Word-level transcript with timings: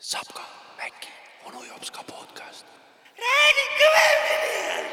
Sapka, 0.00 0.40
Mäkki, 0.76 1.08
onu 1.46 1.64
Jopska 1.64 2.02
podcast. 2.02 2.64
räägi 3.18 3.64
kõvemini. 3.78 4.88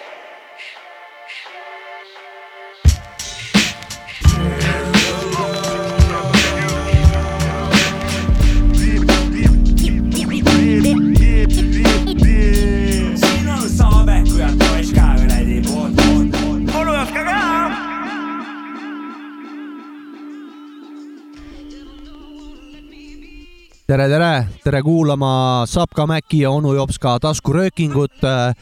tere, 23.85 24.07
tere, 24.09 24.29
tere 24.63 24.81
kuulama 24.81 25.65
Sapka 25.69 26.07
Mäki 26.09 26.41
ja 26.41 26.51
onu 26.51 26.73
Jopska 26.73 27.19
taskuröökingut 27.21 28.23
äh,. 28.23 28.55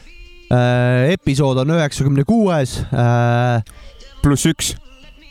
Äh, 0.52 1.14
episood 1.14 1.56
on 1.62 1.70
üheksakümne 1.72 2.26
kuues 2.28 2.74
äh, 2.92 3.62
pluss 4.20 4.44
üks, 4.46 4.74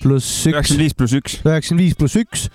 pluss 0.02 0.48
üks, 0.50 0.50
üheksakümmend 0.50 0.82
viis 0.82 0.96
pluss 0.98 1.14
üks. 1.14 1.36
üheksakümmend 1.46 1.84
viis 1.84 1.94
pluss 2.00 2.18
üks 2.18 2.48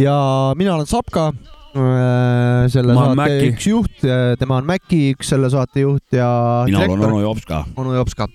ja 0.00 0.14
mina 0.56 0.72
olen 0.78 0.88
Sapka 0.88 1.26
äh,, 1.28 2.64
selle 2.72 2.96
Ma 2.96 3.10
olen 3.10 3.20
saate 3.20 3.52
üks 3.52 3.68
juht, 3.68 4.08
tema 4.40 4.56
on 4.56 4.66
Mäkki, 4.72 5.02
üks 5.12 5.34
selle 5.34 5.52
saate 5.52 5.84
juht 5.84 6.16
ja 6.16 6.30
mina 6.64 6.80
olen 6.80 6.96
direktor 6.96 7.12
onu 7.12 7.22
Jopska. 7.26 7.62
onu 7.76 7.94
Jopska. 8.00 8.30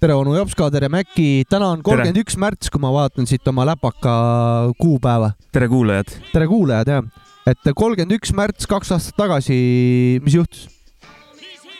tere, 0.00 0.16
onu 0.16 0.34
Jopska, 0.40 0.72
tere 0.72 0.88
Mäkki, 0.88 1.44
täna 1.52 1.74
on 1.76 1.84
kolmkümmend 1.84 2.24
üks 2.24 2.40
märts, 2.40 2.72
kui 2.72 2.80
ma 2.80 2.96
vaatan 2.96 3.28
siit 3.28 3.46
oma 3.52 3.68
läpaka 3.68 4.18
kuupäeva. 4.80 5.34
tere 5.52 5.68
kuulajad. 5.68 6.16
tere 6.32 6.48
kuulajad 6.48 6.96
jah, 6.96 7.27
et 7.52 7.70
kolmkümmend 7.76 8.18
üks 8.18 8.34
märts 8.36 8.68
kaks 8.70 8.92
aastat 8.96 9.16
tagasi, 9.18 9.56
mis 10.24 10.36
juhtus? 10.38 10.66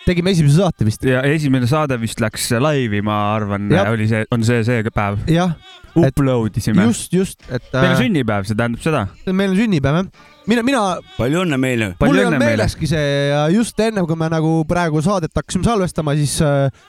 tegime 0.09 0.33
esimese 0.33 0.57
saate 0.63 0.87
vist. 0.89 1.05
ja 1.05 1.21
esimene 1.29 1.69
saade 1.69 1.99
vist 2.01 2.23
läks 2.23 2.49
laivi, 2.63 3.03
ma 3.05 3.19
arvan, 3.35 3.69
oli 3.91 4.09
see, 4.09 4.25
on 4.33 4.47
see 4.47 4.65
see 4.67 4.95
päev. 4.95 5.21
jah, 5.29 5.53
Upload 5.99 6.57
isime. 6.61 6.87
just, 6.89 7.13
just, 7.13 7.43
et 7.51 7.65
meil 7.75 7.91
on 7.91 7.97
äh, 7.97 8.03
sünnipäev, 8.05 8.49
see 8.49 8.59
tähendab 8.59 8.85
seda. 8.85 9.05
meil 9.29 9.53
on 9.53 9.59
sünnipäev 9.59 10.01
jah. 10.01 10.11
mina, 10.49 10.65
mina, 10.65 10.83
palju 11.19 11.43
õnne 11.45 11.61
meile. 11.61 11.91
mul 11.93 12.01
palju 12.01 12.21
ei 12.23 12.25
õnne 12.25 12.39
olnud 12.39 12.47
meeleski 12.47 12.89
see 12.89 13.11
ja 13.33 13.43
just 13.53 13.85
enne, 13.85 14.05
kui 14.09 14.21
me 14.21 14.31
nagu 14.33 14.55
praegu 14.71 15.03
saadet 15.05 15.35
hakkasime 15.37 15.69
salvestama, 15.69 16.17
siis 16.19 16.39
äh, 16.45 16.88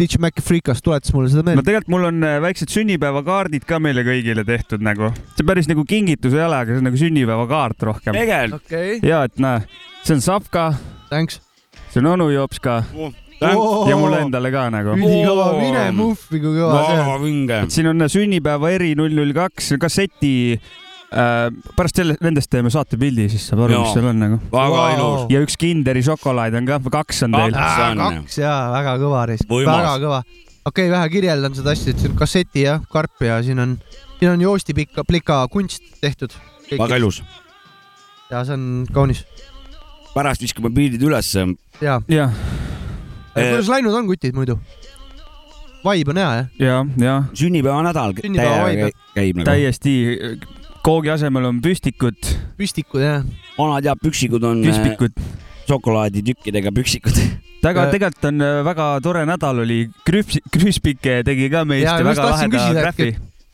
DJ 0.00 0.16
Mac 0.24 0.40
Freekas 0.40 0.80
tuletas 0.80 1.12
mulle 1.12 1.28
seda 1.28 1.42
no 1.44 1.50
meelde. 1.50 1.66
tegelikult 1.66 1.92
mul 1.92 2.08
on 2.08 2.24
äh, 2.24 2.38
väiksed 2.40 2.72
sünnipäevakaardid 2.72 3.66
ka 3.68 3.76
meile 3.84 4.04
kõigile 4.06 4.46
tehtud 4.48 4.80
nagu. 4.84 5.12
see 5.36 5.46
päris 5.46 5.68
nagu 5.68 5.84
kingitus 5.88 6.36
ei 6.36 6.44
ole, 6.46 6.62
aga 6.62 6.72
see 6.72 6.80
on 6.80 6.88
nagu 6.88 7.00
sünnipäevakaart 7.00 7.88
rohkem. 7.90 8.16
tegelikult. 8.16 8.64
okei 8.64 8.96
okay., 8.96 9.10
ja 9.10 9.24
et 9.28 9.42
näe, 9.42 9.66
see 10.00 10.16
on 10.16 10.24
Savka, 10.24 10.70
thanks. 11.10 11.42
see 11.90 12.00
on 12.00 12.14
onu 12.14 12.30
Jopska 12.32 12.80
ja 13.40 13.96
mulle 13.96 14.20
endale 14.24 14.52
ka 14.52 14.66
nagu. 14.72 14.94
ülikõva, 14.96 15.48
Oo. 15.52 15.58
mine 15.60 15.86
muhvi, 15.96 16.40
kui 16.40 16.54
kõva 16.56 16.84
see 16.84 16.98
väga 17.00 17.14
on. 17.14 17.24
vinge. 17.24 17.60
siin 17.72 17.90
on 17.92 18.08
sünnipäeva 18.12 18.72
eri 18.76 18.94
null 18.98 19.16
null 19.16 19.36
kaks 19.36 19.74
kasseti. 19.80 20.60
Pärast 21.10 21.98
selle, 21.98 22.14
nendest 22.22 22.50
teeme 22.52 22.70
saatepildi, 22.70 23.26
siis 23.32 23.48
saab 23.50 23.64
aru, 23.66 23.80
mis 23.82 23.94
seal 23.96 24.06
on 24.12 24.20
nagu. 24.22 24.36
väga 24.52 24.76
Vau. 24.76 24.90
ilus. 24.94 25.24
ja 25.32 25.40
üks 25.42 25.56
Kinderi 25.58 26.02
šokolaad 26.06 26.54
on 26.60 26.68
ka, 26.68 26.78
kaks 27.00 27.24
on 27.26 27.34
teil. 27.34 27.56
Kaks. 27.56 28.38
jaa, 28.38 28.60
väga 28.76 28.94
kõva 29.02 29.24
Võimas. 29.26 29.72
väga 29.72 29.96
kõva. 30.04 30.20
okei 30.22 30.86
okay,, 30.86 30.90
vähe 30.92 31.08
kirjeldan 31.16 31.56
seda 31.58 31.74
asja, 31.74 31.94
et 31.94 32.02
siin 32.02 32.14
on 32.14 32.20
kasseti 32.20 32.62
ja 32.68 32.78
karp 32.92 33.26
ja 33.26 33.40
siin 33.42 33.58
on, 33.58 33.76
siin 34.20 34.30
on 34.30 34.44
joostipika, 34.46 35.04
plika 35.04 35.42
kunst 35.50 35.82
tehtud. 36.00 36.36
väga 36.70 37.00
ilus. 37.02 37.22
ja 38.30 38.44
see 38.44 38.54
on 38.54 38.86
kaunis. 38.94 39.24
pärast 40.14 40.46
viskame 40.46 40.70
pildid 40.70 41.02
ülesse. 41.02 41.48
ja, 41.82 41.98
jah, 42.06 42.38
kuidas 43.34 43.72
läinud 43.72 43.98
on 43.98 44.06
kutid 44.06 44.38
muidu? 44.38 44.60
Vibe 45.80 46.12
on 46.12 46.18
hea 46.20 46.30
jah? 46.36 46.48
ja, 46.60 46.78
ja 47.00 47.12
sünnipäevanädal 47.34 48.12
Sünnipäeva 48.20 48.66
vibe. 48.68 48.90
käi- 48.90 49.14
käib 49.14 49.36
nagu. 49.40 49.46
täiesti 49.48 49.94
koogi 50.84 51.12
asemel 51.12 51.50
on 51.50 51.60
püstikud, 51.64 52.18
püstikud 52.58 53.04
jah. 53.04 53.24
vanad 53.58 53.84
ja 53.84 53.94
püksikud 53.98 54.44
on 54.46 54.62
äh, 54.64 54.70
püspikud. 54.70 55.22
šokolaaditükkidega 55.68 56.72
püksikud. 56.74 57.20
aga 57.68 57.86
Äh, 57.86 57.90
tegelikult 57.92 58.28
on 58.30 58.44
äh, 58.44 58.60
väga 58.64 58.86
tore 59.04 59.24
nädal 59.28 59.64
oli, 59.64 59.82
Krüps-, 60.08 60.40
Krüspike 60.52 61.20
tegi 61.26 61.50
ka 61.52 61.66
meist 61.68 61.88
just 61.90 62.06
väga 62.08 62.30
laheda 62.30 62.70
graffi. 62.78 63.10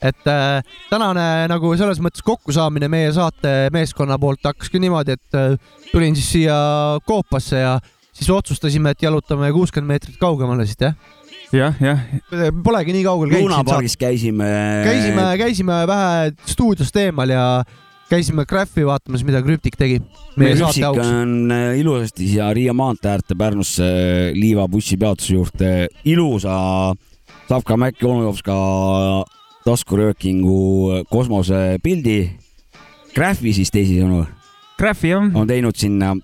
et 0.07 0.31
äh, 0.31 0.63
tänane 0.91 1.27
nagu 1.51 1.73
selles 1.79 1.99
mõttes 2.05 2.23
kokkusaamine 2.27 2.89
meie 2.93 3.11
saate 3.17 3.73
meeskonna 3.75 4.19
poolt 4.23 4.47
hakkaski 4.47 4.81
niimoodi, 4.83 5.17
et 5.17 5.39
äh, 5.39 5.57
tulin 5.91 6.15
siis 6.19 6.31
siia 6.37 6.57
Koopasse 7.07 7.65
ja 7.65 7.77
siis 8.13 8.31
otsustasime, 8.31 8.95
et 8.95 9.03
jalutame 9.03 9.51
kuuskümmend 9.53 9.97
meetrit 9.97 10.21
kaugemale 10.21 10.69
siit 10.69 10.87
jah. 10.87 10.95
jah, 11.55 11.75
jah, 11.81 12.05
Polegi 12.65 12.95
nii 12.97 13.05
kaugel 13.07 13.33
käinud 13.33 13.51
lunapargis 13.51 13.97
käisime. 14.01 14.47
käisime, 14.87 15.27
käisime 15.41 15.81
vähe 15.89 16.31
stuudiost 16.47 16.97
eemal 17.03 17.33
ja 17.35 17.47
käisime 18.11 18.47
Graffi 18.49 18.87
vaatamas, 18.87 19.25
mida 19.27 19.43
Krüptik 19.43 19.79
tegi 19.79 20.01
meie 20.39 20.57
saate 20.59 20.85
auks. 20.89 21.07
on 21.07 21.53
äh, 21.55 21.79
ilusasti 21.81 22.29
siia 22.31 22.53
Riia 22.55 22.75
maantee 22.75 23.17
äärde 23.17 23.39
Pärnusse 23.39 23.87
äh, 23.87 24.33
Liiva 24.35 24.69
bussipeatuse 24.69 25.35
juurde 25.35 25.75
ilusa 26.05 26.95
Savka 27.49 27.77
Mäkki 27.79 28.07
Onujovska 28.07 28.55
taskuröökingu 29.67 31.05
kosmosepildi. 31.11 32.19
Graffi 33.15 33.53
siis 33.55 33.71
teisisõnu 33.75 34.25
graffi 34.79 35.11
jah. 35.11 35.31
on 35.35 35.49
teinud 35.49 35.77
sinna 35.77 36.15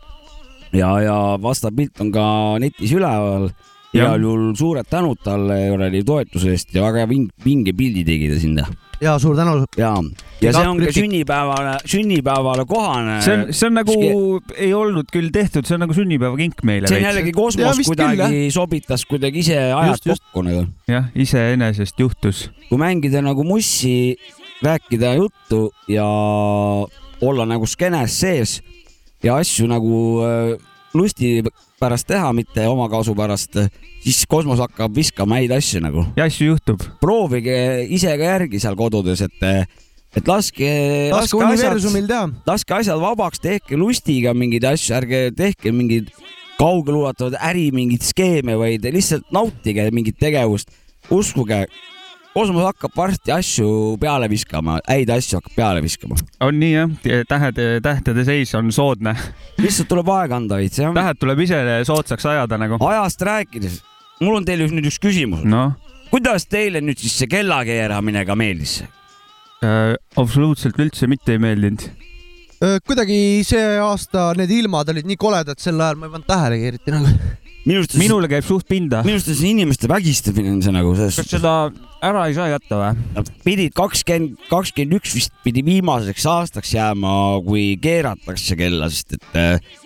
ja, 0.72 0.90
ja 1.04 1.16
vastav 1.42 1.74
pilt 1.76 2.00
on 2.04 2.12
ka 2.14 2.24
netis 2.62 2.92
üleval. 2.96 3.50
Igal 3.92 4.22
juhul 4.24 4.54
suured 4.56 4.88
tänud 4.88 5.20
talle 5.24 5.58
kuradi 5.68 6.00
toetuse 6.04 6.54
eest 6.54 6.72
ja 6.74 6.86
väga 6.86 7.04
ving- 7.10 7.28
vinge 7.44 7.74
pildi 7.76 8.06
tegi 8.08 8.30
ta 8.32 8.38
sinna 8.40 8.64
ja 9.02 9.18
suur 9.18 9.36
tänu. 9.36 9.64
ja, 9.76 9.90
ja 10.40 10.52
see 10.54 10.68
on 10.68 10.80
ka 10.80 10.92
sünnipäevale, 10.94 11.74
sünnipäevale 11.84 12.64
kohane. 12.68 13.18
see 13.22 13.34
on, 13.34 13.44
see 13.50 13.66
on 13.68 13.74
nagu, 13.80 13.96
ei 14.56 14.70
olnud 14.74 15.10
küll 15.12 15.32
tehtud, 15.34 15.66
see 15.66 15.76
on 15.76 15.84
nagu 15.86 15.96
sünnipäevakink 15.96 16.62
meile 16.68 16.90
see 16.90 17.00
on 17.00 17.06
jällegi 17.08 17.34
kosmos 17.36 17.80
vist 17.80 17.90
küll, 17.90 18.14
kuidagi 18.14 18.44
sobitas 18.54 19.06
kuidagi 19.10 19.42
ise 19.42 19.58
ajad 19.58 20.06
kokku 20.06 20.44
nagu. 20.46 20.66
jah, 20.90 21.10
iseenesest 21.18 21.98
juhtus. 22.00 22.44
kui 22.68 22.80
mängida 22.80 23.22
nagu 23.24 23.44
mussi, 23.46 24.16
rääkida 24.62 25.16
juttu 25.18 25.64
ja 25.90 26.06
olla 27.22 27.48
nagu 27.48 27.66
skeenes 27.66 28.20
sees 28.22 28.60
ja 29.22 29.36
asju 29.42 29.66
nagu 29.70 29.96
äh, 30.26 30.54
lusti 30.94 31.40
pärast 31.82 32.08
teha, 32.08 32.30
mitte 32.36 32.66
omakasu 32.70 33.14
pärast, 33.18 33.58
siis 34.02 34.24
kosmos 34.30 34.62
hakkab 34.62 34.94
viskama 34.96 35.40
häid 35.40 35.54
asju 35.56 35.82
nagu. 35.84 36.06
ja 36.16 36.28
asju 36.30 36.52
juhtub. 36.52 36.84
proovige 37.02 37.56
ise 37.90 38.12
ka 38.18 38.34
järgi 38.34 38.62
seal 38.62 38.78
kodudes, 38.78 39.24
et, 39.26 39.48
et 40.16 40.28
laske, 40.28 40.68
laske 41.12 41.16
laske 41.16 41.42
asjad, 41.42 41.48
universumil 41.48 42.06
teha. 42.10 42.28
laske 42.46 42.78
asjad 42.78 43.02
vabaks, 43.02 43.42
tehke 43.42 43.78
lustiga 43.80 44.34
mingeid 44.36 44.68
asju, 44.72 44.94
ärge 45.00 45.24
tehke 45.38 45.74
mingeid 45.74 46.12
kaugeluulatuvaid 46.62 47.38
äri 47.42 47.66
mingeid 47.74 48.04
skeeme, 48.06 48.56
vaid 48.60 48.86
lihtsalt 48.94 49.26
nautige 49.34 49.88
mingit 49.94 50.18
tegevust. 50.20 50.70
uskuge, 51.10 51.64
kosmos 52.32 52.64
hakkab 52.64 52.94
varsti 52.96 53.32
asju 53.34 53.68
peale 54.00 54.28
viskama, 54.32 54.78
häid 54.88 55.10
asju 55.12 55.38
hakkab 55.40 55.56
peale 55.56 55.82
viskama. 55.84 56.16
on 56.40 56.58
nii 56.60 56.72
jah, 56.72 56.94
tähed, 57.28 57.60
tähtede 57.84 58.24
seis 58.28 58.54
on 58.58 58.72
soodne. 58.72 59.14
lihtsalt 59.60 59.90
tuleb 59.90 60.08
aega 60.14 60.38
anda 60.40 60.60
veits 60.60 60.80
jah. 60.80 60.94
tähed 60.96 61.20
tuleb 61.20 61.44
ise 61.44 61.60
soodsaks 61.88 62.26
ajada 62.32 62.58
nagu. 62.60 62.80
ajast 62.88 63.24
rääkides, 63.28 63.80
mul 64.22 64.40
on 64.40 64.48
teile 64.48 64.68
nüüd 64.72 64.88
üks 64.88 65.00
küsimus. 65.02 65.44
noh, 65.44 65.76
kuidas 66.12 66.48
teile 66.48 66.80
nüüd 66.84 67.00
siis 67.00 67.18
see 67.20 67.30
kellakeeramine 67.32 68.24
ka 68.28 68.38
meeldis? 68.38 68.80
äh, 69.64 69.92
absoluutselt 70.16 70.80
üldse 70.80 71.10
mitte 71.10 71.36
ei 71.36 71.42
meeldinud. 71.42 71.84
kuidagi 72.86 73.42
see 73.44 73.76
aasta 73.82 74.30
need 74.38 74.50
ilmad 74.62 74.88
olid 74.94 75.08
nii 75.10 75.20
koledad 75.20 75.60
sel 75.60 75.80
ajal, 75.80 76.00
ma 76.00 76.08
ei 76.08 76.16
pannud 76.16 76.32
tähelegi 76.32 76.72
eriti 76.72 76.96
nagu. 76.96 77.12
Minu 77.66 77.82
arust, 77.82 77.94
minu 77.96 78.16
minule 78.16 78.30
käib 78.30 78.46
suht 78.46 78.66
pinda. 78.70 79.02
arust 79.06 79.30
on 79.30 79.38
see 79.38 79.52
inimeste 79.54 79.90
vägistamine 79.90 80.54
on 80.56 80.62
see 80.64 80.74
nagu 80.74 80.94
selles 80.98 81.20
kas 81.20 81.30
seda 81.36 81.54
ära 82.02 82.24
ei 82.28 82.34
saa 82.36 82.48
jätta 82.50 82.80
või? 82.80 83.04
Nad 83.18 83.30
pidid 83.44 83.76
kakskümmend, 83.78 84.34
kakskümmend 84.50 84.98
üks 84.98 85.14
vist 85.16 85.34
pidi 85.44 85.62
viimaseks 85.66 86.26
aastaks 86.32 86.74
jääma, 86.74 87.14
kui 87.46 87.72
keeratakse 87.82 88.58
kella, 88.58 88.90
sest 88.92 89.16
et 89.18 89.38
äh, 89.38 89.80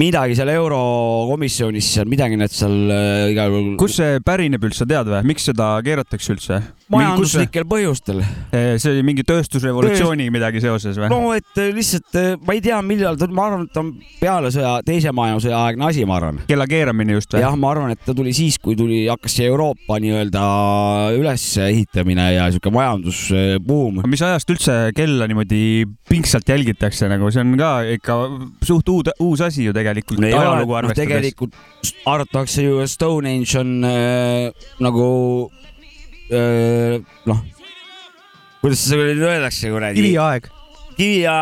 midagi 0.00 0.38
seal 0.38 0.52
eurokomisjonis 0.54 1.92
seal 1.96 2.10
midagi 2.10 2.38
nad 2.40 2.52
seal 2.54 2.94
äh, 2.94 3.30
igal 3.34 3.52
juhul. 3.52 3.74
kust 3.80 4.00
see 4.00 4.20
pärineb 4.24 4.64
üldse, 4.70 4.88
tead 4.88 5.10
või, 5.10 5.24
miks 5.34 5.48
seda 5.50 5.74
keeratakse 5.84 6.36
üldse? 6.36 6.62
Majanduslikel 6.90 7.66
põhjustel. 7.70 8.22
see 8.50 8.90
oli 8.92 9.04
mingi 9.06 9.24
tööstusrevolutsiooni 9.26 10.28
midagi 10.32 10.62
seoses 10.62 10.98
või? 10.98 11.10
no 11.12 11.32
et 11.36 11.60
äh, 11.60 11.70
lihtsalt 11.74 12.18
äh, 12.18 12.32
ma 12.46 12.56
ei 12.56 12.62
tea, 12.64 12.80
millal 12.86 13.18
ta, 13.20 13.28
ma 13.30 13.46
arvan, 13.48 13.66
et 13.68 13.74
ta 13.74 13.82
on 13.84 13.92
peale 14.20 14.50
sõja, 14.54 14.72
teise 14.86 15.12
maailmasõja 15.16 15.60
aegne 15.66 15.86
asi, 15.90 16.04
ma 16.08 16.18
arvan. 16.18 16.40
kella 16.48 16.66
keeramine 16.70 17.16
just 17.18 17.34
või? 17.34 17.44
jah, 17.44 17.56
ma 17.60 17.72
arvan, 17.74 17.94
et 17.94 18.02
ta 18.06 18.14
tuli 18.16 18.34
siis, 18.36 18.58
kui 18.62 18.76
tuli, 18.78 19.02
hakkas 19.10 19.38
see 19.38 19.48
Euroopa 19.50 20.00
nii-öelda 20.02 20.44
ülesehitamine 21.18 22.26
ja 22.36 22.48
sihuke 22.50 22.74
majandusbuum. 22.74 24.02
mis 24.10 24.24
ajast 24.26 24.54
üldse 24.54 24.78
kella 24.96 25.30
niimoodi 25.30 25.62
pingsalt 26.10 26.50
jälgitakse 26.50 27.10
nagu, 27.10 27.30
see 27.34 27.44
on 27.44 27.54
ka 27.60 27.72
ikka 27.98 28.18
suht 28.66 28.90
uud, 28.90 29.12
uus 29.22 29.44
asi 29.46 29.68
ju 29.68 29.76
tegelikult 29.76 30.22
ole, 30.24 30.34
ajalugu 30.34 30.78
arvestades. 30.82 31.06
tegelikult 31.06 31.56
arvatakse 32.10 32.66
ju, 32.66 32.82
et 32.82 32.90
Stone 32.90 33.30
Age 33.30 33.58
on 33.60 33.74
äh, 33.86 34.68
nagu 34.82 35.08
äh, 35.46 35.69
noh, 36.30 37.44
kuidas 38.60 38.82
seda 38.86 39.06
nüüd 39.08 39.22
öeldakse 39.26 39.70
kuradi. 39.72 39.98
kiviaeg. 40.00 40.50
kivi 40.96 41.22
ja 41.24 41.36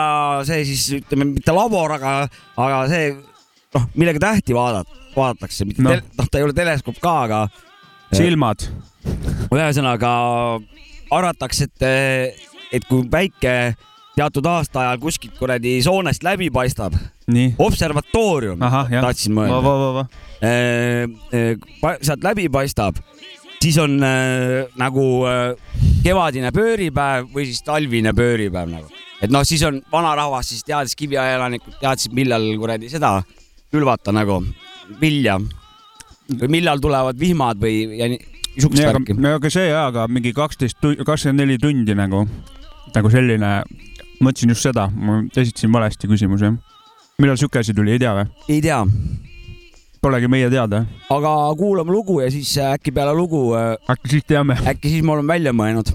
see 0.46 0.62
siis 0.69 0.85
ütleme 1.00 1.26
mitte 1.32 1.55
labor, 1.55 1.96
aga, 1.99 2.14
aga 2.56 2.85
see 2.90 3.11
noh, 3.75 3.88
millega 3.99 4.23
tähti 4.23 4.56
vaadata, 4.56 5.00
vaadatakse, 5.17 5.67
mitte 5.69 5.85
Noh. 5.85 6.00
noh 6.19 6.31
ta 6.31 6.40
ei 6.40 6.46
ole 6.46 6.56
teleskoop 6.56 7.00
ka, 7.02 7.14
aga 7.26 7.43
silmad. 8.14 8.64
ühesõnaga 9.49 10.12
arvatakse, 11.14 11.69
et, 11.69 12.40
et 12.73 12.88
kui 12.88 13.05
päike 13.11 13.55
teatud 14.19 14.46
aastaajal 14.50 14.99
kuskilt 15.02 15.37
kuradi 15.38 15.79
soonest 15.85 16.25
läbi 16.26 16.49
paistab, 16.55 16.96
nii. 17.31 17.55
observatoorium, 17.62 18.58
tahtsin 18.58 19.37
va, 19.37 19.44
mõelda 19.44 19.61
va, 19.62 19.75
va, 19.82 19.90
va. 20.00 20.06
äh,, 20.43 21.94
sealt 22.02 22.26
läbi 22.26 22.49
paistab, 22.52 22.99
siis 23.63 23.79
on 23.83 23.99
äh, 24.05 24.69
nagu 24.79 25.05
äh, 25.29 25.53
kevadine 26.05 26.53
pööripäev 26.55 27.29
või 27.35 27.49
siis 27.51 27.63
talvine 27.67 28.15
pööripäev 28.17 28.71
nagu. 28.71 28.89
et 29.23 29.31
noh, 29.35 29.45
siis 29.47 29.63
on 29.67 29.81
vanarahvas 29.93 30.53
siis 30.53 30.65
teadis, 30.65 30.97
kiviaja 30.99 31.37
elanikud 31.39 31.79
teadsid, 31.81 32.15
millal 32.15 32.47
kuradi 32.59 32.91
seda 32.93 33.19
külvata 33.73 34.15
nagu 34.15 34.41
vilja 35.01 35.39
või 36.29 36.51
millal 36.59 36.81
tulevad 36.81 37.19
vihmad 37.19 37.61
või 37.61 37.99
ja 37.99 38.09
nii- 38.09 38.21
niisugust 38.59 38.79
nii, 38.79 38.87
aga 38.87 38.99
värki. 38.99 39.19
no 39.19 39.35
aga 39.39 39.51
see 39.53 39.69
ajaga 39.69 40.07
mingi 40.13 40.33
kaksteist, 40.37 40.81
kakskümmend 40.83 41.43
neli 41.43 41.59
tundi 41.63 41.95
nagu, 41.99 42.25
nagu 42.95 43.13
selline, 43.13 43.53
mõtlesin 44.21 44.55
just 44.55 44.67
seda, 44.67 44.89
ma 44.91 45.23
esitasin 45.35 45.73
valesti 45.73 46.11
küsimuse. 46.11 46.53
millal 47.19 47.37
siuke 47.37 47.59
asi 47.59 47.75
tuli, 47.75 47.97
ei 47.97 47.99
tea 47.99 48.15
või? 48.15 48.27
ei 48.49 48.61
tea, 48.63 48.83
Polegi 50.00 50.29
meie 50.31 50.50
teada. 50.50 50.85
aga 51.11 51.31
kuulame 51.59 51.91
lugu 51.93 52.21
ja 52.21 52.31
siis 52.31 52.53
äh, 52.59 52.73
äkki 52.77 52.93
peale 52.95 53.15
lugu, 53.15 53.50
äkki 53.91 54.09
siis 54.09 54.25
teame. 54.29 54.55
äkki 54.67 54.89
siis 54.93 55.03
ma 55.03 55.12
olen 55.19 55.27
välja 55.27 55.53
mõelnud. 55.53 55.91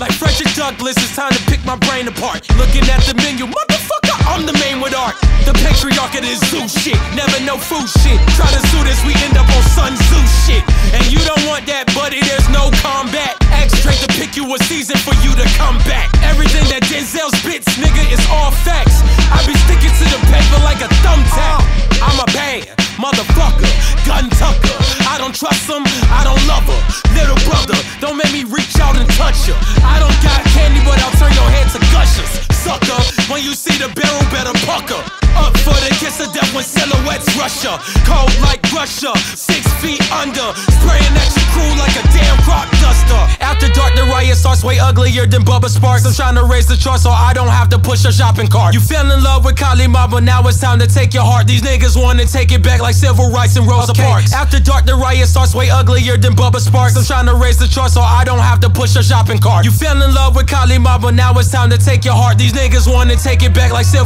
Like 0.00 0.12
Frederick 0.12 0.54
Douglass, 0.56 0.98
it's 0.98 1.14
time 1.14 1.32
to 1.32 1.42
pick 1.50 1.64
my 1.64 1.76
brain 1.86 2.08
apart. 2.08 2.44
Looking 2.58 2.84
at 2.90 3.00
the 3.06 3.14
menu, 3.14 3.46
motherfucker, 3.46 3.85
I'm 4.26 4.44
the 4.44 4.52
man 4.58 4.80
with 4.82 4.94
art. 4.94 5.16
The 5.46 5.54
patriarch 5.62 6.18
of 6.18 6.22
this 6.26 6.42
zoo 6.50 6.66
shit, 6.66 6.98
never 7.14 7.38
no 7.46 7.56
food 7.56 7.86
shit. 8.02 8.18
Try 8.34 8.50
to 8.50 8.60
sue 8.68 8.82
this, 8.82 8.98
we 9.06 9.14
end 9.22 9.38
up 9.38 9.46
on 9.46 9.62
Sun 9.72 9.94
Tzu 9.94 10.20
shit. 10.44 10.62
And 10.92 11.06
you 11.08 11.22
don't 11.22 11.46
want 11.46 11.66
that, 11.70 11.86
buddy, 11.94 12.18
there's 12.20 12.48
no 12.50 12.68
combat. 12.82 13.38
X 13.54 13.78
straight 13.78 14.02
to 14.02 14.10
pick 14.18 14.34
you 14.34 14.44
a 14.50 14.58
season 14.66 14.98
for 15.06 15.14
you 15.22 15.32
to 15.38 15.46
come 15.54 15.78
back. 15.86 16.10
Everything 16.26 16.66
that 16.74 16.82
Denzel 16.90 17.30
spits, 17.38 17.70
nigga, 17.78 18.02
is 18.10 18.20
all 18.28 18.50
facts. 18.66 19.00
I 19.30 19.38
be 19.46 19.54
sticking 19.66 19.94
to 19.94 20.06
the 20.10 20.20
paper 20.28 20.58
like 20.66 20.82
a 20.82 20.90
thumbtack. 21.00 21.62
I'm 22.02 22.18
a 22.20 22.28
bad 22.34 22.86
motherfucker, 22.96 23.68
gun 24.08 24.28
tucker. 24.40 24.76
I 25.08 25.16
don't 25.18 25.34
trust 25.34 25.68
him, 25.68 25.84
I 26.12 26.24
don't 26.24 26.40
love 26.48 26.64
her. 26.64 26.82
Little 27.12 27.38
brother, 27.44 27.76
don't 28.00 28.16
make 28.16 28.32
me 28.32 28.44
reach 28.44 28.76
out 28.80 28.96
and 28.96 29.08
touch 29.16 29.48
her. 29.48 29.56
I 29.84 30.00
don't 30.00 30.16
got 30.24 30.40
candy, 30.52 30.80
but 30.84 30.96
I'll 31.00 31.16
turn 31.20 31.32
your 31.32 31.48
head 31.52 31.68
to 31.76 31.80
gushers. 31.92 32.28
Sucker, 32.56 33.00
when 33.32 33.44
you 33.44 33.54
see 33.54 33.76
the 33.78 33.88
barrel, 33.92 34.15
better 34.30 34.54
pucker. 34.66 35.02
Up 35.36 35.52
for 35.60 35.76
the 35.84 35.92
kiss 36.00 36.16
of 36.24 36.32
death 36.32 36.48
when 36.56 36.64
silhouettes 36.64 37.28
rush 37.36 37.60
her. 37.68 37.76
Cold 38.08 38.32
like 38.40 38.64
Russia, 38.72 39.12
six 39.36 39.68
feet 39.84 40.00
under. 40.08 40.48
Spraying 40.80 41.12
at 41.12 41.28
your 41.36 41.44
crew 41.52 41.72
like 41.76 41.92
a 41.92 42.04
damn 42.08 42.40
rock 42.48 42.64
duster. 42.80 43.20
After 43.44 43.68
dark, 43.68 43.92
the 43.94 44.08
riot 44.08 44.36
starts 44.36 44.64
way 44.64 44.78
uglier 44.78 45.26
than 45.26 45.44
Bubba 45.44 45.68
Sparks. 45.68 46.06
I'm 46.06 46.14
trying 46.14 46.36
to 46.36 46.44
raise 46.44 46.66
the 46.66 46.76
chart 46.76 47.00
so 47.00 47.10
I 47.10 47.34
don't 47.34 47.52
have 47.52 47.68
to 47.70 47.78
push 47.78 48.06
a 48.06 48.12
shopping 48.12 48.48
cart. 48.48 48.72
You 48.72 48.80
fell 48.80 49.04
in 49.12 49.22
love 49.22 49.44
with 49.44 49.56
Kali 49.56 49.86
Ma, 49.86 50.08
but 50.08 50.22
now 50.22 50.40
it's 50.48 50.58
time 50.58 50.78
to 50.78 50.86
take 50.86 51.12
your 51.12 51.24
heart. 51.24 51.46
These 51.46 51.60
niggas 51.60 52.00
wanna 52.00 52.24
take 52.24 52.50
it 52.50 52.62
back 52.62 52.80
like 52.80 52.94
civil 52.94 53.28
rights 53.30 53.56
and 53.56 53.66
Rosa 53.68 53.92
Parks. 53.92 54.32
After 54.32 54.58
dark, 54.58 54.86
the 54.86 54.94
riot 54.94 55.28
starts 55.28 55.54
way 55.54 55.68
uglier 55.68 56.16
than 56.16 56.32
Bubba 56.32 56.60
Sparks. 56.60 56.96
I'm 56.96 57.04
trying 57.04 57.26
to 57.26 57.34
raise 57.34 57.58
the 57.58 57.68
chart 57.68 57.90
so 57.90 58.00
I 58.00 58.24
don't 58.24 58.40
have 58.40 58.60
to 58.60 58.70
push 58.70 58.96
a 58.96 59.02
shopping 59.02 59.38
cart. 59.38 59.66
You 59.66 59.70
fell 59.70 60.00
in 60.00 60.14
love 60.14 60.34
with 60.34 60.48
Kali 60.48 60.78
Ma, 60.78 60.96
but 60.96 61.12
now 61.12 61.34
it's 61.34 61.50
time 61.50 61.68
to 61.68 61.78
take 61.78 62.06
your 62.06 62.14
heart. 62.14 62.38
These 62.38 62.54
niggas 62.54 62.90
wanna 62.90 63.16
take 63.16 63.42
it 63.42 63.52
back 63.52 63.70
like 63.70 63.84
civil 63.84 64.05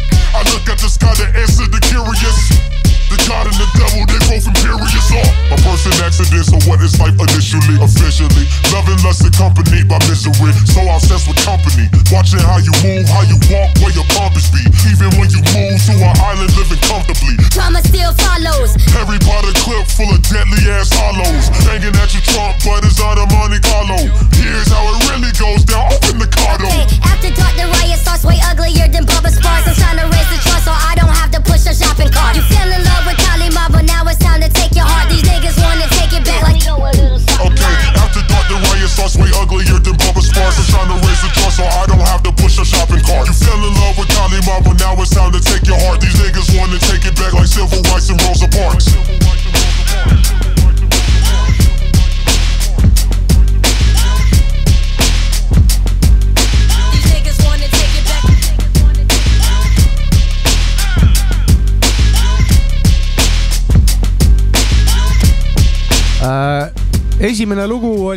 I 0.71 0.75
the 0.79 0.87
sky 0.87 1.11
to 1.19 1.27
answer 1.35 1.67
the 1.67 1.83
curious. 1.83 2.39
The 3.11 3.19
God 3.27 3.43
and 3.43 3.59
the 3.59 3.67
devil, 3.75 4.07
they 4.07 4.23
both 4.23 4.47
imperious 4.47 5.11
uh, 5.11 5.19
are. 5.19 5.31
A 5.51 5.57
person 5.67 5.91
accident, 5.99 6.47
so 6.47 6.55
what 6.63 6.79
is 6.79 6.95
life 6.95 7.11
initially, 7.11 7.75
officially? 7.83 8.47
Loving 8.71 8.95
lust 9.03 9.27
accompanied 9.27 9.91
by 9.91 9.99
misery. 10.07 10.55
So 10.71 10.79
obsessed 10.87 11.27
with 11.27 11.35
company. 11.43 11.91
Watching 12.07 12.39
how 12.39 12.63
you 12.63 12.71
move, 12.79 13.03
how 13.11 13.27
you 13.27 13.35
walk, 13.51 13.75
where 13.83 13.91
your 13.91 14.07
pompous 14.15 14.47
be. 14.47 14.63
Even 14.87 15.11
when 15.19 15.27
you 15.27 15.43
move 15.51 15.75
to 15.75 15.93
an 16.07 16.15
island 16.23 16.55
living 16.55 16.79
comfortably. 16.87 17.30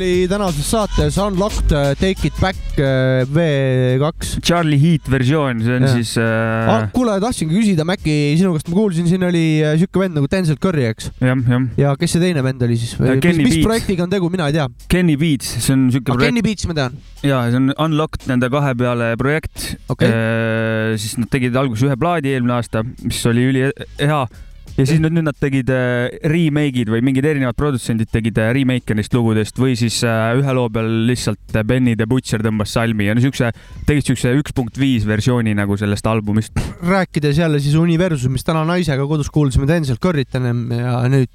Oli 0.05 0.27
tänases 0.29 0.67
saates 0.69 1.17
Unlocked 1.19 1.73
äh, 1.73 1.93
Take 1.97 2.29
It 2.29 2.37
Back 2.41 2.59
äh, 2.77 3.25
V2 3.25 4.41
Charlie 4.45 4.77
Heat 4.81 5.09
versioon, 5.11 5.63
see 5.65 5.77
on 5.79 5.87
Jah. 5.87 5.95
siis 5.95 6.13
ah, 6.21 6.83
äh,. 6.83 6.89
kuule, 6.93 7.15
tahtsingi 7.23 7.57
küsida, 7.57 7.87
Maci, 7.89 8.17
sinu 8.37 8.53
käest 8.53 8.69
ma 8.69 8.77
kuulsin, 8.77 9.09
siin 9.09 9.25
oli 9.25 9.45
äh, 9.65 9.79
siuke 9.81 10.03
vend 10.03 10.19
nagu 10.19 10.29
Denzel 10.31 10.59
Curry, 10.61 10.85
eks? 10.91 11.09
jah, 11.25 11.41
jah. 11.49 11.67
ja 11.81 11.97
kes 12.01 12.17
see 12.17 12.25
teine 12.27 12.45
vend 12.45 12.63
oli 12.67 12.77
siis? 12.81 12.95
Mis, 13.01 13.17
Kenny 13.25 13.47
mis 13.47 13.57
Beats. 13.57 13.69
projektiga 13.71 14.05
on 14.05 14.13
tegu, 14.13 14.29
mina 14.33 14.51
ei 14.51 14.59
tea. 14.59 14.69
Kenny 14.93 15.17
Beats, 15.21 15.57
see 15.57 15.77
on 15.77 15.89
siuke 15.95 16.11
projekt 16.11 16.29
Kenny 16.29 16.45
Beats 16.45 16.69
ma 16.69 16.77
tean. 16.77 17.03
ja 17.25 17.43
see 17.49 17.63
on 17.63 17.73
Unlocked 17.89 18.29
nende 18.29 18.53
kahe 18.53 18.75
peale 18.77 19.15
projekt 19.21 19.71
Okei. 19.89 20.11
Äh, 20.11 20.97
siis 21.01 21.17
nad 21.21 21.33
tegid 21.33 21.57
alguses 21.57 21.89
ühe 21.89 21.97
plaadi 22.01 22.35
eelmine 22.35 22.59
aasta, 22.59 22.85
mis 22.85 23.25
oli 23.31 23.49
ülihea 23.55 24.27
ja 24.75 24.87
siis 24.89 25.01
nüüd, 25.03 25.15
nüüd 25.15 25.27
nad 25.29 25.39
tegid 25.39 25.71
äh, 25.73 26.17
remake'id 26.31 26.91
või 26.91 27.03
mingid 27.07 27.27
erinevad 27.29 27.57
produtsendid 27.59 28.11
tegid 28.13 28.39
äh, 28.43 28.51
remake'e 28.57 28.97
neist 28.99 29.15
lugudest 29.15 29.59
või 29.61 29.77
siis 29.79 30.01
äh, 30.07 30.35
ühe 30.41 30.55
loo 30.57 30.71
peal 30.75 30.91
lihtsalt 31.09 31.59
Benny 31.67 31.95
the 31.99 32.09
Butcher 32.11 32.43
tõmbas 32.45 32.75
salmi 32.75 33.09
ja 33.09 33.15
no 33.15 33.23
siukse, 33.23 33.53
tegid 33.89 34.11
siukse 34.11 34.35
üks 34.41 34.55
punkt 34.57 34.79
viis 34.81 35.07
versiooni 35.07 35.55
nagu 35.57 35.79
sellest 35.81 36.07
albumist. 36.11 36.59
rääkides 36.83 37.39
jälle 37.39 37.63
siis 37.63 37.79
universumist, 37.79 38.47
täna 38.47 38.65
naisega 38.69 39.07
kodus 39.11 39.31
kuulasime 39.35 39.69
Denzel 39.71 40.01
Curry't 40.03 40.41
ennem 40.41 40.67
ja 40.75 40.99
nüüd 41.13 41.31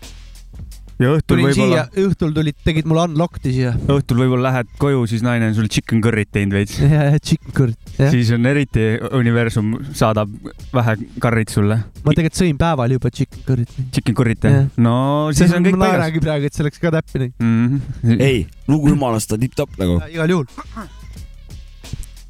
ja 1.00 1.14
õhtul 1.16 1.38
tulin 1.38 1.48
võib-olla 1.48 1.84
siia, 1.88 2.06
õhtul 2.08 2.34
tulid, 2.36 2.58
tegid 2.66 2.88
mulle 2.90 3.06
unlock'i 3.08 3.54
siia. 3.56 3.72
õhtul 3.94 4.20
võib-olla 4.20 4.50
lähed 4.50 4.74
koju, 4.82 5.06
siis 5.10 5.24
naine 5.24 5.48
on 5.50 5.56
sul 5.56 5.70
chicken 5.72 6.02
curry't 6.04 6.32
teinud 6.36 6.58
veits. 6.58 6.76
Chicken 7.30 7.56
curry, 7.56 7.76
jah. 7.96 8.12
siis 8.12 8.32
on 8.36 8.50
eriti 8.50 8.86
universum 9.16 9.72
saadab 9.96 10.34
vähe 10.76 10.98
karrit 11.24 11.54
sulle. 11.54 11.80
ma 12.04 12.16
tegelikult 12.16 12.42
sõin 12.42 12.60
päeval 12.60 12.98
juba 12.98 13.14
chicken 13.16 13.46
curry't. 13.48 13.80
Chicken 13.96 14.20
curry't 14.20 14.48
Jah. 14.50 14.68
no 14.82 14.96
siis 15.36 15.56
on 15.56 15.66
kõik 15.66 15.80
ma 15.80 15.88
paigas 15.88 16.00
naerangi 16.00 16.24
praegu, 16.24 16.52
et 16.52 16.60
see 16.60 16.68
läks 16.68 16.84
ka 16.84 16.94
täppi 16.96 17.24
nüüd. 17.24 17.34
mm. 17.40 17.82
-hmm. 18.04 18.24
ei, 18.24 18.46
lugu 18.68 18.92
jumalast 18.94 19.36
on 19.36 19.44
tipp-topp 19.44 19.80
nagu. 19.80 20.00
igal 20.12 20.36
juhul. 20.36 20.46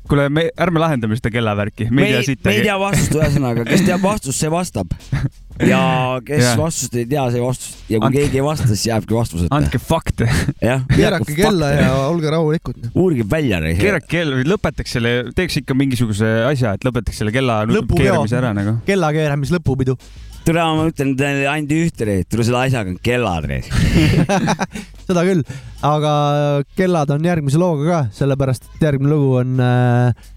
kuule, 0.10 0.30
me 0.30 0.50
ärme 0.58 0.82
lahendame 0.82 1.18
seda 1.18 1.34
kellavärki, 1.34 1.90
me 1.90 2.06
ei 2.06 2.18
tea 2.18 2.34
ei, 2.34 2.42
me 2.46 2.58
ei 2.58 2.66
tea 2.70 2.80
vastust, 2.82 3.18
ühesõnaga, 3.18 3.66
kes 3.66 3.86
teab 3.86 4.06
vastust, 4.06 4.38
see 4.38 4.50
vastab. 4.54 4.94
ja 5.68 5.82
kes 6.28 6.44
Jah. 6.44 6.56
vastust 6.60 6.96
ei 7.00 7.08
tea, 7.10 7.26
see 7.34 7.42
vastust 7.44 7.90
ja 7.92 8.00
kui 8.00 8.08
Andke- 8.08 8.24
keegi 8.24 8.40
ei 8.40 8.46
vasta, 8.46 8.68
siis 8.72 8.86
jääbki 8.90 9.18
vastuseta. 9.18 9.52
andke 9.56 9.82
fakte, 9.82 10.30
keerake 10.96 11.36
kella 11.38 11.74
ja 11.76 11.92
olge 12.08 12.32
rahulikud. 12.32 12.90
uurige 12.94 13.28
välja. 13.30 13.60
keerake 13.80 14.10
kell, 14.12 14.40
lõpetaks 14.48 14.96
selle, 14.98 15.14
teeks 15.36 15.60
ikka 15.64 15.78
mingisuguse 15.78 16.32
asja, 16.50 16.76
et 16.78 16.88
lõpetaks 16.88 17.22
selle 17.24 17.36
kella 17.36 17.62
Lõpupeo. 17.70 18.04
keeramise 18.06 18.40
ära 18.40 18.54
nagu. 18.56 18.78
kella 18.88 19.12
keeramis 19.16 19.54
lõpupidu. 19.58 19.98
tule, 20.48 20.64
ma 20.80 20.88
ütlen 20.90 21.14
teile 21.20 21.48
ainult 21.52 21.76
ühte, 21.76 22.20
tule 22.32 22.48
selle 22.48 22.64
asjaga 22.64 22.94
on 22.96 23.00
kellad. 23.04 23.50
seda 25.10 25.24
küll, 25.28 25.44
aga 25.86 26.14
kellad 26.78 27.12
on 27.14 27.26
järgmise 27.26 27.60
looga 27.62 27.86
ka, 27.90 28.02
sellepärast 28.22 28.70
et 28.70 28.88
järgmine 28.90 29.12
lugu 29.14 29.40
on 29.42 29.60
äh, 29.64 30.30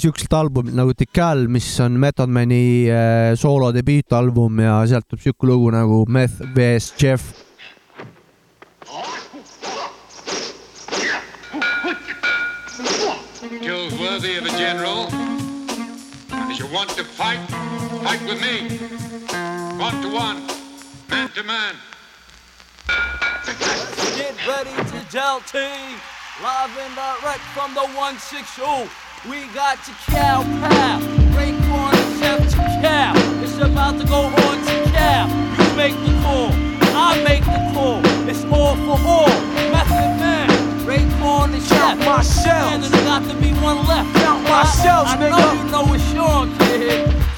siukselt 0.00 0.32
albumilt 0.32 0.76
nagu 0.76 0.92
Decal, 0.96 1.46
mis 1.52 1.68
on 1.80 1.98
Method 2.00 2.30
Mani 2.32 2.88
äh, 2.88 3.34
soolo 3.36 3.72
debüütalbum 3.74 4.60
ja 4.64 4.78
sealt 4.88 5.08
tuleb 5.10 5.24
siuke 5.24 5.48
lugu 5.48 5.70
nagu 5.74 6.04
Meth 6.08 6.40
vs 6.56 6.94
Jeff. 7.00 7.46
Skills 13.36 13.98
worthy 13.98 14.36
of 14.38 14.46
a 14.46 14.54
general. 14.56 15.08
If 16.50 16.58
you 16.58 16.66
want 16.72 16.90
to 16.90 17.04
fight, 17.04 17.40
fight 18.02 18.22
with 18.22 18.40
me. 18.40 18.78
One 19.78 20.00
to 20.02 20.08
one, 20.08 20.46
man 21.10 21.28
to 21.34 21.42
man. 21.42 21.74
Get 24.16 24.36
ready 24.46 24.74
to 24.90 25.10
gel 25.10 25.40
team. 25.40 25.98
Live 26.42 26.70
and 26.78 26.94
direct 26.94 27.44
from 27.54 27.74
the 27.74 27.80
160. 27.80 29.05
We 29.24 29.46
got 29.46 29.78
your 29.88 29.96
cow 30.06 30.42
pal. 30.60 31.00
Raekwon 31.34 31.94
and 31.94 32.50
Chef 32.52 32.54
Cow. 32.82 33.12
It's 33.42 33.56
about 33.58 33.98
to 33.98 34.06
go 34.06 34.26
on 34.26 34.64
to 34.66 34.90
cow. 34.92 35.26
You 35.26 35.76
make 35.76 35.94
the 35.94 36.12
call. 36.22 36.50
I 36.94 37.22
make 37.24 37.44
the 37.44 37.70
call. 37.74 38.00
It's 38.28 38.44
all 38.44 38.76
for 38.76 38.98
all. 39.04 39.26
Method 39.72 40.20
man. 40.20 40.48
Raekwon 40.86 41.54
and 41.54 41.62
Chef. 41.62 41.78
Count 41.78 41.98
my 42.00 42.22
shells. 42.22 42.72
And 42.72 42.82
there's 42.84 43.04
got 43.04 43.28
to 43.28 43.34
be 43.40 43.52
one 43.54 43.84
left. 43.88 44.14
Count 44.16 44.44
my 44.44 44.64
shells, 44.64 45.08
I 45.08 45.16
know 45.30 45.52
you 45.52 45.70
know 45.72 45.94
it's 45.94 46.12
your 46.12 46.46
kid. 46.58 47.35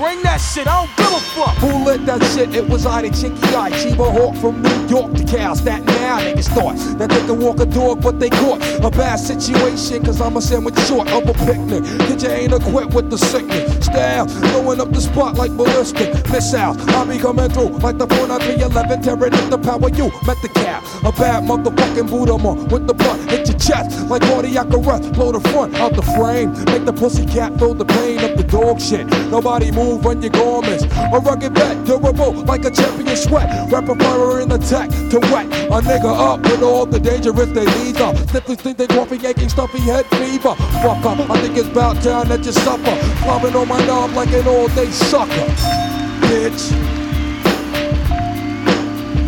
Bring 0.00 0.22
that 0.22 0.38
shit. 0.38 0.66
I 0.66 0.86
don't 0.86 0.96
give 0.96 1.12
a 1.12 1.20
fuck. 1.36 1.54
Who 1.58 1.84
lit 1.84 2.06
that 2.06 2.22
shit? 2.32 2.54
It 2.54 2.66
was 2.66 2.86
I, 2.86 3.02
the 3.02 3.08
chinky 3.08 3.54
eye, 3.54 3.70
Chiba 3.70 4.10
Hawk 4.10 4.34
from 4.36 4.62
New 4.62 4.88
York 4.88 5.12
to 5.12 5.24
Cal. 5.24 5.54
Staten 5.54 5.84
now 5.84 6.18
niggas 6.20 6.48
thought 6.48 6.76
that 6.96 7.10
they 7.10 7.20
could 7.26 7.38
walk 7.38 7.60
a 7.60 7.66
dog, 7.66 8.00
but 8.00 8.18
they 8.18 8.30
caught 8.30 8.62
a 8.82 8.90
bad 8.90 9.16
situation. 9.16 10.02
Cause 10.02 10.22
I'm 10.22 10.38
a 10.38 10.40
sandwich 10.40 10.78
short 10.86 11.06
of 11.10 11.28
a 11.28 11.34
picnic. 11.44 11.84
Kid, 12.08 12.22
you 12.22 12.28
ain't 12.30 12.54
equipped 12.54 12.94
with 12.94 13.10
the 13.10 13.18
sickness. 13.18 13.84
Style, 13.84 14.24
blowing 14.24 14.80
up 14.80 14.90
the 14.90 15.02
spot 15.02 15.34
like 15.34 15.54
ballistic 15.54 16.14
missiles. 16.30 16.78
I 16.88 17.04
be 17.04 17.18
coming 17.18 17.50
through 17.50 17.76
like 17.84 17.98
the 17.98 18.06
49311, 18.06 19.02
tearing 19.02 19.34
up 19.34 19.50
the 19.50 19.58
power 19.58 19.90
you 19.90 20.08
met 20.26 20.40
the 20.40 20.48
cap. 20.48 20.82
A 21.04 21.12
bad 21.12 21.44
motherfucking 21.44 22.08
Buddha 22.08 22.36
with 22.72 22.86
the 22.86 22.94
butt 22.94 23.20
hit 23.28 23.46
your 23.48 23.58
chest 23.58 24.08
like 24.08 24.22
cardiac 24.22 24.68
arrest. 24.72 25.12
Blow 25.12 25.30
the 25.30 25.40
front 25.50 25.74
out 25.74 25.92
the 25.92 26.02
frame. 26.16 26.52
Make 26.72 26.86
the 26.86 26.92
pussy 26.94 27.26
cat 27.26 27.58
feel 27.58 27.74
the 27.74 27.84
pain 27.84 28.18
of 28.24 28.38
the 28.38 28.44
dog 28.44 28.80
shit. 28.80 29.06
Nobody 29.30 29.70
move 29.70 29.89
on 29.98 30.22
your 30.22 30.30
garments. 30.30 30.84
A 30.84 31.18
rugged 31.18 31.54
vet, 31.54 31.84
durable 31.84 32.32
like 32.44 32.64
a 32.64 32.70
champion 32.70 33.16
sweat. 33.16 33.70
Rapper 33.70 33.94
fire 33.96 34.40
in 34.40 34.52
attack 34.52 34.90
to 35.10 35.18
wet 35.32 35.46
a 35.46 35.80
nigga 35.80 36.10
up 36.10 36.40
with 36.42 36.62
all 36.62 36.86
the 36.86 37.00
dangerous 37.00 37.48
they 37.50 37.66
lead 37.66 38.00
up. 38.00 38.16
Simply 38.30 38.56
think 38.56 38.76
they 38.78 38.86
coffee 38.86 39.24
aching 39.26 39.48
stuffy 39.48 39.80
head 39.80 40.06
fever. 40.06 40.54
Fuck 40.82 41.04
up, 41.04 41.30
I 41.30 41.40
think 41.40 41.56
it's 41.56 41.68
about 41.68 42.02
time 42.02 42.28
that 42.28 42.44
you 42.44 42.52
suffer. 42.52 42.96
Clubbing 43.22 43.56
on 43.56 43.68
my 43.68 43.84
knob 43.86 44.12
like 44.12 44.32
an 44.32 44.46
all 44.46 44.68
day 44.68 44.90
sucker. 44.90 45.46
Bitch. 46.26 46.70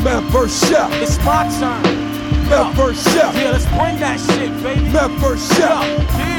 Man 0.05 0.29
first 0.31 0.69
chef. 0.69 0.91
It's 1.01 1.17
my 1.25 1.49
turn. 1.59 1.83
Man 2.49 2.75
first 2.75 3.05
chef. 3.05 3.35
Yeah, 3.35 3.53
let's 3.53 3.67
bring 3.67 3.99
that 4.01 4.19
shit, 4.19 4.63
baby. 4.63 4.81
Man 4.93 5.19
first 5.21 5.49
chef. 5.55 5.85
Yeah. 6.19 6.32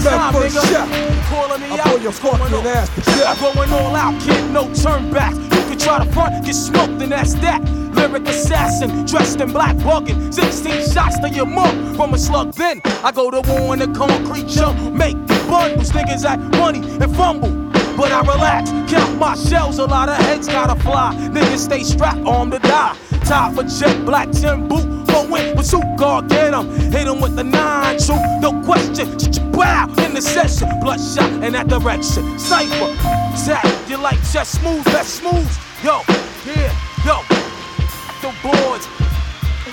First 0.00 0.56
nigga. 0.56 1.28
Calling 1.28 1.60
me 1.60 1.68
I 1.68 1.80
out. 1.84 2.00
your 2.00 2.12
fucking 2.12 2.54
ass 2.66 2.88
to 2.94 3.00
death. 3.02 3.42
I'm 3.42 3.54
going 3.54 3.70
all 3.72 3.94
out, 3.94 4.20
kid, 4.22 4.50
no 4.50 4.72
turn 4.72 5.12
back. 5.12 5.34
You 5.34 5.48
can 5.48 5.78
try 5.78 6.04
to 6.04 6.10
front, 6.12 6.44
get 6.44 6.54
smoked, 6.54 7.02
and 7.02 7.12
that's 7.12 7.34
that. 7.34 7.62
Lyric 7.94 8.26
assassin, 8.26 9.04
dressed 9.04 9.40
in 9.40 9.52
black 9.52 9.76
bugging. 9.76 10.32
16 10.32 10.90
shots 10.90 11.18
to 11.18 11.28
your 11.28 11.46
mug 11.46 11.96
from 11.96 12.14
a 12.14 12.18
slug. 12.18 12.54
Then 12.54 12.80
I 13.04 13.12
go 13.12 13.30
to 13.30 13.42
war 13.50 13.74
in 13.74 13.80
the 13.80 13.88
concrete 13.88 14.46
jump. 14.48 14.78
Make 14.94 15.16
bundles, 15.48 15.90
niggas 15.90 16.24
act 16.24 16.42
money 16.56 16.78
and 16.78 17.14
fumble. 17.14 17.50
But 17.96 18.12
I 18.12 18.20
relax, 18.22 18.70
count 18.90 19.18
my 19.18 19.34
shells, 19.34 19.78
a 19.78 19.84
lot 19.84 20.08
of 20.08 20.16
heads 20.16 20.46
gotta 20.46 20.80
fly. 20.80 21.14
Niggas 21.30 21.58
stay 21.58 21.82
strapped, 21.82 22.26
armed 22.26 22.52
to 22.52 22.58
die. 22.60 22.96
Top 23.24 23.54
for 23.54 23.64
jet, 23.64 24.06
black 24.06 24.30
tin 24.30 24.66
boot, 24.66 24.99
with 25.28 25.66
suit 25.66 25.84
guard, 25.96 26.28
get 26.28 26.54
'em. 26.54 26.68
Hit 26.92 27.06
'em 27.06 27.20
with 27.20 27.36
the 27.36 27.44
nine, 27.44 27.98
shoot, 27.98 28.20
no 28.40 28.52
question. 28.62 29.08
Wow, 29.52 29.88
in 30.04 30.14
the 30.14 30.22
session, 30.22 30.68
bloodshot 30.80 31.30
in 31.44 31.52
that 31.52 31.68
direction. 31.68 32.38
Sniper, 32.38 32.96
tap, 33.44 33.66
you 33.88 33.96
like 33.98 34.20
just 34.32 34.52
smooth, 34.60 34.84
that 34.84 35.06
smooth. 35.06 35.48
Yo, 35.84 36.02
yeah, 36.46 36.72
yo, 37.04 37.22
the 38.22 38.32
boards, 38.42 38.86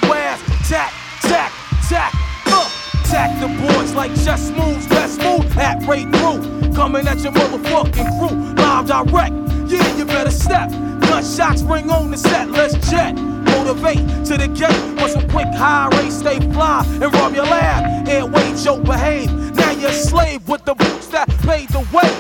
where's 0.10 0.40
tack, 0.68 0.92
tack, 1.22 1.52
tack, 1.90 2.14
uh, 2.48 2.70
tack 3.06 3.40
the 3.40 3.48
boards 3.48 3.94
like 3.94 4.14
just 4.16 4.54
moves, 4.54 4.88
best 4.88 5.22
move 5.22 5.58
at 5.58 5.86
rate 5.88 6.10
through. 6.16 6.74
Coming 6.74 7.08
at 7.08 7.20
your 7.20 7.32
motherfucking 7.32 8.10
crew, 8.20 8.36
live 8.64 8.88
direct. 8.88 9.34
Yeah, 9.68 9.98
you 9.98 10.06
better 10.06 10.32
step. 10.32 10.70
Gunshots 11.02 11.62
ring 11.64 11.90
on 11.90 12.12
the 12.12 12.18
set, 12.18 12.52
let's 12.52 12.76
jet. 12.90 13.16
Motivate 13.58 14.26
to 14.26 14.38
the 14.38 14.48
gate. 14.48 15.00
Want 15.00 15.12
some 15.12 15.28
quick 15.30 15.48
high 15.54 15.88
race, 15.98 16.20
stay 16.20 16.40
fly 16.52 16.86
and 17.02 17.14
rob 17.14 17.34
your 17.34 17.46
lab. 17.46 18.08
Airwaves, 18.08 18.66
yo, 18.66 18.78
behave. 18.80 19.32
Now 19.56 19.72
you're 19.72 19.90
a 19.90 19.94
slave 19.94 20.48
with 20.48 20.64
the 20.66 20.76
boots 20.76 21.08
that 21.08 21.28
paid 21.48 21.70
the 21.70 21.80
way. 21.80 22.12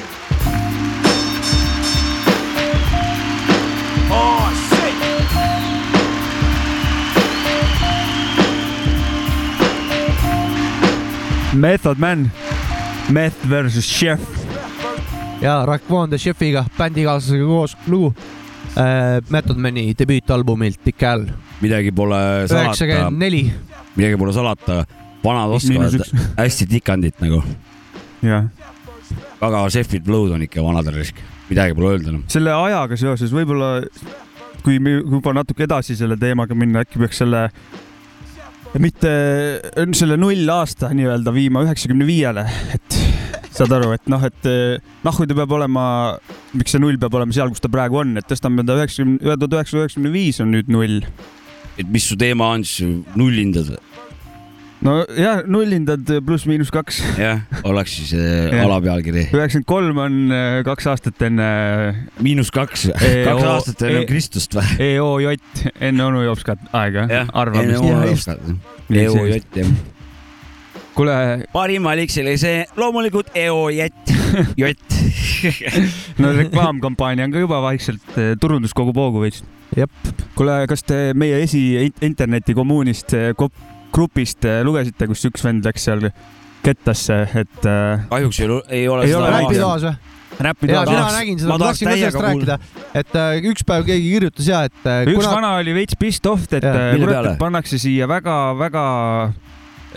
Oh, 4.10 4.50
shit. 4.70 4.96
Method 11.56 12.00
Man, 12.00 12.32
Meth 13.12 13.38
versus 13.44 13.86
Chef. 13.86 14.20
ja 15.41 15.65
Raekwon 15.65 16.10
the 16.10 16.17
Chefiga, 16.17 16.65
bändikaaslasega 16.77 17.46
koos 17.46 17.77
lugu 17.88 18.08
äh, 18.08 18.13
Method 19.34 19.57
Mani 19.57 19.89
debüütalbumilt 19.98 20.84
Decal 20.86 21.25
midagi 21.62 21.91
pole 21.96 22.19
salata. 22.48 22.67
üheksakümmend, 22.67 23.19
neli. 23.22 23.43
midagi 23.96 24.19
pole 24.19 24.34
salata, 24.36 24.84
vanad 25.24 25.55
oskavad 25.57 25.98
hästi 26.38 26.67
tikandit 26.75 27.24
nagu, 27.24 27.41
jah, 28.25 28.48
väga 29.41 29.63
šefid 29.74 30.10
lõud 30.12 30.36
on 30.38 30.46
ikka 30.46 30.65
vanadel 30.65 31.00
risk, 31.00 31.19
midagi 31.50 31.75
pole 31.77 31.96
öelda 31.96 32.13
enam. 32.13 32.24
selle 32.31 32.53
ajaga 32.53 33.00
seoses 33.00 33.34
võib-olla, 33.34 33.74
kui 34.65 34.79
me 34.84 35.00
juba 35.00 35.34
natuke 35.38 35.65
edasi 35.67 35.98
selle 35.98 36.19
teemaga 36.19 36.57
minna, 36.57 36.86
äkki 36.86 37.01
peaks 37.01 37.24
selle 37.24 37.48
mitte 38.77 39.12
selle 39.98 40.17
null 40.19 40.50
aasta 40.53 40.91
nii-öelda 40.93 41.34
viima 41.34 41.63
üheksakümne 41.65 42.05
viiele, 42.05 42.46
et 42.75 42.98
saad 43.58 43.74
aru, 43.78 43.94
et 43.98 44.12
noh, 44.12 44.24
et 44.28 44.50
nahku 45.06 45.28
ta 45.30 45.38
peab 45.38 45.56
olema, 45.58 45.86
miks 46.58 46.76
see 46.76 46.82
null 46.84 47.00
peab 47.02 47.18
olema 47.18 47.36
seal, 47.36 47.52
kus 47.54 47.64
ta 47.64 47.72
praegu 47.74 48.02
on, 48.04 48.16
et 48.20 48.30
tõstame 48.30 48.66
ta 48.68 48.78
üheksakümne, 48.78 49.20
tuhat 49.24 49.58
üheksasada 49.60 49.86
üheksakümne 49.86 50.14
viis 50.14 50.42
on 50.44 50.54
nüüd 50.54 50.72
null. 50.74 51.02
et 51.78 51.90
mis 51.94 52.08
su 52.10 52.18
teema 52.18 52.54
on 52.56 52.66
siis, 52.66 53.02
nullindad 53.18 53.74
või? 53.74 53.82
no 54.86 54.94
ja 55.18 55.40
nullindad 55.50 56.06
pluss-miinus 56.26 56.70
kaks. 56.74 57.00
jah, 57.18 57.42
oleks 57.68 57.98
siis 57.98 58.14
äh, 58.14 58.48
Jah. 58.54 58.64
alapealkiri. 58.68 59.28
üheksakümmend 59.34 59.70
kolm 59.70 60.02
on 60.06 60.20
äh, 60.30 60.62
kaks 60.68 60.90
aastat 60.94 61.28
enne 61.28 61.50
miinus 62.22 62.54
kaks, 62.54 62.88
Ei, 62.94 63.24
kaks 63.26 63.42
oo, 63.42 63.52
aastat 63.56 63.86
enne 63.90 64.04
ei. 64.06 64.10
Kristust 64.10 64.58
või? 64.58 64.78
EOJ, 64.92 65.38
enne 65.90 66.08
onu 66.08 66.24
Jopskat 66.28 66.70
aega, 66.78 67.08
arvamist. 67.34 68.34
EOJ 68.94 69.40
jah. 69.58 69.78
kuule, 70.98 71.16
parim 71.54 71.86
valik 71.86 72.12
selle 72.13 72.34
see 72.42 72.63
loomulikult 72.80 73.30
EOJ, 73.38 73.84
jott. 74.63 74.98
no 76.22 76.34
reklaamkampaania 76.36 77.27
on 77.27 77.36
ka 77.36 77.44
juba 77.44 77.62
vaikselt, 77.66 78.18
turundus 78.42 78.74
kogub 78.77 78.98
hoogu 78.98 79.22
veits. 79.27 79.44
jep, 79.77 79.94
kuule, 80.38 80.60
kas 80.70 80.84
te 80.88 81.12
meie 81.18 81.42
esi 81.46 81.63
internetikommuunist, 82.01 83.13
grupist 83.94 84.46
eh, 84.46 84.62
lugesite, 84.66 85.08
kus 85.10 85.25
üks 85.30 85.46
vend 85.46 85.66
läks 85.68 85.88
seal 85.88 86.10
kettasse, 86.66 87.22
et 87.39 87.66
äh, 87.70 88.06
kahjuks 88.12 88.42
ei, 88.42 88.48
ole- 88.50 88.63
ei 88.74 88.88
ole 88.92 89.10
ole 89.16 89.34
räpitoas 89.38 89.86
või? 89.88 89.96
räppi 90.38 90.68
ja 90.70 90.84
mina 90.86 91.06
nägin 91.16 91.39
seda, 91.39 91.50
ma 91.50 91.58
tahtsin 91.62 91.88
ka 91.89 91.96
sellest 91.98 92.22
rääkida, 92.25 92.58
et 93.00 93.16
äh, 93.18 93.38
üks 93.50 93.63
päev 93.66 93.88
keegi 93.88 94.12
kirjutas 94.18 94.50
ja 94.51 94.60
et 94.68 94.84
äh, 94.86 95.06
üks 95.08 95.22
kuna 95.22 95.32
vana 95.38 95.54
oli 95.62 95.74
veits 95.77 95.98
pissed 95.98 96.27
off, 96.30 96.46
et 96.51 96.66
kurat, 96.66 97.32
et 97.32 97.39
pannakse 97.42 97.80
siia 97.82 98.10
väga-väga 98.12 98.84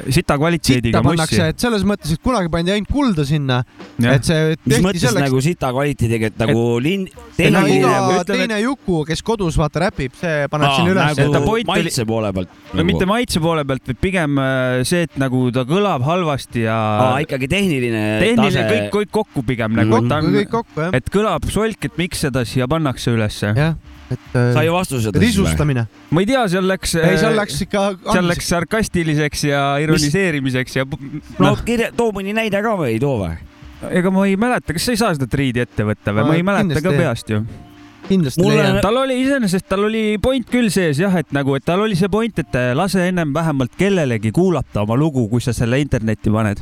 sita 0.09 0.37
kvaliteediga 0.41 1.03
mussi. 1.05 1.41
et 1.45 1.61
selles 1.61 1.85
mõttes, 1.87 2.15
et 2.17 2.23
kunagi 2.25 2.51
pandi 2.53 2.73
ainult 2.75 2.91
kulda 2.91 3.25
sinna, 3.29 3.61
et 3.99 4.25
see 4.27 4.55
mis 4.55 4.75
tehti 4.77 4.85
mõttes 4.87 5.05
selleks, 5.05 5.27
nagu 5.27 5.43
sita 5.45 5.71
kvaliteediga, 5.75 6.31
et 6.33 6.41
nagu 6.41 6.65
linn, 6.83 7.07
et 7.37 7.53
no 7.53 7.65
iga 7.67 7.91
ütleme, 7.91 8.21
et- 8.21 8.33
teine 8.33 8.61
Juku, 8.63 9.03
kes 9.09 9.23
kodus 9.27 9.59
vaata 9.61 9.85
räpib, 9.87 10.15
see 10.21 10.49
paneb 10.53 10.75
sinna 10.77 10.95
üles 10.95 11.19
et 11.19 11.33
ta 11.33 11.41
nagu 11.41 11.57
maitse 11.71 12.07
poole 12.09 12.33
pealt. 12.37 12.49
no 12.75 12.85
mitte 12.89 13.07
maitse 13.11 13.41
poole 13.43 13.65
pealt, 13.69 13.87
vaid 13.91 14.01
pigem 14.01 14.39
äh, 14.39 14.81
see, 14.89 15.05
et 15.09 15.19
nagu 15.21 15.47
ta 15.55 15.65
kõlab 15.69 16.05
halvasti 16.07 16.65
ja 16.67 16.77
aa, 16.77 17.21
ikkagi 17.27 17.49
tehniline 17.51 18.05
tehniline 18.21 18.67
kõik, 18.67 18.83
tase. 18.85 18.91
kõik 18.97 19.15
kokku 19.21 19.45
pigem 19.47 19.77
nagu, 19.79 19.97
et 20.01 20.09
kokku, 20.09 20.17
on 20.17 20.35
kõik, 20.35 20.51
kokku 20.51 20.85
jah, 20.87 20.99
et 21.01 21.11
kõlab 21.13 21.49
solk, 21.51 21.85
et 21.91 21.97
miks 22.01 22.27
seda 22.27 22.45
siia 22.49 22.69
pannakse 22.71 23.13
ülesse. 23.13 23.53
jah, 23.57 23.75
et 24.11 24.35
äh, 24.37 24.51
sai 24.57 24.67
vastuse 24.73 25.13
või? 25.13 25.23
risustamine, 25.27 25.87
ma 26.11 26.23
ei 26.25 26.29
tea, 26.31 26.43
seal 26.53 26.67
läks, 26.71 26.97
ei 26.99 27.19
seal 27.21 27.37
läks 27.39 27.61
ikka, 27.67 27.85
seal 28.11 28.27
läks 28.31 28.51
sarkastiliseks 28.51 29.45
ja 29.51 29.63
ironiseerimiseks 29.85 30.77
ja 30.81 30.87
no 30.89 31.51
noh, 31.51 31.63
kirja, 31.67 31.93
too 31.97 32.11
mõni 32.17 32.35
näide 32.37 32.63
ka 32.65 32.75
või 32.81 32.95
ei 32.97 33.01
too 33.03 33.17
või? 33.23 33.39
ega 33.89 34.13
ma 34.13 34.27
ei 34.29 34.37
mäleta, 34.41 34.75
kas 34.77 34.89
sa 34.89 34.95
ei 34.97 35.01
saa 35.01 35.15
seda 35.17 35.29
triidi 35.31 35.63
ette 35.63 35.87
võtta 35.89 36.13
või 36.17 36.27
Ma 36.29 36.39
ei 36.39 36.45
mäleta 36.45 36.83
ka 36.85 36.93
peast 36.93 37.31
ju. 37.33 37.41
kindlasti 38.11 38.43
Mulle- 38.43 38.61
leian, 38.61 38.81
tal 38.85 38.99
oli 39.01 39.21
iseenesest, 39.23 39.69
tal 39.71 39.87
oli 39.87 40.19
point 40.23 40.47
küll 40.51 40.69
sees 40.75 40.99
jah, 41.01 41.15
et 41.17 41.33
nagu, 41.33 41.55
et 41.57 41.65
tal 41.65 41.81
oli 41.87 41.97
see 41.97 42.11
point, 42.13 42.39
et 42.43 42.61
lase 42.75 43.07
ennem 43.09 43.33
vähemalt 43.35 43.73
kellelegi 43.79 44.33
kuulata 44.37 44.83
oma 44.83 44.99
lugu, 45.01 45.29
kui 45.33 45.41
sa 45.41 45.55
selle 45.57 45.81
internetti 45.81 46.33
paned. 46.35 46.61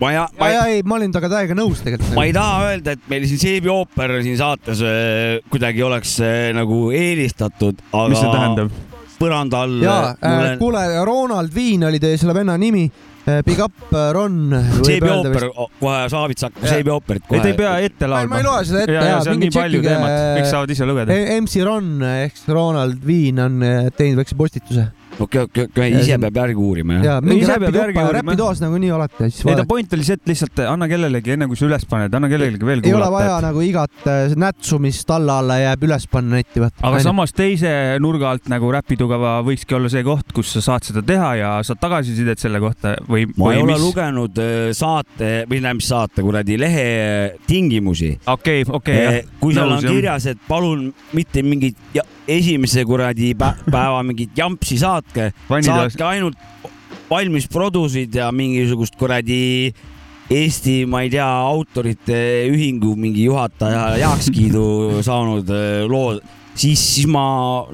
Ma 0.00 0.10
ja, 0.12 0.24
ja, 0.24 0.40
ma 0.40 0.50
ja 0.50 0.64
ei, 0.68 0.80
ei, 0.80 0.86
ma 0.86 0.98
olin 0.98 1.14
temaga 1.14 1.30
täiega 1.36 1.56
nõus 1.58 1.84
tegelikult. 1.84 2.14
ma 2.16 2.26
ei 2.28 2.34
taha 2.34 2.70
öelda, 2.70 2.96
et 2.96 3.06
meil 3.10 3.28
siin 3.30 3.42
Seebi 3.44 3.70
ooper 3.72 4.18
siin 4.24 4.36
saates 4.40 4.82
äh, 4.84 5.38
kuidagi 5.52 5.84
oleks 5.86 6.18
äh, 6.24 6.50
nagu 6.56 6.88
eelistatud, 6.94 7.80
aga 7.92 8.10
mis 8.10 8.22
see 8.22 8.34
tähendab? 8.34 8.76
põranda 9.14 9.64
all 9.64 9.82
ja 9.84 9.98
äh, 10.12 10.30
mulle 10.34 10.54
kuule, 10.60 10.84
Ronald 11.06 11.54
Viin 11.54 11.86
oli 11.88 12.00
teie 12.02 12.20
selle 12.20 12.36
venna 12.36 12.56
nimi. 12.60 12.86
Big 13.24 13.56
up, 13.64 13.72
Ron. 14.12 14.50
Seebi 14.84 15.08
ooper, 15.08 15.46
kohe 15.78 16.00
Saavits 16.12 16.44
hakkab. 16.44 16.66
Seebi 16.68 16.90
ooperit 16.92 17.22
ei, 17.30 17.38
te 17.38 17.38
ei 17.38 17.54
kohe. 17.54 17.56
pea 17.62 17.70
ette 17.86 18.04
ma 18.04 18.18
laulma 18.18 18.36
ei. 18.36 18.44
loe 18.44 18.66
seda 18.68 18.82
ette 18.82 18.92
ja, 18.98 19.06
ja 19.06 19.14
ja 19.14 19.22
seal 19.24 19.38
on 19.38 19.40
nii 19.40 19.54
palju 19.54 19.80
tšekkige 19.80 19.94
teemat, 19.94 20.16
kõik 20.36 20.50
saavad 20.50 20.74
ise 20.74 20.88
lugeda. 20.90 21.16
MC 21.38 21.64
Ron 21.64 21.88
ehk 22.10 22.42
Ronald 22.52 23.00
Viin 23.08 23.40
on 23.46 23.64
teinud 23.96 24.20
väikse 24.20 24.36
postituse 24.36 24.84
okei, 25.20 25.40
okei, 25.46 25.66
okei, 25.68 25.90
ise 26.00 26.18
peab 26.22 26.38
järgi 26.42 26.60
uurima 26.60 26.98
jah. 26.98 27.04
ja 27.04 27.16
mingi 27.24 27.46
uurima. 27.46 28.06
räpitoas 28.18 28.62
nagunii 28.62 28.90
olete, 28.94 29.28
siis 29.30 29.46
ei, 29.46 29.56
ta 29.58 29.66
point 29.68 29.92
oli 29.96 30.06
see, 30.06 30.18
et 30.18 30.32
lihtsalt 30.32 30.62
anna 30.66 30.88
kellelegi, 30.90 31.34
enne 31.36 31.48
kui 31.50 31.58
sa 31.58 31.66
üles 31.68 31.86
paned, 31.90 32.14
anna 32.18 32.30
kellelegi 32.30 32.68
veel 32.68 32.82
ei 32.84 32.94
ole 32.94 33.10
vaja 33.12 33.30
kuulata. 33.30 33.46
nagu 33.48 33.64
igat 33.64 34.08
eh, 34.10 34.34
nätsu, 34.40 34.80
mis 34.82 35.00
talla 35.08 35.38
alla 35.42 35.58
jääb, 35.60 35.86
üles 35.88 36.08
panna 36.10 36.40
netti, 36.40 36.62
vaata. 36.64 36.82
aga 36.88 37.02
samas 37.04 37.34
teise 37.36 37.72
nurga 38.02 38.32
alt 38.34 38.50
nagu 38.52 38.72
Räpitugeva 38.74 39.36
võikski 39.46 39.78
olla 39.78 39.90
see 39.92 40.04
koht, 40.06 40.32
kus 40.34 40.54
sa 40.56 40.64
saad 40.70 40.88
seda 40.88 41.04
teha 41.06 41.30
ja 41.40 41.52
saad 41.66 41.82
tagasisidet 41.82 42.42
selle 42.42 42.62
kohta 42.62 42.96
või, 43.08 43.28
ma 43.36 43.50
või 43.50 43.58
ei 43.58 43.64
ole 43.66 43.76
mis. 43.76 43.84
lugenud 43.84 44.42
äh, 44.42 44.72
saate 44.76 45.32
või 45.48 45.60
tähendab, 45.60 45.80
mis 45.80 45.90
saate, 45.92 46.24
kuradi 46.24 46.58
lehe 46.60 46.88
tingimusi. 47.46 48.14
okei, 48.26 48.64
okei, 48.66 49.22
kui 49.40 49.54
seal 49.56 49.76
on 49.76 49.84
kirjas, 49.84 50.28
et 50.34 50.42
palun 50.48 50.88
mitte 51.14 51.44
mingit 51.46 51.78
ja, 51.94 52.04
esimese 52.28 52.84
kuradi 52.84 53.32
pä- 53.38 53.54
päeva 53.74 54.02
mingit 54.06 54.36
jampsi 54.36 54.78
saatke, 55.04 55.32
saatke 55.66 56.06
ainult 56.06 56.38
valmis 57.10 57.48
produsid 57.50 58.14
ja 58.14 58.30
mingisugust 58.32 58.96
kuradi 58.98 59.74
Eesti, 60.32 60.86
ma 60.88 61.02
ei 61.04 61.10
tea, 61.12 61.26
autorite 61.26 62.16
ühingu 62.48 62.94
mingi 62.96 63.26
juhataja 63.26 63.90
heakskiidu 63.98 64.64
saanud 65.08 65.50
äh, 65.52 65.82
loo, 65.84 66.14
siis, 66.56 66.80
siis 66.80 67.08
ma 67.10 67.24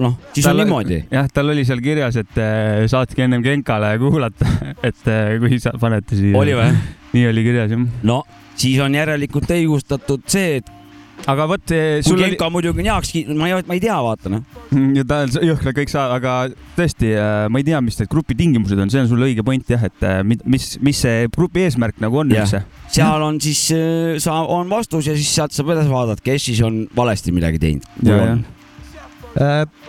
noh, 0.03 0.17
siis 0.35 0.49
on 0.51 0.59
niimoodi. 0.59 1.05
jah, 1.13 1.29
tal 1.31 1.53
oli 1.55 1.63
seal 1.69 1.83
kirjas, 1.85 2.19
et 2.19 2.41
eh, 2.43 2.89
saatke 2.91 3.23
ennem 3.23 3.45
Genkale 3.47 3.93
kuulata, 4.03 4.51
et 4.89 5.07
eh, 5.13 5.37
kui 5.39 5.63
sa 5.63 5.77
panete 5.79 6.19
siia. 6.19 6.35
oli 6.41 6.59
või? 6.59 6.75
nii 7.15 7.31
oli 7.31 7.47
kirjas 7.47 7.71
jah. 7.77 7.87
no 8.11 8.23
siis 8.59 8.83
on 8.83 8.99
järelikult 8.99 9.51
õigustatud 9.55 10.27
see, 10.31 10.59
et 10.59 10.75
aga 11.29 11.47
vot, 11.51 11.65
kui 11.67 12.05
sul 12.07 12.17
oli 12.17 12.31
Genka 12.31 12.49
muidugi 12.53 12.83
on 12.83 12.91
heaks 12.91 13.13
kiitnud, 13.15 13.39
ma 13.41 13.49
ei, 13.51 13.65
ma 13.69 13.77
ei 13.77 13.83
tea, 13.83 13.97
vaata 14.05 14.33
noh. 14.33 14.45
ja 14.97 15.05
ta 15.09 15.23
on 15.27 15.49
jõhkralt 15.51 15.77
kõik 15.81 15.93
saa, 15.93 16.07
aga 16.17 16.37
tõesti, 16.79 17.13
ma 17.53 17.61
ei 17.61 17.67
tea, 17.67 17.81
mis 17.85 17.99
need 18.01 18.11
grupi 18.13 18.37
tingimused 18.39 18.81
on, 18.81 18.93
see 18.93 19.03
on 19.05 19.11
sul 19.11 19.27
õige 19.27 19.45
point 19.47 19.75
jah, 19.75 19.85
et 19.91 20.07
eh, 20.07 20.21
mis, 20.25 20.73
mis 20.85 21.03
see 21.07 21.27
grupi 21.35 21.67
eesmärk 21.67 22.01
nagu 22.03 22.23
on 22.23 22.33
üldse. 22.33 22.63
seal 22.91 23.27
on 23.27 23.41
siis, 23.43 23.67
sa, 24.25 24.39
on 24.47 24.71
vastus 24.73 25.11
ja 25.11 25.19
siis 25.19 25.35
sealt 25.35 25.57
saab 25.57 25.75
edasi 25.77 25.93
vaadata, 25.93 26.25
kes 26.25 26.49
siis 26.51 26.65
on 26.67 26.83
valesti 26.97 27.35
midagi 27.35 27.61
teinud. 27.63 28.49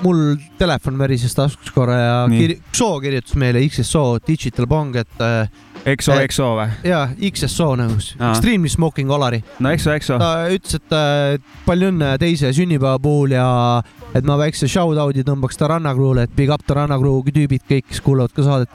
Mul 0.05 0.19
telefon 0.59 0.99
värises 1.01 1.33
taskus 1.33 1.73
korra 1.73 1.95
ja 1.97 2.17
kir 2.29 2.59
Xo 2.69 2.93
kirjutas 3.01 3.37
meile, 3.41 3.63
XSO 3.65 4.19
Digital 4.27 4.67
Bong, 4.69 4.95
et 5.01 5.23
äh, 5.25 5.49
EXO, 5.85 6.11
Eh, 6.13 6.23
EXO 6.27 6.47
või? 6.59 6.67
ja 6.85 7.07
XSO 7.31 7.75
nagu, 7.75 7.95
Aa. 8.19 8.29
Extremely 8.31 8.69
Smoking 8.69 9.09
Olari. 9.11 9.43
no 9.59 9.69
EXO, 9.73 9.91
EXO. 9.95 10.17
ta 10.19 10.47
ütles, 10.53 10.75
et 10.77 10.91
äh, 10.93 11.37
palju 11.65 11.89
õnne 11.91 12.17
teise 12.21 12.51
sünnipäeva 12.53 12.99
puhul 13.01 13.31
ja 13.33 13.81
et 14.13 14.23
ma 14.25 14.37
väikse 14.37 14.67
shout-out'i 14.69 15.23
tõmbaks 15.25 15.57
Taranna 15.57 15.93
Crew'le, 15.97 16.23
et 16.27 16.35
big 16.35 16.49
up 16.53 16.61
Taranna 16.67 16.97
Crew 17.01 17.21
tüübid 17.23 17.61
kõik, 17.69 17.87
kes 17.89 17.99
kuulavad 18.01 18.31
ka 18.35 18.43
saadet. 18.43 18.69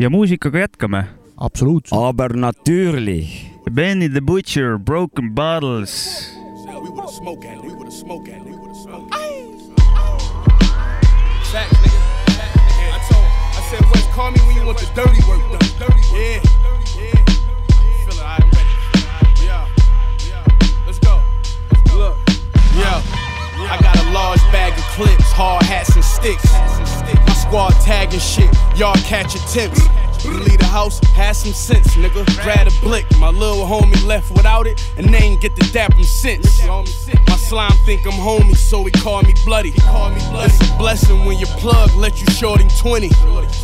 ja 0.00 0.08
muusikaga 0.10 0.58
jätkame. 0.66 1.04
absoluutselt. 1.36 1.92
Aber 2.00 2.34
natürlich. 2.36 3.46
Benny 3.70 4.08
the 4.08 4.20
Butcher, 4.20 4.78
Broken 4.78 5.34
Bottles. 5.34 6.32
We 6.66 6.88
would 6.88 7.00
have 7.00 7.10
smoked 7.10 7.44
at 7.44 7.56
it. 7.58 7.62
We 7.62 7.68
would 7.74 7.84
have 7.86 7.92
smoked 7.92 8.28
at 8.28 8.36
it. 8.40 8.44
We 8.46 8.52
would 8.56 8.68
have 8.68 8.82
smoked 8.82 9.14
at 9.14 9.20
it. 9.20 9.30
Facts, 11.52 11.76
nigga. 11.84 12.00
Yeah, 12.80 12.96
I 12.96 13.00
told, 13.08 13.24
I 13.24 13.62
said, 13.70 13.84
Wes, 13.92 13.99
call 14.10 14.30
me 14.32 14.40
when 14.40 14.56
you 14.56 14.64
want 14.66 14.78
the 14.78 14.86
dirty 14.94 15.22
work 15.28 15.40
done. 15.50 15.60
Dirty 15.78 16.02
work. 16.10 16.18
Yeah, 16.18 16.42
yeah. 16.98 17.14
You 17.14 17.94
feel 18.04 18.14
it? 18.14 18.18
All 18.18 18.26
right, 18.26 18.42
I'm 18.42 18.50
ready. 18.50 18.74
Yeah, 19.46 19.68
yeah. 20.28 20.44
Let's 20.86 20.98
go. 20.98 21.22
Look, 21.94 22.16
yeah. 22.74 23.02
I 23.70 23.78
got 23.80 23.96
a 23.98 24.10
large 24.10 24.40
bag 24.50 24.72
of 24.76 24.84
clips, 24.96 25.30
hard 25.30 25.62
hats 25.62 25.94
and 25.94 26.04
sticks. 26.04 26.52
My 26.52 27.34
squad 27.34 27.70
tagging 27.84 28.18
shit, 28.18 28.50
y'all 28.74 28.94
catch 29.06 29.36
attempts. 29.36 29.86
Leave 30.24 30.58
the 30.58 30.66
house, 30.66 31.00
have 31.14 31.36
some 31.36 31.52
sense, 31.52 31.94
nigga. 31.96 32.24
Grab 32.42 32.66
a 32.66 32.70
blick, 32.80 33.06
my 33.18 33.30
little 33.30 33.66
homie 33.66 34.04
left 34.06 34.30
without 34.30 34.66
it, 34.66 34.80
and 34.96 35.12
they 35.12 35.18
ain't 35.18 35.40
get 35.40 35.56
to 35.56 35.72
dap 35.72 35.94
him 35.94 36.04
since. 36.04 36.60
My 36.66 37.36
slime 37.36 37.72
think 37.84 38.06
I'm 38.06 38.12
homie, 38.12 38.56
so 38.56 38.84
he 38.84 38.90
call 38.90 39.22
me 39.22 39.34
bloody. 39.44 39.72
It's 39.76 40.70
a 40.70 40.76
blessing 40.76 41.24
when 41.24 41.38
your 41.38 41.48
plug 41.58 41.94
let 41.94 42.20
you 42.20 42.26
short 42.32 42.60
him 42.60 42.68
20. 42.78 43.10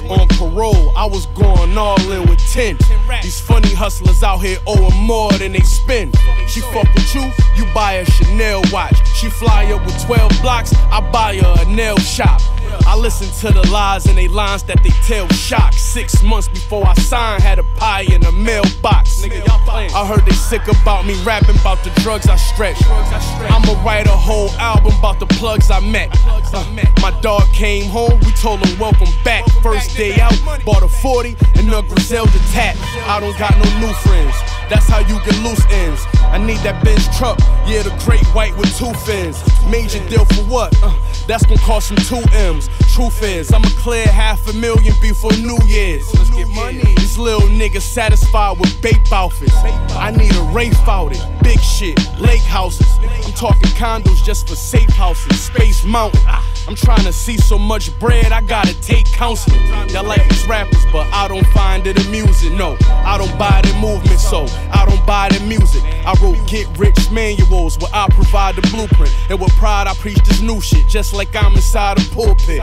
On 0.08 0.26
parole, 0.28 0.92
I 0.96 1.04
was 1.04 1.26
going 1.26 1.76
all 1.76 2.00
in 2.10 2.28
with 2.28 2.40
10. 2.52 2.78
These 3.22 3.40
funny 3.40 3.72
hustlers 3.74 4.22
out 4.22 4.38
here 4.38 4.58
owing 4.66 4.96
more 4.96 5.32
than 5.32 5.52
they 5.52 5.60
spend. 5.60 6.16
She 6.48 6.60
fuck 6.60 6.92
with 6.94 7.14
you, 7.14 7.30
you 7.56 7.66
buy 7.74 7.94
a 7.94 8.04
Chanel 8.04 8.62
watch. 8.72 8.96
She 9.14 9.28
fly 9.28 9.72
up 9.72 9.84
with 9.84 10.00
12 10.04 10.42
blocks, 10.42 10.72
I 10.90 11.00
buy 11.10 11.36
her 11.36 11.54
a 11.58 11.64
nail 11.66 11.96
shop. 11.98 12.40
I 12.86 12.96
listen 12.96 13.28
to 13.40 13.52
the 13.52 13.68
lies 13.70 14.06
and 14.06 14.16
they 14.16 14.28
lines 14.28 14.62
that 14.64 14.82
they 14.82 14.90
tell 15.06 15.28
shock. 15.28 15.72
Six 15.72 16.22
months 16.22 16.48
before 16.48 16.86
I 16.86 16.94
signed, 16.94 17.42
had 17.42 17.58
a 17.58 17.64
pie 17.76 18.02
in 18.02 18.20
the 18.20 18.30
mailbox. 18.30 19.20
Nigga, 19.20 19.42
I 19.68 20.06
heard 20.06 20.24
they 20.24 20.32
sick 20.32 20.62
about 20.68 21.04
me 21.04 21.14
rapping 21.24 21.58
about 21.58 21.82
the 21.82 21.90
drugs 22.02 22.28
I 22.28 22.36
stretch. 22.36 22.80
I'ma 22.86 23.82
write 23.84 24.06
a 24.06 24.16
whole 24.16 24.50
album 24.52 24.94
about 24.98 25.18
the 25.18 25.26
plugs 25.26 25.70
I 25.70 25.80
met. 25.80 26.10
Uh, 26.26 26.64
my 27.02 27.10
dog 27.20 27.42
came 27.52 27.90
home, 27.90 28.20
we 28.20 28.32
told 28.32 28.64
him 28.64 28.78
welcome 28.78 29.08
back. 29.24 29.44
First 29.62 29.96
day 29.96 30.20
out, 30.20 30.34
bought 30.64 30.82
a 30.82 30.88
40 30.88 31.36
and 31.56 31.72
a 31.72 31.82
Griselda 31.82 32.38
tap. 32.52 32.76
I 33.08 33.18
don't 33.20 33.36
got 33.38 33.52
no 33.58 33.80
new 33.80 33.92
friends. 33.94 34.55
That's 34.68 34.88
how 34.88 34.98
you 35.00 35.18
get 35.24 35.38
loose 35.42 35.64
ends. 35.70 36.04
I 36.22 36.38
need 36.38 36.58
that 36.58 36.82
Benz 36.84 37.06
truck, 37.16 37.38
yeah, 37.66 37.82
the 37.82 37.94
great 38.04 38.26
white 38.34 38.56
with 38.56 38.76
two 38.76 38.92
fins. 39.06 39.38
Major 39.70 40.00
deal 40.08 40.24
for 40.24 40.42
what? 40.44 40.76
Uh, 40.82 40.92
that's 41.26 41.46
gonna 41.46 41.60
cost 41.60 41.88
some 41.88 41.96
two 41.96 42.22
M's. 42.32 42.68
Truth 42.94 43.22
is, 43.22 43.52
I'ma 43.52 43.68
clear 43.78 44.06
half 44.06 44.48
a 44.48 44.52
million 44.54 44.94
before 45.00 45.32
New 45.32 45.58
Year's. 45.66 46.12
Let's 46.14 46.30
get 46.30 46.48
money. 46.48 46.82
These 46.96 47.18
little 47.18 47.48
niggas 47.48 47.82
satisfied 47.82 48.58
with 48.58 48.80
bape 48.82 49.12
outfits. 49.12 49.54
I 49.54 50.10
need 50.10 50.34
a 50.34 50.42
Rafe 50.52 50.88
out 50.88 51.12
it, 51.12 51.42
big 51.42 51.60
shit, 51.60 51.98
lake 52.18 52.42
houses. 52.42 52.86
I'm 53.24 53.32
talking 53.32 53.70
condos 53.70 54.24
just 54.24 54.48
for 54.48 54.56
safe 54.56 54.90
houses, 54.90 55.40
Space 55.40 55.84
Mountain. 55.84 56.20
I'm 56.68 56.74
trying 56.74 57.04
to 57.04 57.12
see 57.12 57.36
so 57.36 57.58
much 57.58 57.96
bread, 58.00 58.32
I 58.32 58.40
gotta 58.40 58.74
take 58.80 59.06
counseling. 59.06 59.60
Y'all 59.90 60.04
like 60.04 60.28
these 60.28 60.46
rappers, 60.48 60.84
but 60.92 61.06
I 61.12 61.28
don't 61.28 61.46
find 61.48 61.86
it 61.86 62.04
amusing. 62.06 62.56
No, 62.56 62.76
I 63.04 63.16
don't 63.18 63.38
buy 63.38 63.60
the 63.62 63.72
movement, 63.78 64.18
so 64.18 64.46
I 64.72 64.84
don't 64.86 65.04
buy 65.06 65.28
the 65.28 65.40
music. 65.46 65.82
I 65.84 66.14
wrote 66.22 66.38
get 66.46 66.66
rich 66.78 67.10
manuals 67.10 67.78
where 67.78 67.90
I 67.92 68.08
provide 68.10 68.56
the 68.56 68.62
blueprint. 68.68 69.14
And 69.30 69.40
with 69.40 69.52
pride, 69.56 69.86
I 69.86 69.94
preach 69.94 70.18
this 70.18 70.40
new 70.40 70.60
shit, 70.60 70.86
just 70.88 71.14
like 71.14 71.34
I'm 71.34 71.54
inside 71.54 71.98
a 71.98 72.14
pulpit. 72.14 72.58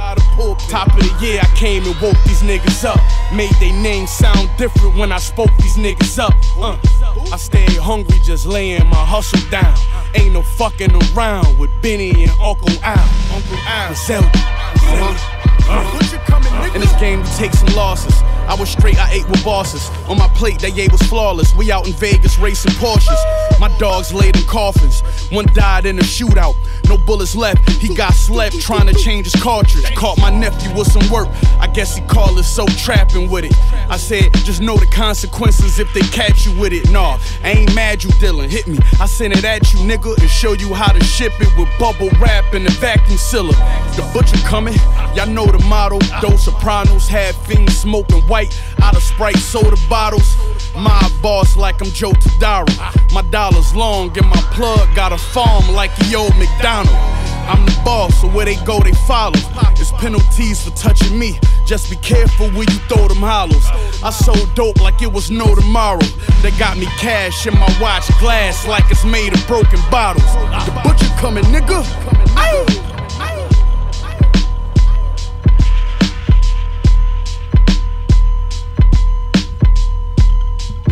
Top 0.70 0.88
of 0.88 1.00
the 1.00 1.18
year, 1.22 1.40
I 1.42 1.48
came 1.56 1.84
and 1.86 2.00
woke 2.02 2.18
these 2.26 2.42
niggas 2.42 2.86
up. 2.86 3.00
Made 3.34 3.54
they 3.60 3.72
names 3.72 4.12
sound 4.12 4.50
different 4.58 4.96
when 4.98 5.12
I 5.12 5.20
spoke 5.20 5.52
these 5.60 5.76
niggas 5.76 6.20
up. 6.20 6.34
Uh, 6.58 6.78
I 7.32 7.38
stayed 7.38 7.78
hungry, 7.78 8.20
just 8.24 8.46
laying 8.46 8.88
my 8.88 9.06
hustle 9.06 9.40
down. 9.50 9.76
Ain't 10.16 10.34
no 10.34 10.42
fucking 10.42 10.92
around 11.16 11.58
with 11.58 11.70
Benny 11.82 12.24
and 12.24 12.32
Uncle 12.42 12.70
Al. 12.84 13.36
Uncle 13.36 13.58
Al. 13.66 13.96
Zelda. 13.96 14.73
In 16.74 16.82
this 16.82 16.94
game, 17.00 17.22
we 17.22 17.28
take 17.38 17.54
some 17.54 17.74
losses. 17.76 18.14
I 18.48 18.56
was 18.56 18.70
straight, 18.70 18.98
I 18.98 19.12
ate 19.12 19.30
with 19.30 19.44
bosses. 19.44 19.90
On 20.10 20.18
my 20.18 20.28
plate, 20.30 20.60
that 20.60 20.76
yay 20.76 20.88
was 20.88 21.02
flawless. 21.04 21.56
We 21.56 21.72
out 21.72 21.88
in 21.88 21.94
Vegas 21.94 22.38
racing 22.40 22.74
Porsches. 22.74 23.60
My 23.60 23.76
dogs 23.78 24.12
laid 24.14 24.36
in 24.36 24.44
coffins. 24.44 25.02
One 25.32 25.46
died 25.54 25.86
in 25.86 25.98
a 26.00 26.02
shootout. 26.02 26.56
No 26.90 26.98
bullets 26.98 27.36
left. 27.36 27.70
He 27.70 27.94
got 27.96 28.14
slept 28.14 28.60
trying 28.60 28.88
to 28.88 28.94
change 28.94 29.32
his 29.32 29.42
cartridge. 29.42 29.86
Caught 29.96 30.18
my 30.20 30.30
nephew 30.30 30.76
with 30.76 30.92
some 30.92 31.08
work. 31.12 31.30
I 31.60 31.68
guess 31.68 31.96
he 31.96 32.02
called 32.06 32.38
it 32.40 32.44
so 32.44 32.66
trapping 32.66 33.30
with 33.30 33.46
it. 33.46 33.54
I 33.90 33.98
said, 33.98 34.34
just 34.44 34.62
know 34.62 34.76
the 34.76 34.88
consequences 34.88 35.80
if 35.80 35.94
they 35.94 36.02
catch 36.02 36.46
you 36.46 36.60
with 36.60 36.74
it. 36.74 36.90
Nah, 36.92 37.20
I 37.44 37.52
ain't 37.52 37.74
mad 37.76 38.04
you 38.04 38.10
Dylan. 38.12 38.50
Hit 38.50 38.68
me. 38.68 38.78
I 39.00 39.06
send 39.06 39.34
it 39.34 39.46
at 39.46 39.72
you, 39.74 39.80
nigga, 39.80 40.18
and 40.20 40.30
show 40.30 40.54
you 40.54 40.74
how 40.74 40.92
to 40.92 41.04
ship 41.04 41.34
it 41.40 41.56
with 41.58 41.70
bubble 41.80 42.10
wrap 42.20 42.54
and 42.54 42.66
the 42.66 42.72
vacuum 42.72 43.18
sealer. 43.18 43.54
The 43.96 44.10
butcher 44.14 44.38
coming. 44.46 44.73
Y'all 45.16 45.28
know 45.28 45.46
the 45.46 45.64
motto. 45.68 46.00
Those 46.22 46.44
sopranos 46.44 47.08
had 47.08 47.36
fiends 47.36 47.78
smoking 47.78 48.22
white 48.24 48.60
out 48.82 48.96
of 48.96 49.04
Sprite 49.04 49.38
soda 49.38 49.78
bottles. 49.90 50.36
My 50.76 51.10
boss 51.22 51.56
like 51.56 51.82
I'm 51.82 51.90
Joe 51.90 52.12
Tadaro. 52.12 53.14
My 53.14 53.22
dollar's 53.30 53.76
long 53.76 54.18
and 54.18 54.28
my 54.28 54.42
plug 54.54 54.94
got 54.96 55.12
a 55.12 55.18
farm 55.18 55.68
like 55.74 55.96
the 55.98 56.16
old 56.16 56.36
McDonald. 56.38 56.96
I'm 57.46 57.66
the 57.66 57.78
boss, 57.84 58.22
so 58.22 58.28
where 58.30 58.46
they 58.46 58.56
go, 58.66 58.80
they 58.80 58.94
follow. 59.06 59.36
It's 59.78 59.92
penalties 59.92 60.64
for 60.64 60.76
touching 60.78 61.20
me. 61.20 61.40
Just 61.66 61.90
be 61.90 61.98
careful 61.98 62.50
where 62.52 62.64
you 62.64 62.80
throw 62.88 63.08
them 63.08 63.18
hollows. 63.18 63.68
I 64.02 64.12
sold 64.12 64.56
dope 64.56 64.80
like 64.82 65.02
it 65.02 65.12
was 65.12 65.30
no 65.30 65.54
tomorrow. 65.54 66.06
They 66.42 66.52
got 66.52 66.78
me 66.78 66.86
cash 66.98 67.46
in 67.46 67.54
my 67.54 67.78
watch 67.82 68.08
glass 68.20 68.66
like 68.66 68.90
it's 68.90 69.04
made 69.04 69.34
of 69.34 69.46
broken 69.46 69.80
bottles. 69.92 70.26
The 70.66 70.82
butcher 70.84 71.14
coming, 71.20 71.44
nigga. 71.46 71.84
Aye. 72.36 72.93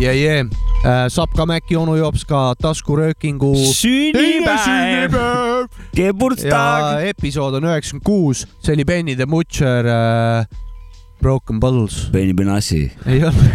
ja, 0.02 0.12
ja 0.12 1.08
Sapka 1.12 1.46
Mäki 1.46 1.76
onu 1.78 1.94
jops 1.96 2.24
ka 2.26 2.54
taskuröökingu 2.58 3.52
sünnipäev, 3.76 5.14
ja 5.94 6.10
episood 7.12 7.60
on 7.60 7.70
üheksakümmend 7.70 8.06
kuus, 8.06 8.46
see 8.58 8.74
oli 8.74 8.86
Benny 8.88 9.14
the 9.16 9.26
Butcher 9.30 9.86
äh, 9.86 10.60
Broken 11.22 11.60
Bottles. 11.60 12.08
Benny 12.10 12.34
Benassi. 12.34 12.90
ei 13.06 13.22
olnud. 13.22 13.52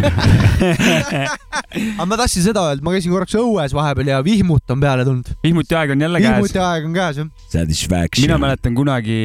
aga 1.97 2.05
ma 2.07 2.19
tahtsin 2.21 2.45
seda 2.45 2.63
öelda, 2.69 2.85
ma 2.85 2.93
käisin 2.95 3.11
korraks 3.11 3.35
õues 3.35 3.75
vahepeal 3.75 4.13
ja 4.13 4.21
vihmut 4.23 4.71
on 4.71 4.79
peale 4.79 5.03
tulnud. 5.07 5.33
vihmuti 5.43 5.75
aeg 5.75 5.91
on 5.97 6.05
jälle 6.05 6.21
käes. 6.23 6.37
vihmuti 6.37 6.61
aeg 6.63 6.87
on 6.87 6.95
käes 6.95 7.19
jah. 7.19 7.33
Satisfaction. 7.51 8.23
mina 8.23 8.39
mäletan 8.39 8.77
kunagi 8.77 9.17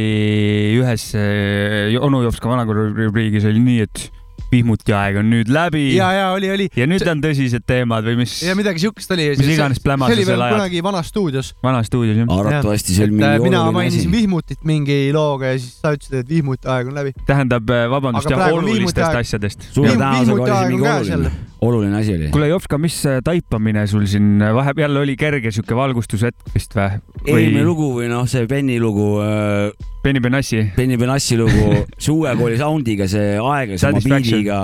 ühes 0.81 1.07
eh, 1.15 1.95
onu 2.03 2.25
jops 2.27 2.43
ka 2.43 2.51
vanakooli 2.51 2.91
rubriigis 3.05 3.47
oli 3.47 3.63
nii, 3.63 3.87
et 3.87 4.11
vihmuti 4.53 4.95
aeg 4.97 5.21
on 5.23 5.31
nüüd 5.33 5.51
läbi 5.53 5.85
ja, 5.97 6.11
ja 6.17 6.27
oli, 6.37 6.51
oli. 6.53 6.69
ja 6.77 6.87
nüüd 6.91 7.05
on 7.09 7.23
tõsised 7.25 7.67
teemad 7.69 8.07
või 8.07 8.23
mis 8.23 8.39
ja 8.45 8.57
midagi 8.59 8.83
siukest 8.85 9.15
oli. 9.15 9.31
Mis 9.39 9.53
iganes 9.55 9.83
pläma 9.85 10.11
see 10.11 10.19
oli 10.19 10.27
sa 10.27 10.33
veel 10.33 10.39
seal 10.39 10.47
ajad. 10.49 10.59
kunagi 10.59 10.83
vanas 10.89 11.13
stuudios. 11.13 11.53
vanas 11.63 11.89
stuudios 11.91 12.19
jah. 12.19 12.35
arvatavasti 12.39 12.97
see 12.97 13.07
oli 13.07 13.19
mingi 13.19 13.29
äh, 13.29 13.39
mina 13.45 13.63
oluline 13.63 13.79
mainisin 13.79 14.05
asi. 14.07 14.13
vihmutit 14.17 14.67
mingi 14.69 14.99
looga 15.15 15.55
ja 15.55 15.63
siis 15.63 15.79
sa 15.79 15.95
ütlesid, 15.97 16.19
et 16.25 16.35
vihmuti 16.35 16.71
aeg 16.73 16.93
on 16.93 17.01
läbi. 17.01 17.15
tähendab, 17.29 17.73
vabandust 17.95 18.31
Aga 18.31 18.49
jah, 18.49 18.59
olulistest 18.59 19.07
aeg. 19.09 19.23
asjadest. 19.23 19.73
see 19.73 19.97
vihmuti 19.97 20.51
aeg 20.51 20.63
on 20.63 20.77
mingi 20.77 20.87
käes 20.91 21.51
oluline, 21.63 21.95
asi 21.99 22.17
oli. 22.17 22.31
kuule, 22.35 22.49
Jops, 22.51 22.67
ka 22.71 22.79
mis 22.83 22.97
äh, 23.07 23.21
taipamine 23.25 23.87
sul 23.91 24.07
siin 24.11 24.43
vahepeal 24.43 24.89
jälle 24.89 25.05
oli 25.07 25.17
kerge 25.21 25.53
sihuke 25.55 25.77
valgustushetk 25.79 26.55
vist 26.55 26.75
või? 26.77 26.99
eelmine 27.27 27.65
lugu 27.67 27.93
või 27.97 28.11
noh, 28.11 28.27
see 28.31 28.49
Benny 28.51 28.81
lugu 28.83 29.15
äh,, 29.23 29.71
Benny 30.03 30.21
Benassi. 30.21 30.65
Benny 30.77 30.99
Benassi 30.99 31.39
lugu, 31.39 31.83
see 32.03 32.15
uue 32.15 32.35
kooli 32.39 32.59
sound'iga, 32.61 33.07
see 33.11 33.37
aeglasema 33.39 34.03
beat'iga 34.03 34.61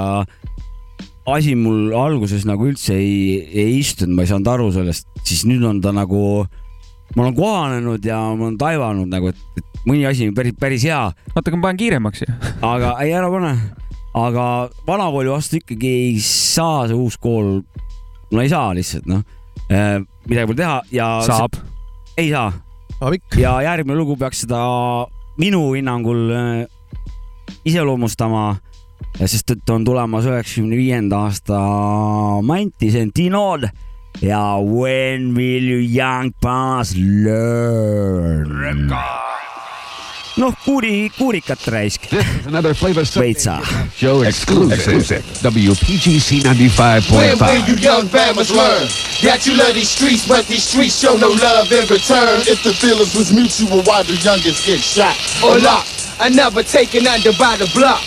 asi 1.29 1.55
mul 1.59 1.93
alguses 1.97 2.47
nagu 2.49 2.69
üldse 2.71 2.97
ei, 2.97 3.43
ei 3.53 3.79
istunud, 3.83 4.17
ma 4.17 4.25
ei 4.25 4.31
saanud 4.31 4.49
aru 4.53 4.71
sellest, 4.75 5.09
siis 5.27 5.45
nüüd 5.49 5.65
on 5.69 5.83
ta 5.85 5.93
nagu, 5.95 6.21
ma 7.15 7.25
olen 7.25 7.37
kohanenud 7.37 8.07
ja 8.07 8.21
ma 8.33 8.49
olen 8.49 8.59
taibanud 8.61 9.11
nagu, 9.13 9.33
et 9.33 9.85
mõni 9.89 10.07
asi 10.09 10.29
on 10.29 10.37
päris, 10.37 10.57
päris 10.59 10.87
hea, 10.89 11.03
oota, 11.35 11.45
aga 11.45 11.59
ma 11.59 11.69
panen 11.69 11.83
kiiremaks 11.83 12.25
ju. 12.25 12.39
aga 12.67 12.97
ei 13.05 13.13
ära 13.17 13.31
pane. 13.33 13.53
Aga 14.27 14.47
vanakooli 14.87 15.31
vastu 15.33 15.61
ikkagi 15.63 15.93
ei 16.05 16.15
saa 16.25 16.87
see 16.89 16.97
uus 16.99 17.19
kool, 17.21 17.61
no 18.33 18.43
ei 18.43 18.51
saa 18.53 18.73
lihtsalt 18.77 19.07
noh, 19.11 19.23
midagi 19.69 20.47
pole 20.51 20.59
teha 20.63 20.81
ja. 20.95 21.13
saab. 21.27 21.61
ei 22.19 22.33
saa 22.33 22.53
ja 23.39 23.53
järgmine 23.63 23.99
lugu 23.99 24.17
peaks 24.19 24.41
seda 24.43 24.59
minu 25.39 25.73
hinnangul 25.73 26.31
äh, 26.35 26.67
iseloomustama, 27.65 28.57
sest 29.23 29.55
et 29.55 29.71
on 29.71 29.85
tulemas 29.87 30.27
üheksakümne 30.27 30.77
viienda 30.77 31.23
aasta 31.29 31.61
Manti, 32.43 32.91
Dinod 33.15 33.69
ja 34.21 34.59
When 34.59 35.35
will 35.35 35.71
you 35.71 35.81
young 35.81 36.33
pass 36.43 36.97
learn? 36.97 38.51
noh, 40.39 40.55
kuuri, 40.65 41.11
kuurikat 41.19 41.67
raisk, 41.69 42.07
Another 42.47 42.75
flavor 42.75 43.03
veitsa. 43.05 43.61
show 43.95 44.23
exclusive. 44.23 45.25
WPGC 45.43 46.41
95.5. 46.43 47.41
When 47.41 47.67
you 47.67 47.75
young 47.77 48.07
Bammers 48.09 48.51
learn 48.51 48.87
that 49.23 49.47
you 49.47 49.55
love 49.59 49.75
these 49.75 49.91
streets, 49.91 50.27
but 50.27 50.47
these 50.47 50.63
streets 50.65 50.99
show 50.99 51.17
no 51.17 51.29
love 51.29 51.71
in 51.73 51.87
return? 51.89 52.41
If 52.47 52.63
the 52.63 52.73
feelings 52.73 53.15
was 53.15 53.33
mutual, 53.33 53.83
why 53.83 54.03
do 54.05 54.15
youngest 54.15 54.65
get 54.67 54.81
shot? 54.81 55.17
Or 55.43 55.59
locked, 55.59 56.09
I 56.21 56.29
never 56.31 56.63
taken 56.63 57.07
under 57.07 57.33
by 57.39 57.57
the 57.57 57.69
block. 57.75 58.01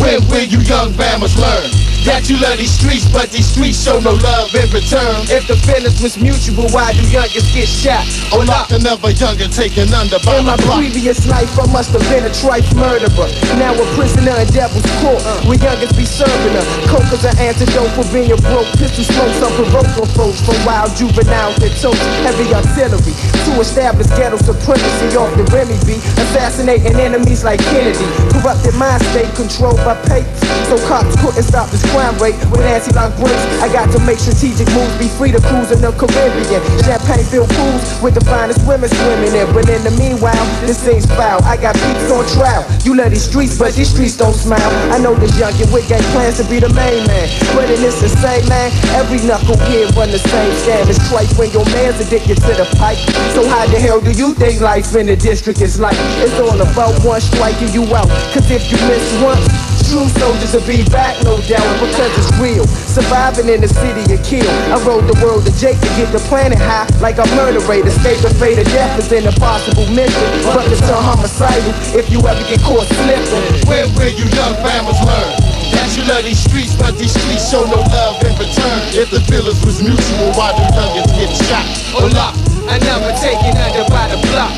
When 0.00 0.20
will 0.28 0.44
you 0.44 0.60
young 0.60 0.92
Bammers 0.92 1.36
learn 1.38 1.70
that 2.06 2.30
you 2.30 2.38
love 2.38 2.56
these 2.56 2.70
streets, 2.70 3.04
but 3.10 3.34
these 3.34 3.50
streets 3.50 3.82
show 3.82 3.98
no 3.98 4.14
love 4.14 4.54
in 4.54 4.70
return? 4.70 5.26
If 5.26 5.50
the 5.50 5.58
feelings 5.66 5.98
was 5.98 6.14
mutual, 6.16 6.70
why 6.70 6.94
do 6.94 7.02
youngest 7.10 7.50
get 7.50 7.66
shot? 7.66 8.06
Or 8.30 8.46
locked 8.46 8.70
Another 8.72 9.10
younger 9.10 9.50
taken 9.50 9.90
under 9.90 10.22
by 10.22 10.38
In 10.38 10.46
my 10.46 10.56
block. 10.62 10.78
previous 10.78 11.26
life, 11.26 11.50
I 11.58 11.66
must 11.74 11.90
have 11.90 12.06
been 12.06 12.22
a 12.22 12.32
trife 12.32 12.70
murderer. 12.78 13.28
Now 13.58 13.74
a 13.74 13.86
prisoner 13.98 14.38
in 14.38 14.46
devil's 14.54 14.86
court, 15.02 15.18
uh, 15.26 15.42
where 15.50 15.58
youngest 15.58 15.98
be 15.98 16.06
serving 16.06 16.54
her. 16.54 16.66
Coke 16.86 17.10
is 17.10 17.26
an 17.26 17.34
antidote 17.42 17.90
for 17.98 18.06
being 18.14 18.38
broke. 18.46 18.70
Pistol 18.78 19.02
smokes 19.02 19.42
unprovoked 19.42 19.98
on 19.98 20.08
folks 20.14 20.38
from 20.46 20.56
wild 20.62 20.94
juveniles 20.94 21.58
that 21.58 21.74
tote 21.82 21.98
heavy 22.22 22.46
artillery 22.54 23.14
to 23.46 23.50
establish 23.58 24.06
ghetto 24.14 24.38
supremacy 24.38 25.18
off 25.18 25.30
the 25.34 25.44
Remy 25.50 25.74
B. 25.82 25.98
Assassinating 26.22 26.94
enemies 27.02 27.42
like 27.42 27.58
Kennedy. 27.74 28.06
Corrupted 28.30 28.74
mind 28.78 29.02
state 29.10 29.30
controlled 29.34 29.82
by 29.82 29.98
papes. 30.06 30.38
So 30.70 30.78
cops 30.86 31.14
couldn't 31.18 31.42
stop 31.42 31.70
this 31.70 31.82
crime 31.96 32.18
rate 32.20 32.36
with 32.52 32.60
anti-lock 32.60 33.16
brakes. 33.16 33.40
I 33.64 33.72
got 33.72 33.88
to 33.96 33.98
make 34.04 34.20
strategic 34.20 34.68
moves, 34.76 34.92
be 35.00 35.08
free 35.08 35.32
to 35.32 35.40
cruise 35.40 35.72
in 35.72 35.80
the 35.80 35.88
Caribbean. 35.96 36.60
Champagne-filled 36.84 37.48
pools 37.48 37.82
with 38.04 38.12
the 38.12 38.24
finest 38.28 38.60
women 38.68 38.92
swimming 38.92 39.32
in. 39.32 39.48
But 39.56 39.72
in 39.72 39.80
the 39.80 39.96
meanwhile, 39.96 40.44
this 40.68 40.76
thing's 40.84 41.08
foul. 41.16 41.40
I 41.48 41.56
got 41.56 41.72
peeps 41.72 42.12
on 42.12 42.28
trial. 42.36 42.68
You 42.84 42.92
love 43.00 43.16
these 43.16 43.24
streets, 43.24 43.56
but 43.56 43.72
these 43.72 43.88
streets 43.88 44.16
don't 44.20 44.36
smile. 44.36 44.70
I 44.92 45.00
know 45.00 45.16
this 45.16 45.32
youngin' 45.40 45.72
with 45.72 45.88
got 45.88 46.04
plans 46.12 46.36
to 46.36 46.44
be 46.44 46.60
the 46.60 46.68
main 46.76 47.00
man. 47.08 47.32
But 47.56 47.72
in 47.72 47.80
this 47.80 47.96
insane 48.04 48.44
man, 48.44 48.68
every 48.92 49.24
knuckle 49.24 49.56
knucklehead 49.56 49.96
run 49.96 50.12
the 50.12 50.20
same 50.20 50.52
scam. 50.60 50.84
It's 50.92 51.00
trite 51.08 51.32
when 51.40 51.48
your 51.56 51.64
man's 51.72 51.96
addicted 52.04 52.36
to 52.44 52.52
the 52.60 52.68
pipe. 52.76 53.00
So 53.32 53.48
how 53.48 53.64
the 53.72 53.80
hell 53.80 54.04
do 54.04 54.12
you 54.12 54.34
think 54.34 54.60
life 54.60 54.92
in 54.94 55.06
the 55.06 55.16
district 55.16 55.62
is 55.62 55.80
like? 55.80 55.96
It's 56.20 56.36
all 56.36 56.60
about 56.60 56.92
one 57.00 57.20
striking 57.22 57.72
you 57.72 57.88
out. 57.96 58.08
Cause 58.36 58.50
if 58.52 58.68
you 58.68 58.76
miss 58.84 59.06
one, 59.24 59.40
True 59.86 60.08
soldiers 60.18 60.52
will 60.52 60.66
be 60.66 60.82
back, 60.90 61.14
no 61.22 61.38
doubt, 61.46 61.78
because 61.86 62.12
it's 62.18 62.32
real. 62.38 62.66
Surviving 62.66 63.48
in 63.48 63.60
the 63.60 63.70
city 63.70 64.02
of 64.10 64.20
kill. 64.26 64.46
I 64.72 64.76
rode 64.82 65.06
the 65.06 65.16
world 65.22 65.46
to 65.46 65.52
Jake 65.56 65.78
to 65.78 65.90
get 65.94 66.10
the 66.10 66.22
planet 66.26 66.58
high, 66.58 66.86
like 67.00 67.18
a 67.18 67.26
murder 67.38 67.60
rate. 67.70 67.86
Escape 67.86 68.18
the 68.20 68.32
fate 68.36 68.58
of 68.58 68.66
death 68.74 68.98
is 68.98 69.10
an 69.12 69.26
impossible 69.26 69.86
mission. 69.94 70.28
But 70.42 70.66
it's 70.70 70.82
a 70.82 70.98
homicidal 70.98 71.72
if 71.94 72.10
you 72.10 72.18
ever 72.26 72.42
get 72.48 72.60
caught 72.62 72.86
slipping. 72.86 73.44
When 73.70 73.86
will 73.94 74.12
you 74.12 74.26
young 74.34 74.54
Bammers 74.64 74.98
learn 75.06 75.32
that 75.76 75.88
you 75.94 76.02
love 76.08 76.24
these 76.24 76.40
streets, 76.40 76.74
but 76.74 76.96
these 76.98 77.14
streets 77.14 77.50
show 77.50 77.62
no 77.64 77.80
love 77.80 78.22
in 78.24 78.34
return? 78.36 78.80
If 78.96 79.10
the 79.10 79.20
feelings 79.30 79.60
was 79.64 79.82
mutual, 79.82 80.32
why 80.34 80.56
do 80.56 80.64
youngest 80.74 81.12
get 81.14 81.32
shot? 81.46 81.66
Or 81.94 82.08
locked, 82.10 82.40
I 82.66 82.78
never 82.82 83.12
taken 83.20 83.54
under 83.56 83.86
by 83.92 84.10
the 84.10 84.18
block. 84.32 84.52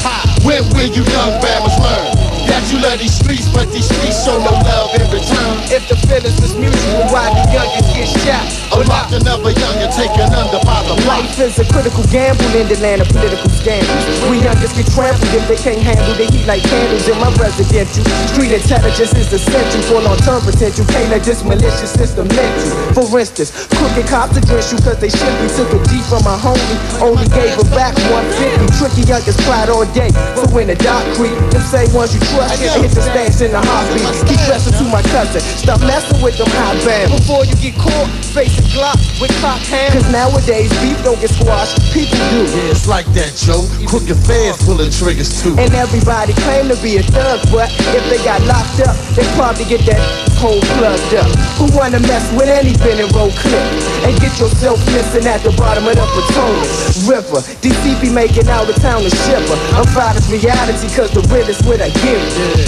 When 0.47 0.65
will 0.73 0.89
you 0.89 1.05
young 1.05 1.35
Bammers 1.43 1.77
learn 1.83 2.18
that 2.49 2.65
you 2.73 2.81
love 2.81 2.99
these 2.99 3.15
streets, 3.15 3.47
but 3.53 3.69
these 3.71 3.85
streets 3.85 4.25
show 4.25 4.37
no 4.41 4.53
love 4.65 4.91
in 4.97 5.05
return. 5.13 5.55
If 5.69 5.87
the 5.89 5.97
feelings 6.09 6.37
was 6.41 6.57
mutual, 6.57 7.05
why 7.13 7.29
the 7.31 7.45
youngest 7.53 7.93
get 7.93 8.09
shot? 8.25 8.45
A 8.73 8.85
lock 8.89 9.13
another 9.13 9.53
younger 9.53 9.89
taken 9.93 10.29
under 10.33 10.61
by 10.65 10.81
the 10.89 10.97
block. 11.05 11.25
Life 11.25 11.39
is 11.41 11.61
a 11.61 11.67
critical 11.69 12.05
gamble 12.09 12.53
in 12.57 12.69
the 12.69 12.79
land 12.81 13.05
of 13.05 13.09
political 13.13 13.49
scandals. 13.53 14.05
We 14.33 14.41
youngest 14.41 14.77
get 14.77 14.89
trampled 14.93 15.33
if 15.33 15.45
they 15.49 15.61
can't 15.61 15.81
handle 15.85 16.17
the 16.17 16.27
heat 16.33 16.49
like 16.49 16.65
candles 16.65 17.05
in 17.09 17.17
my 17.21 17.31
residential. 17.37 18.05
Street 18.33 18.53
intelligence 18.57 19.13
is 19.13 19.29
essential 19.33 19.83
for 19.89 20.01
long-term 20.01 20.43
potential. 20.45 20.85
Can't 20.89 21.09
let 21.13 21.23
this 21.25 21.45
malicious 21.45 21.93
system 21.93 22.29
let 22.33 22.49
you. 22.65 22.73
For 22.97 23.07
instance, 23.21 23.53
crooked 23.77 24.09
cops 24.09 24.37
address 24.37 24.73
you 24.73 24.79
cause 24.81 24.99
they 25.01 25.13
simply 25.13 25.49
took 25.53 25.69
a 25.73 25.81
G 25.89 26.01
from 26.09 26.25
my 26.25 26.37
homie. 26.37 26.79
Only 27.05 27.29
gave 27.33 27.53
her 27.61 27.69
back 27.77 27.93
150. 28.09 28.73
Tricky 28.81 29.05
youngest 29.05 29.41
cried 29.45 29.69
all 29.69 29.85
day. 29.93 30.09
So 30.37 30.49
when 30.53 30.69
the 30.69 30.77
dark 30.81 31.05
creep, 31.17 31.37
them 31.53 31.65
say 31.65 31.85
ones 31.93 32.17
you 32.17 32.21
trust, 32.39 32.63
hit 32.63 32.93
the 32.95 33.03
stance 33.03 33.41
in 33.41 33.51
the 33.51 33.59
heartbeat. 33.59 34.07
Keep 34.31 34.41
dressing 34.47 34.75
to 34.79 34.85
my 34.87 35.03
cousin. 35.11 35.43
Stop 35.43 35.81
messing 35.83 36.23
with 36.23 36.39
them 36.39 36.47
high 36.55 36.79
bands. 36.87 37.11
Before 37.19 37.43
you 37.43 37.55
get 37.59 37.75
caught, 37.75 38.09
face 38.31 38.55
a 38.59 38.65
Glock 38.71 38.99
with 39.19 39.35
cock 39.43 39.59
hands. 39.67 39.95
Cause 39.99 40.09
nowadays 40.13 40.71
beef 40.79 40.99
don't 41.03 41.19
get 41.19 41.31
squashed, 41.35 41.75
people 41.91 42.19
do. 42.31 42.47
Yeah, 42.47 42.75
it's 42.75 42.87
like 42.87 43.07
that, 43.19 43.35
Joe. 43.35 43.67
Crooked 43.91 44.19
fans 44.23 44.63
pulling 44.63 44.91
triggers 44.95 45.43
too. 45.43 45.59
And 45.59 45.75
everybody 45.75 46.33
claim 46.47 46.71
to 46.71 46.79
be 46.79 46.99
a 46.99 47.03
thug, 47.03 47.43
but 47.51 47.71
if 47.95 48.05
they 48.07 48.23
got 48.23 48.41
locked 48.47 48.79
up, 48.87 48.95
they 49.19 49.27
probably 49.35 49.67
get 49.67 49.83
that 49.91 50.01
plugged 50.39 51.15
up. 51.19 51.27
Who 51.59 51.67
wanna 51.75 51.99
mess 52.07 52.23
with 52.39 52.47
any 52.47 52.77
Ben 52.79 53.03
and 53.03 53.11
roll 53.11 53.31
clip? 53.35 53.67
And 54.07 54.15
get 54.23 54.31
yourself 54.39 54.79
missing 54.95 55.27
at 55.27 55.43
the 55.43 55.51
bottom 55.59 55.87
of 55.87 55.99
the 55.99 56.07
Potomac 56.15 56.71
River. 57.11 57.43
DC 57.59 57.99
be 57.99 58.11
making 58.11 58.47
out 58.47 58.71
of 58.71 58.77
town 58.79 59.03
to 59.03 59.11
shiver. 59.27 59.59
I'm 59.75 59.87
proud 59.91 60.15
of 60.15 60.23
reality, 60.31 60.87
cause 60.95 61.11
the 61.11 61.23
real 61.35 61.49
is 61.51 61.59
what 61.67 61.83
I 61.83 61.91
give. 61.91 62.23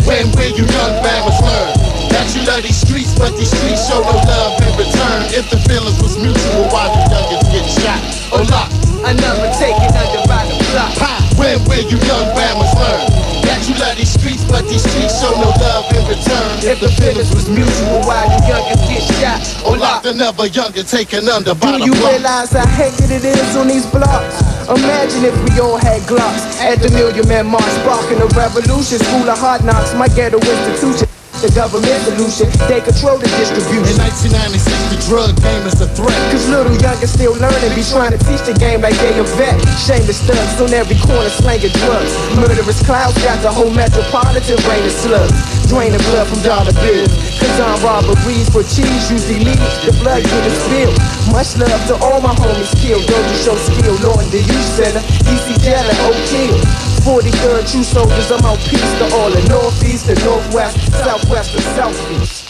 When 0.06 0.26
will 0.34 0.50
you 0.50 0.66
young 0.66 0.94
mammals 1.02 1.38
learn 1.46 1.70
that 2.10 2.26
you 2.34 2.42
love 2.42 2.66
these 2.66 2.80
streets, 2.80 3.14
but 3.14 3.30
these 3.38 3.50
streets 3.50 3.86
show 3.86 4.02
no 4.02 4.18
love 4.18 4.58
in 4.66 4.72
return? 4.74 5.30
If 5.30 5.50
the 5.50 5.58
feelings 5.70 5.98
was 6.02 6.18
mutual, 6.18 6.66
why 6.74 6.90
the 6.90 7.02
youngest 7.06 7.46
get 7.54 7.66
shot 7.70 8.00
oh, 8.34 8.40
or 8.40 8.44
locked? 8.50 8.74
Another 9.06 9.48
taken 9.56 9.90
under 9.94 10.22
by 10.26 10.42
the 10.50 10.58
block. 10.74 10.92
When 11.38 11.62
will 11.70 11.86
you 11.86 11.96
young 12.02 12.26
mammals 12.34 12.74
learn 12.74 13.29
you 13.68 13.74
love 13.76 13.96
these 13.96 14.12
streets, 14.12 14.44
but 14.48 14.62
these 14.68 14.82
streets 14.84 15.20
show 15.20 15.32
no 15.36 15.50
love 15.60 15.90
in 15.92 16.02
return? 16.08 16.48
If 16.64 16.80
the 16.80 16.90
feelings 17.00 17.34
was 17.34 17.48
mutual, 17.48 18.00
why 18.06 18.24
the 18.30 18.40
youngest 18.46 18.84
get 18.88 19.02
shot 19.20 19.40
or 19.66 19.76
locked? 19.76 20.06
Another 20.06 20.46
younger 20.46 20.82
taken 20.82 21.28
under 21.28 21.54
by 21.54 21.78
Do 21.78 21.84
you 21.84 21.92
block. 21.92 22.12
realize 22.12 22.52
how 22.52 22.66
hectic 22.66 23.10
it 23.10 23.24
is 23.24 23.56
on 23.56 23.68
these 23.68 23.86
blocks? 23.86 24.40
Imagine 24.70 25.24
if 25.24 25.36
we 25.44 25.58
all 25.60 25.76
had 25.76 26.00
Glocks 26.02 26.46
at 26.62 26.78
the 26.78 26.88
Million 26.90 27.26
Man 27.26 27.46
March, 27.46 27.64
sparking 27.82 28.20
a 28.22 28.26
revolution. 28.38 28.98
School 29.00 29.28
of 29.28 29.38
hard 29.38 29.64
knocks, 29.64 29.94
my 29.94 30.06
ghetto 30.08 30.38
institution. 30.38 31.08
The 31.40 31.48
government 31.56 31.96
solution, 32.04 32.52
they 32.68 32.84
control 32.84 33.16
the 33.16 33.24
distribution. 33.40 33.96
In 33.96 34.12
1996, 34.12 34.60
the 34.92 35.00
drug 35.08 35.32
game 35.40 35.64
is 35.64 35.80
a 35.80 35.88
threat. 35.96 36.12
Cause 36.28 36.44
little 36.52 36.76
youngers 36.76 37.16
still 37.16 37.32
learning, 37.32 37.72
be 37.72 37.80
trying 37.80 38.12
to 38.12 38.20
teach 38.28 38.44
the 38.44 38.52
game 38.60 38.84
like 38.84 38.92
they 39.00 39.16
a 39.16 39.24
vet. 39.40 39.56
Shameless 39.80 40.20
thugs 40.28 40.60
on 40.60 40.68
every 40.76 41.00
corner 41.00 41.32
slanging 41.32 41.72
drugs. 41.80 42.12
Murderous 42.36 42.84
clouds 42.84 43.16
got 43.24 43.40
the 43.40 43.48
whole 43.48 43.72
metropolitan 43.72 44.60
rain 44.68 44.84
of 44.84 44.92
slugs. 44.92 45.32
Draining 45.64 46.04
blood 46.12 46.28
from 46.28 46.44
dollar 46.44 46.76
bills. 46.84 47.08
Cause 47.40 47.56
on 47.56 47.80
robberies 47.80 48.52
for 48.52 48.60
cheese 48.60 49.08
usually 49.08 49.40
lead 49.40 49.64
the 49.88 49.96
blood 50.04 50.20
getting 50.20 50.56
spill. 50.68 50.92
Much 51.32 51.56
love 51.56 51.80
to 51.88 51.96
all 52.04 52.20
my 52.20 52.36
homies 52.36 52.68
killed. 52.76 53.08
Don't 53.08 53.24
you 53.32 53.38
show 53.40 53.56
skill, 53.56 53.96
Lord 54.04 54.28
the 54.28 54.44
youth 54.44 54.68
center, 54.76 55.00
and 55.00 55.98
Oak 56.04 56.20
Hill. 56.28 56.89
43rd 57.00 57.64
true 57.72 57.82
soldiers, 57.82 58.30
I'm 58.30 58.44
out 58.44 58.58
peace 58.68 58.92
to 58.98 59.04
all 59.16 59.30
the 59.30 59.40
northeast, 59.48 60.06
the 60.06 60.14
northwest, 60.24 60.76
southwest, 60.92 61.54
and 61.54 61.64
southeast. 61.76 62.44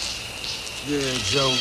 Yeah, 0.89 1.15
Joe. 1.31 1.55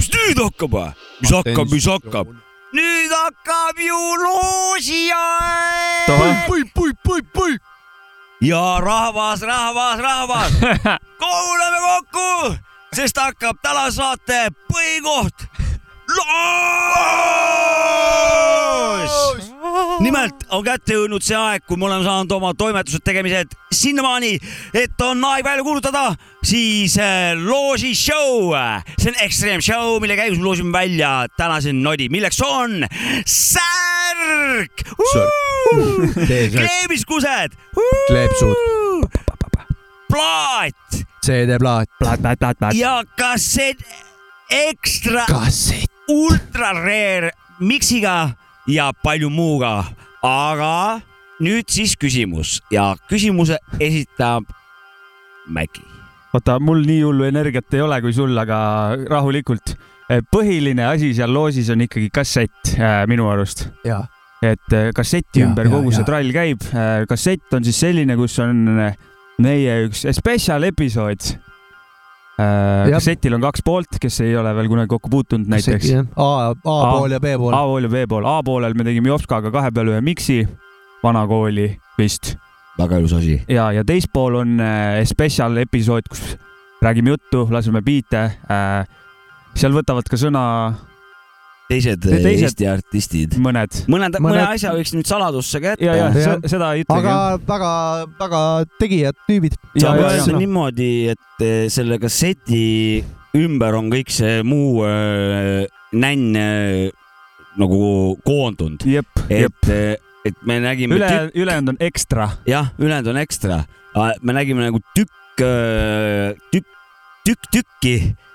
mis 0.00 0.08
nüüd 0.10 0.38
hakkab 0.42 0.72
või? 0.74 0.90
mis 1.22 1.30
hakkab, 1.36 1.70
mis 1.70 1.86
hakkab? 1.86 2.26
nüüd 2.74 3.12
hakkab 3.14 3.78
ju 3.78 4.00
loosiaeg. 4.24 6.10
ja 8.40 8.80
rahvas, 8.82 9.42
rahvas, 9.46 9.98
rahvas, 10.00 10.52
koguneme 11.22 11.78
kokku, 11.86 12.56
sest 12.98 13.16
hakkab 13.20 13.62
tänase 13.62 14.02
põhikoht. 14.66 15.69
loos. 16.16 17.50
nimelt 20.00 20.34
on 20.50 20.64
kätte 20.64 20.94
jõudnud 20.96 21.22
see 21.24 21.36
aeg, 21.36 21.62
kui 21.68 21.76
me 21.78 21.84
oleme 21.88 22.04
saanud 22.06 22.32
oma 22.32 22.54
toimetused, 22.56 23.02
tegemised 23.04 23.48
sinnamaani, 23.74 24.38
et 24.74 25.00
on 25.04 25.24
aeg 25.30 25.44
välja 25.44 25.64
kuulutada 25.66 26.04
siis 26.42 26.98
äh, 26.98 27.34
loosi 27.36 27.94
show. 27.94 28.54
see 28.98 29.10
on 29.12 29.16
Extreme 29.24 29.62
Show, 29.62 30.00
mille 30.00 30.16
käigus 30.16 30.38
me 30.38 30.44
loosime 30.44 30.72
välja 30.72 31.26
tänase 31.36 31.72
nodi, 31.72 32.08
milleks 32.08 32.40
on 32.44 32.86
särk. 33.26 34.82
kleebiskused. 36.56 37.50
kleepsud, 38.08 38.56
plaat 40.08 41.06
CD-plaat, 41.26 41.88
plaat, 41.98 42.20
plaat, 42.20 42.38
plaat, 42.38 42.58
plaat. 42.58 42.74
ja 42.74 43.02
kassett 43.18 43.82
ekstra 44.50 45.24
kassett, 45.28 45.92
ultra 46.10 46.72
rare 46.74 47.30
miksiga 47.60 48.30
ja 48.66 48.90
palju 48.92 49.30
muuga. 49.30 49.84
aga 50.22 51.00
nüüd 51.40 51.70
siis 51.72 51.94
küsimus 51.96 52.58
ja 52.70 52.92
küsimuse 53.08 53.56
esitab 53.80 54.44
Mäki. 55.48 55.80
vaata, 56.34 56.58
mul 56.60 56.84
nii 56.86 57.00
hullu 57.02 57.24
energiat 57.24 57.72
ei 57.74 57.80
ole 57.80 58.00
kui 58.04 58.12
sul, 58.12 58.36
aga 58.38 58.96
rahulikult. 59.08 59.76
põhiline 60.34 60.84
asi 60.90 61.14
seal 61.14 61.32
loosis 61.32 61.70
on 61.70 61.86
ikkagi 61.86 62.10
kassett 62.12 62.74
äh, 62.76 63.06
minu 63.08 63.30
arust. 63.30 63.68
et 64.42 64.72
äh, 64.72 64.90
kasseti 64.94 65.40
Ja, 65.40 65.46
ümber 65.46 65.66
ja, 65.66 65.70
kogu 65.70 65.92
see 65.92 66.02
ja. 66.02 66.06
trall 66.06 66.32
käib. 66.32 66.66
kassett 67.08 67.54
on 67.54 67.64
siis 67.64 67.80
selline, 67.80 68.16
kus 68.16 68.38
on 68.38 68.66
meie 69.40 69.86
üks 69.86 70.04
spetsial 70.16 70.68
episood. 70.68 71.32
Jah. 72.40 72.96
kassetil 72.96 73.36
on 73.36 73.44
kaks 73.44 73.64
poolt, 73.66 73.98
kes 74.00 74.20
ei 74.24 74.34
ole 74.38 74.52
veel 74.56 74.68
kunagi 74.70 74.90
kokku 74.90 75.10
puutunud 75.12 75.50
näiteks. 75.50 75.90
A, 76.16 76.28
A 76.50 76.54
pool 76.64 77.16
ja 77.16 77.20
B 77.22 77.34
pool. 77.36 77.54
A-pool 77.56 77.88
ja 77.88 77.92
B-pool. 77.92 78.28
A-poolel 78.28 78.76
me 78.78 78.86
tegime 78.86 79.12
Jopskaga 79.12 79.52
kahe 79.54 79.72
peale 79.74 79.94
ühe 79.94 80.04
miksi, 80.04 80.42
vanakooli 81.02 81.72
vist. 81.98 82.36
väga 82.78 83.00
ilus 83.00 83.12
asi. 83.18 83.40
ja, 83.48 83.70
ja 83.76 83.84
teist 83.84 84.08
pool 84.12 84.38
on 84.40 84.60
äh, 84.64 85.02
spetsial 85.08 85.56
episood, 85.60 86.06
kus 86.08 86.36
räägime 86.80 87.12
juttu, 87.12 87.46
laseme 87.50 87.82
biite 87.84 88.22
äh,. 88.48 88.86
seal 89.54 89.74
võtavad 89.74 90.08
ka 90.08 90.16
sõna 90.16 90.44
teised, 91.70 92.02
Teised- 92.02 92.24
teised 92.24 92.48
Eesti 92.48 92.68
artistid. 92.70 93.36
mõned. 93.38 93.82
mõned, 93.90 94.18
mõne 94.18 94.34
Mõned- 94.34 94.54
asja 94.56 94.74
võiks 94.74 94.92
nüüd 94.96 95.08
saladusse 95.08 95.60
ka 95.62 95.74
ja, 95.78 95.94
ja 95.94 96.08
jätta. 96.08 96.24
Jah. 96.26 96.44
seda 96.50 96.72
ei 96.74 96.84
ütlegi 96.84 97.10
aga. 97.10 97.38
väga, 97.46 97.72
väga 98.18 98.42
tegijad 98.80 99.18
tüübid. 99.28 99.58
ja, 99.78 99.94
ja, 99.94 100.12
ja. 100.18 100.38
niimoodi, 100.38 100.90
et 101.14 101.44
eh, 101.46 101.68
selle 101.72 102.00
kasseti 102.02 103.04
ümber 103.38 103.76
on 103.78 103.90
kõik 103.92 104.10
see 104.10 104.40
muu 104.42 104.82
äh, 104.86 105.66
nänn 105.94 106.36
äh, 106.38 106.90
nagu 107.60 108.16
koondunud, 108.26 108.82
jep, 108.86 109.10
jep. 109.30 109.54
et, 109.66 110.00
et 110.26 110.42
me 110.46 110.58
nägime 110.62 110.98
üle 110.98 111.10
tükk, 111.10 111.38
ülejäänud 111.42 111.74
on 111.74 111.78
ekstra. 111.86 112.30
jah, 112.46 112.72
ülejäänud 112.78 113.12
on 113.14 113.22
ekstra, 113.22 113.62
me 114.22 114.34
nägime 114.34 114.66
nagu 114.66 114.82
tükk, 114.94 115.14
tükk, 116.50 116.66
tükk 117.26 117.50
tükki 117.54 117.94
äh, 118.10 118.29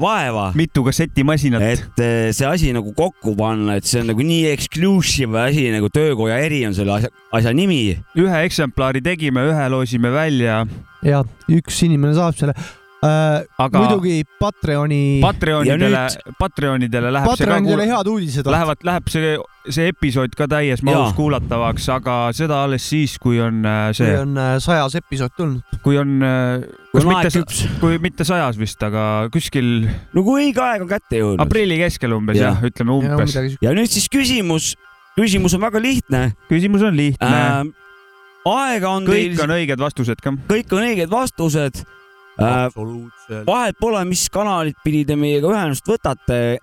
vaeva, 0.00 0.50
mitu 0.54 0.84
kassetimasinat. 0.86 1.62
et 1.62 2.02
eh, 2.02 2.30
see 2.36 2.46
asi 2.46 2.72
nagu 2.76 2.92
kokku 2.94 3.34
panna, 3.38 3.76
et 3.80 3.88
see 3.88 4.00
on 4.02 4.10
nagu 4.12 4.22
nii 4.22 4.46
exclusive 4.52 5.40
asi 5.42 5.68
nagu 5.74 5.90
töökoja 5.90 6.38
eri 6.44 6.62
on 6.68 6.74
selle 6.76 6.96
asja, 7.00 7.10
asja 7.34 7.54
nimi. 7.56 7.96
ühe 8.18 8.42
eksemplari 8.46 9.02
tegime, 9.02 9.42
ühe 9.50 9.68
loosime 9.72 10.12
välja, 10.14 10.62
ja 11.02 11.22
üks 11.50 11.82
inimene 11.86 12.14
saab 12.16 12.38
selle 12.38 12.54
äh,. 13.04 13.44
aga 13.58 13.82
muidugi 13.82 14.22
Patreoni, 14.40 15.18
Patreonidele 15.20 16.00
Ja, 16.06 16.32
Patreonidele 16.38 17.12
läheb 17.12 17.28
Patreonidele 17.28 17.84
see 17.84 17.90
ka, 17.90 17.96
head 17.96 18.10
uudised. 18.12 18.48
lähevad, 18.54 18.82
läheb 18.86 19.10
see, 19.12 19.34
see 19.68 19.90
episood 19.92 20.36
ka 20.38 20.48
täies 20.50 20.82
mahus 20.86 21.12
kuulatavaks, 21.18 21.88
aga 21.96 22.16
seda 22.36 22.62
alles 22.64 22.86
siis, 22.88 23.16
kui 23.22 23.40
on 23.42 23.62
äh, 23.66 23.88
kui 23.90 24.00
see, 24.00 24.16
on 24.22 24.36
äh, 24.40 24.56
sajas 24.62 24.96
episood 25.00 25.34
tulnud. 25.36 25.78
kui 25.84 25.98
on, 26.00 26.18
kui 26.92 27.02
on 27.02 27.12
aeg 27.16 27.28
mitte, 27.28 27.32
küps. 27.40 27.62
kui 27.82 28.00
mitte 28.02 28.26
sajas 28.28 28.58
vist, 28.60 28.82
aga 28.86 29.26
kuskil 29.34 29.86
no 29.86 30.26
kui 30.26 30.48
õige 30.48 30.62
aeg 30.64 30.86
on 30.86 30.90
kätte 30.90 31.20
jõudnud. 31.20 31.42
aprilli 31.44 31.80
keskel 31.82 32.16
umbes 32.16 32.40
Jah. 32.40 32.56
jah, 32.56 32.70
ütleme 32.70 32.96
umbes. 32.96 33.36
ja 33.62 33.74
nüüd 33.76 33.92
siis 33.92 34.08
küsimus, 34.12 34.74
küsimus 35.18 35.56
on 35.58 35.66
väga 35.66 35.82
lihtne 35.82 36.22
küsimus 36.50 36.86
on 36.86 36.96
lihtne 36.96 37.34
äh,. 37.34 37.60
aega 38.46 38.94
on 38.94 39.06
kõik 39.08 39.34
teil, 39.34 39.44
on 39.44 39.54
õiged 39.58 39.82
vastused 39.82 40.22
ka. 40.22 40.34
kõik 40.48 40.72
on 40.76 40.88
õiged 40.88 41.12
vastused. 41.12 41.84
Vahet 42.38 43.78
pole, 43.80 44.04
mis 44.08 44.26
kanalit 44.32 44.78
pidi 44.84 45.04
te 45.08 45.16
meiega 45.16 45.52
ühendust 45.52 45.86
võtate. 45.88 46.58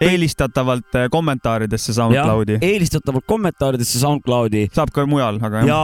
eelistatavalt 0.00 0.96
äh, 0.96 1.08
kommentaaridesse 1.12 1.92
SoundCloudi. 1.92 2.58
eelistatavalt 2.64 3.26
kommentaaridesse 3.26 4.00
SoundCloudi. 4.00 4.68
saab 4.72 4.92
ka 4.94 5.06
mujal, 5.06 5.40
aga 5.42 5.64
ja 5.68 5.80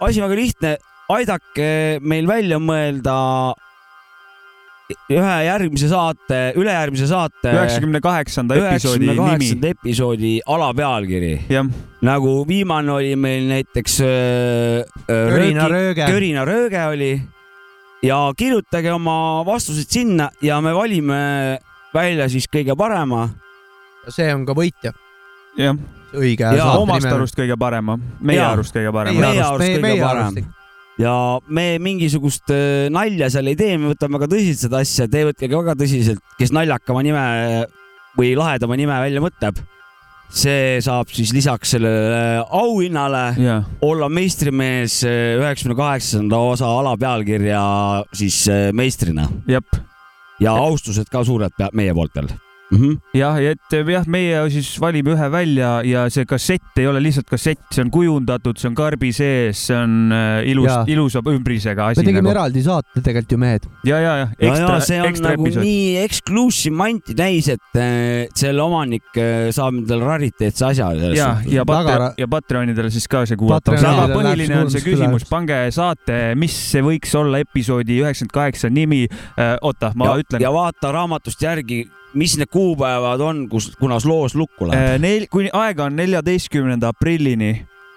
asi 0.00 0.22
väga 0.24 0.38
lihtne, 0.38 0.76
aidake 1.12 1.72
meil 2.00 2.28
välja 2.28 2.60
mõelda 2.62 3.16
ühe 4.88 5.32
järgmise 5.44 5.88
saate, 5.90 6.38
ülejärgmise 6.56 7.08
saate 7.10 7.52
üheksakümne 7.52 8.00
kaheksanda 8.00 8.56
episoodi 8.56 9.04
nimi. 9.04 9.16
kaheksanda 9.18 9.72
episoodi 9.74 10.30
alapealkiri. 10.48 11.32
jah, 11.52 11.68
nagu 12.08 12.38
viimane 12.48 12.92
oli 12.94 13.16
meil 13.20 13.50
näiteks 13.50 13.98
äh, 14.00 14.86
äh, 15.04 15.32
Körina 15.34 15.68
rööge. 15.68 16.06
Körina 16.08 16.46
rööge 16.48 16.86
oli 16.88 17.10
ja 18.02 18.18
kirjutage 18.38 18.92
oma 18.94 19.44
vastused 19.46 19.90
sinna 19.90 20.28
ja 20.42 20.60
me 20.62 20.74
valime 20.74 21.20
välja 21.94 22.28
siis 22.30 22.46
kõige 22.50 22.76
parema. 22.78 23.28
see 24.08 24.28
on 24.32 24.46
ka 24.48 24.54
võitja, 24.56 24.92
jah, 25.58 25.76
õige. 26.16 26.52
Jaa, 26.56 26.76
omast 26.80 27.08
arust 27.10 27.36
kõige 27.36 27.58
parema, 27.60 27.98
meie 28.20 28.38
Jaa. 28.38 28.52
arust 28.56 28.76
kõige 28.76 28.92
parema. 28.94 29.20
meie 29.20 29.42
arust 29.44 29.74
kõige 29.74 29.98
parem. 30.00 30.38
ja 30.98 31.14
me 31.48 31.66
mingisugust 31.82 32.54
äh, 32.54 32.86
nalja 32.94 33.30
seal 33.30 33.50
ei 33.50 33.58
tee, 33.58 33.76
me 33.78 33.92
võtame 33.92 34.18
väga 34.18 34.30
tõsiselt 34.34 34.64
seda 34.66 34.84
asja, 34.84 35.08
te 35.10 35.26
võtke 35.28 35.48
ka 35.48 35.64
väga 35.64 35.76
tõsiselt, 35.82 36.22
kes 36.38 36.54
naljakama 36.54 37.02
nime 37.06 37.26
või 38.18 38.32
lahedama 38.38 38.78
nime 38.78 39.02
välja 39.02 39.22
mõtleb. 39.22 39.60
See 40.28 40.80
saab 40.84 41.08
siis 41.12 41.32
lisaks 41.32 41.76
sellele 41.76 42.42
auhinnale 42.44 43.22
Jaa. 43.40 43.62
olla 43.82 44.08
meistrimees 44.12 45.00
äh, 45.08 45.36
üheksakümne 45.40 45.78
kaheksanda 45.78 46.42
osa 46.54 46.72
alapealkirja 46.80 47.62
siis 48.12 48.44
äh, 48.48 48.68
meistrina. 48.72 49.28
Ja 50.40 50.52
austused 50.54 51.08
ka 51.10 51.24
suured 51.26 51.56
meie 51.74 51.94
pooltel 51.94 52.28
mm. 52.70 52.78
-hmm. 52.78 52.98
jah, 53.14 53.38
ja 53.42 53.54
et 53.56 53.76
jah, 53.92 54.06
meie 54.06 54.42
siis 54.52 54.70
valime 54.80 55.14
ühe 55.14 55.30
välja 55.32 55.70
ja 55.86 56.06
see 56.12 56.26
kassett 56.28 56.78
ei 56.78 56.86
ole 56.86 57.02
lihtsalt 57.02 57.28
kassett, 57.30 57.64
see 57.74 57.84
on 57.84 57.90
kujundatud, 57.94 58.58
see 58.60 58.68
on 58.70 58.76
karbi 58.78 59.12
sees, 59.12 59.66
see 59.68 59.76
on 59.76 60.12
äh, 60.12 60.50
ilus 60.52 60.90
ilusa 60.90 61.22
ümbrisega 61.24 61.90
asi. 61.92 62.02
me 62.02 62.10
tegime 62.10 62.32
eraldi 62.32 62.62
saate 62.64 63.02
tegelikult 63.02 63.32
ju 63.32 63.38
mehed. 63.38 63.68
ja, 63.88 64.00
ja, 64.00 64.14
ja 64.22 64.28
ja, 64.38 64.80
see 64.84 65.00
on 65.02 65.18
nagu 65.24 65.46
episood. 65.46 65.64
nii 65.64 65.96
exclusive 66.04 66.76
manti 66.76 67.16
täis, 67.18 67.50
et 67.52 67.80
äh, 67.80 68.28
selle 68.38 68.64
omanik 68.64 69.16
äh, 69.16 69.48
saab 69.54 69.80
endale 69.82 70.08
rariteetse 70.08 70.68
asja. 70.70 70.92
ja, 71.16 71.30
ja 71.48 71.66
Patre- 71.68 72.12
ja 72.18 72.28
Patreonidele 72.30 72.90
siis 72.94 73.08
ka 73.10 73.24
see 73.28 73.38
kuulata. 73.38 73.76
Aga 73.78 74.08
põhiline 74.12 74.62
on 74.62 74.72
see 74.72 74.84
küsimus, 74.84 75.26
pange 75.28 75.58
saate, 75.74 76.18
mis 76.38 76.54
see 76.72 76.84
võiks 76.84 77.14
olla 77.18 77.40
episoodi 77.44 78.00
üheksakümmend 78.02 78.34
kaheksa 78.34 78.70
nimi. 78.72 79.06
oota, 79.62 79.92
ma 79.96 80.12
ja, 80.12 80.18
ütlen 80.22 80.42
ja. 80.42 80.52
vaata 80.52 80.92
raamatust 80.94 81.42
järgi, 81.42 81.84
mis 82.14 82.36
need 82.38 82.50
kuupäevad 82.52 83.20
on, 83.20 83.48
kus, 83.48 83.72
kunas 83.80 84.06
loos 84.08 84.34
lukku 84.38 84.70
läheb. 84.70 85.00
Neil, 85.02 85.26
kuni 85.30 85.50
aega 85.52 85.88
on 85.88 85.96
neljateistkümnenda 85.96 86.92
aprillini 86.94 87.50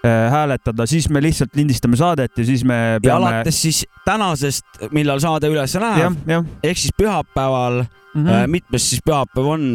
äh, 0.06 0.32
hääletada, 0.32 0.86
siis 0.86 1.10
me 1.10 1.22
lihtsalt 1.24 1.56
lindistame 1.56 2.00
saadet 2.00 2.38
ja 2.38 2.46
siis 2.46 2.66
me 2.68 2.76
ja 2.94 3.00
peame. 3.02 3.18
alates 3.32 3.62
siis 3.62 3.86
tänasest, 4.06 4.66
millal 4.92 5.22
saade 5.24 5.52
üles 5.52 5.76
jah 5.76 5.84
läheb,, 5.88 6.54
ehk 6.64 6.78
siis 6.78 6.94
pühapäeval 6.98 7.84
mm, 8.14 8.26
-hmm. 8.26 8.48
mitmes 8.48 8.90
siis 8.90 9.02
pühapäev 9.10 9.48
on? 9.48 9.66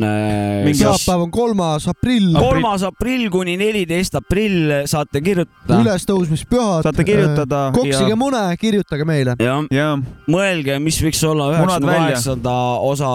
Mingi 0.64 0.84
pühapäev 0.84 1.26
on 1.26 1.30
kolmas 1.30 1.88
aprill, 1.88 2.34
kolmas 2.38 2.82
aprill 2.82 3.30
kuni 3.30 3.56
neliteist 3.56 4.14
aprill 4.14 4.72
saate 4.84 5.20
kirjutada. 5.20 5.80
ülestõusmispühad. 5.82 6.82
Saate 6.82 7.04
kirjutada 7.04 7.70
koksige 7.74 8.12
ja- 8.12 8.16
mune, 8.16 8.56
kirjutage 8.60 9.04
meile. 9.04 9.36
jah, 9.38 9.64
ja 9.70 9.98
mõelge, 10.28 10.78
mis 10.78 11.00
võiks 11.02 11.22
olla 11.26 11.52
üheksakümne 11.54 11.96
kaheksanda 11.96 12.56
osa 12.80 13.12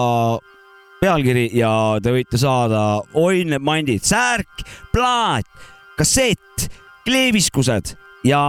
pealkiri 1.02 1.48
ja 1.58 1.72
te 2.02 2.12
võite 2.14 2.38
saada 2.38 2.82
oi 3.18 3.42
need 3.48 3.64
mandid, 3.64 4.04
särk, 4.06 4.62
plaat, 4.94 5.48
kassett, 5.98 6.68
kleebiskused 7.06 7.96
ja 8.28 8.42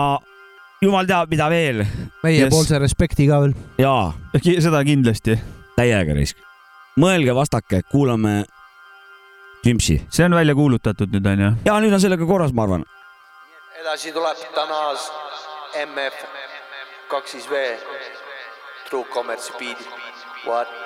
jumal 0.83 1.09
teab, 1.09 1.31
mida 1.33 1.49
veel 1.49 1.81
meiepoolse 2.23 2.77
respekti 2.81 3.27
ka 3.29 3.41
veel. 3.41 3.55
ja 3.81 4.13
seda 4.61 4.83
kindlasti. 4.85 5.39
täiega 5.77 6.13
risk. 6.13 6.37
mõelge, 6.99 7.33
vastake, 7.35 7.81
kuulame 7.89 8.43
Jimsi. 9.65 10.01
see 10.09 10.25
on 10.25 10.35
välja 10.37 10.55
kuulutatud 10.55 11.09
nüüd 11.09 11.33
onju. 11.33 11.51
ja 11.65 11.79
nüüd 11.81 11.97
on 11.97 12.05
sellega 12.05 12.29
korras, 12.29 12.53
ma 12.53 12.67
arvan. 12.67 12.85
edasi 13.81 14.13
tuleb 14.13 14.45
Tanas 14.53 15.09
MF 15.89 16.25
kaks 17.09 17.31
siis 17.31 17.49
V 17.49 17.65
True 18.89 19.05
Commerce 19.13 19.49
beat'id 19.57 19.89
What? 20.45 20.82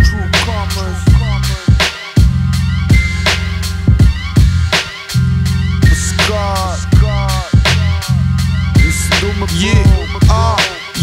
True 0.00 0.30
Commerce. 0.46 1.04
Scott. 5.94 6.78
Yeah, 9.54 9.84
ah, 10.30 10.56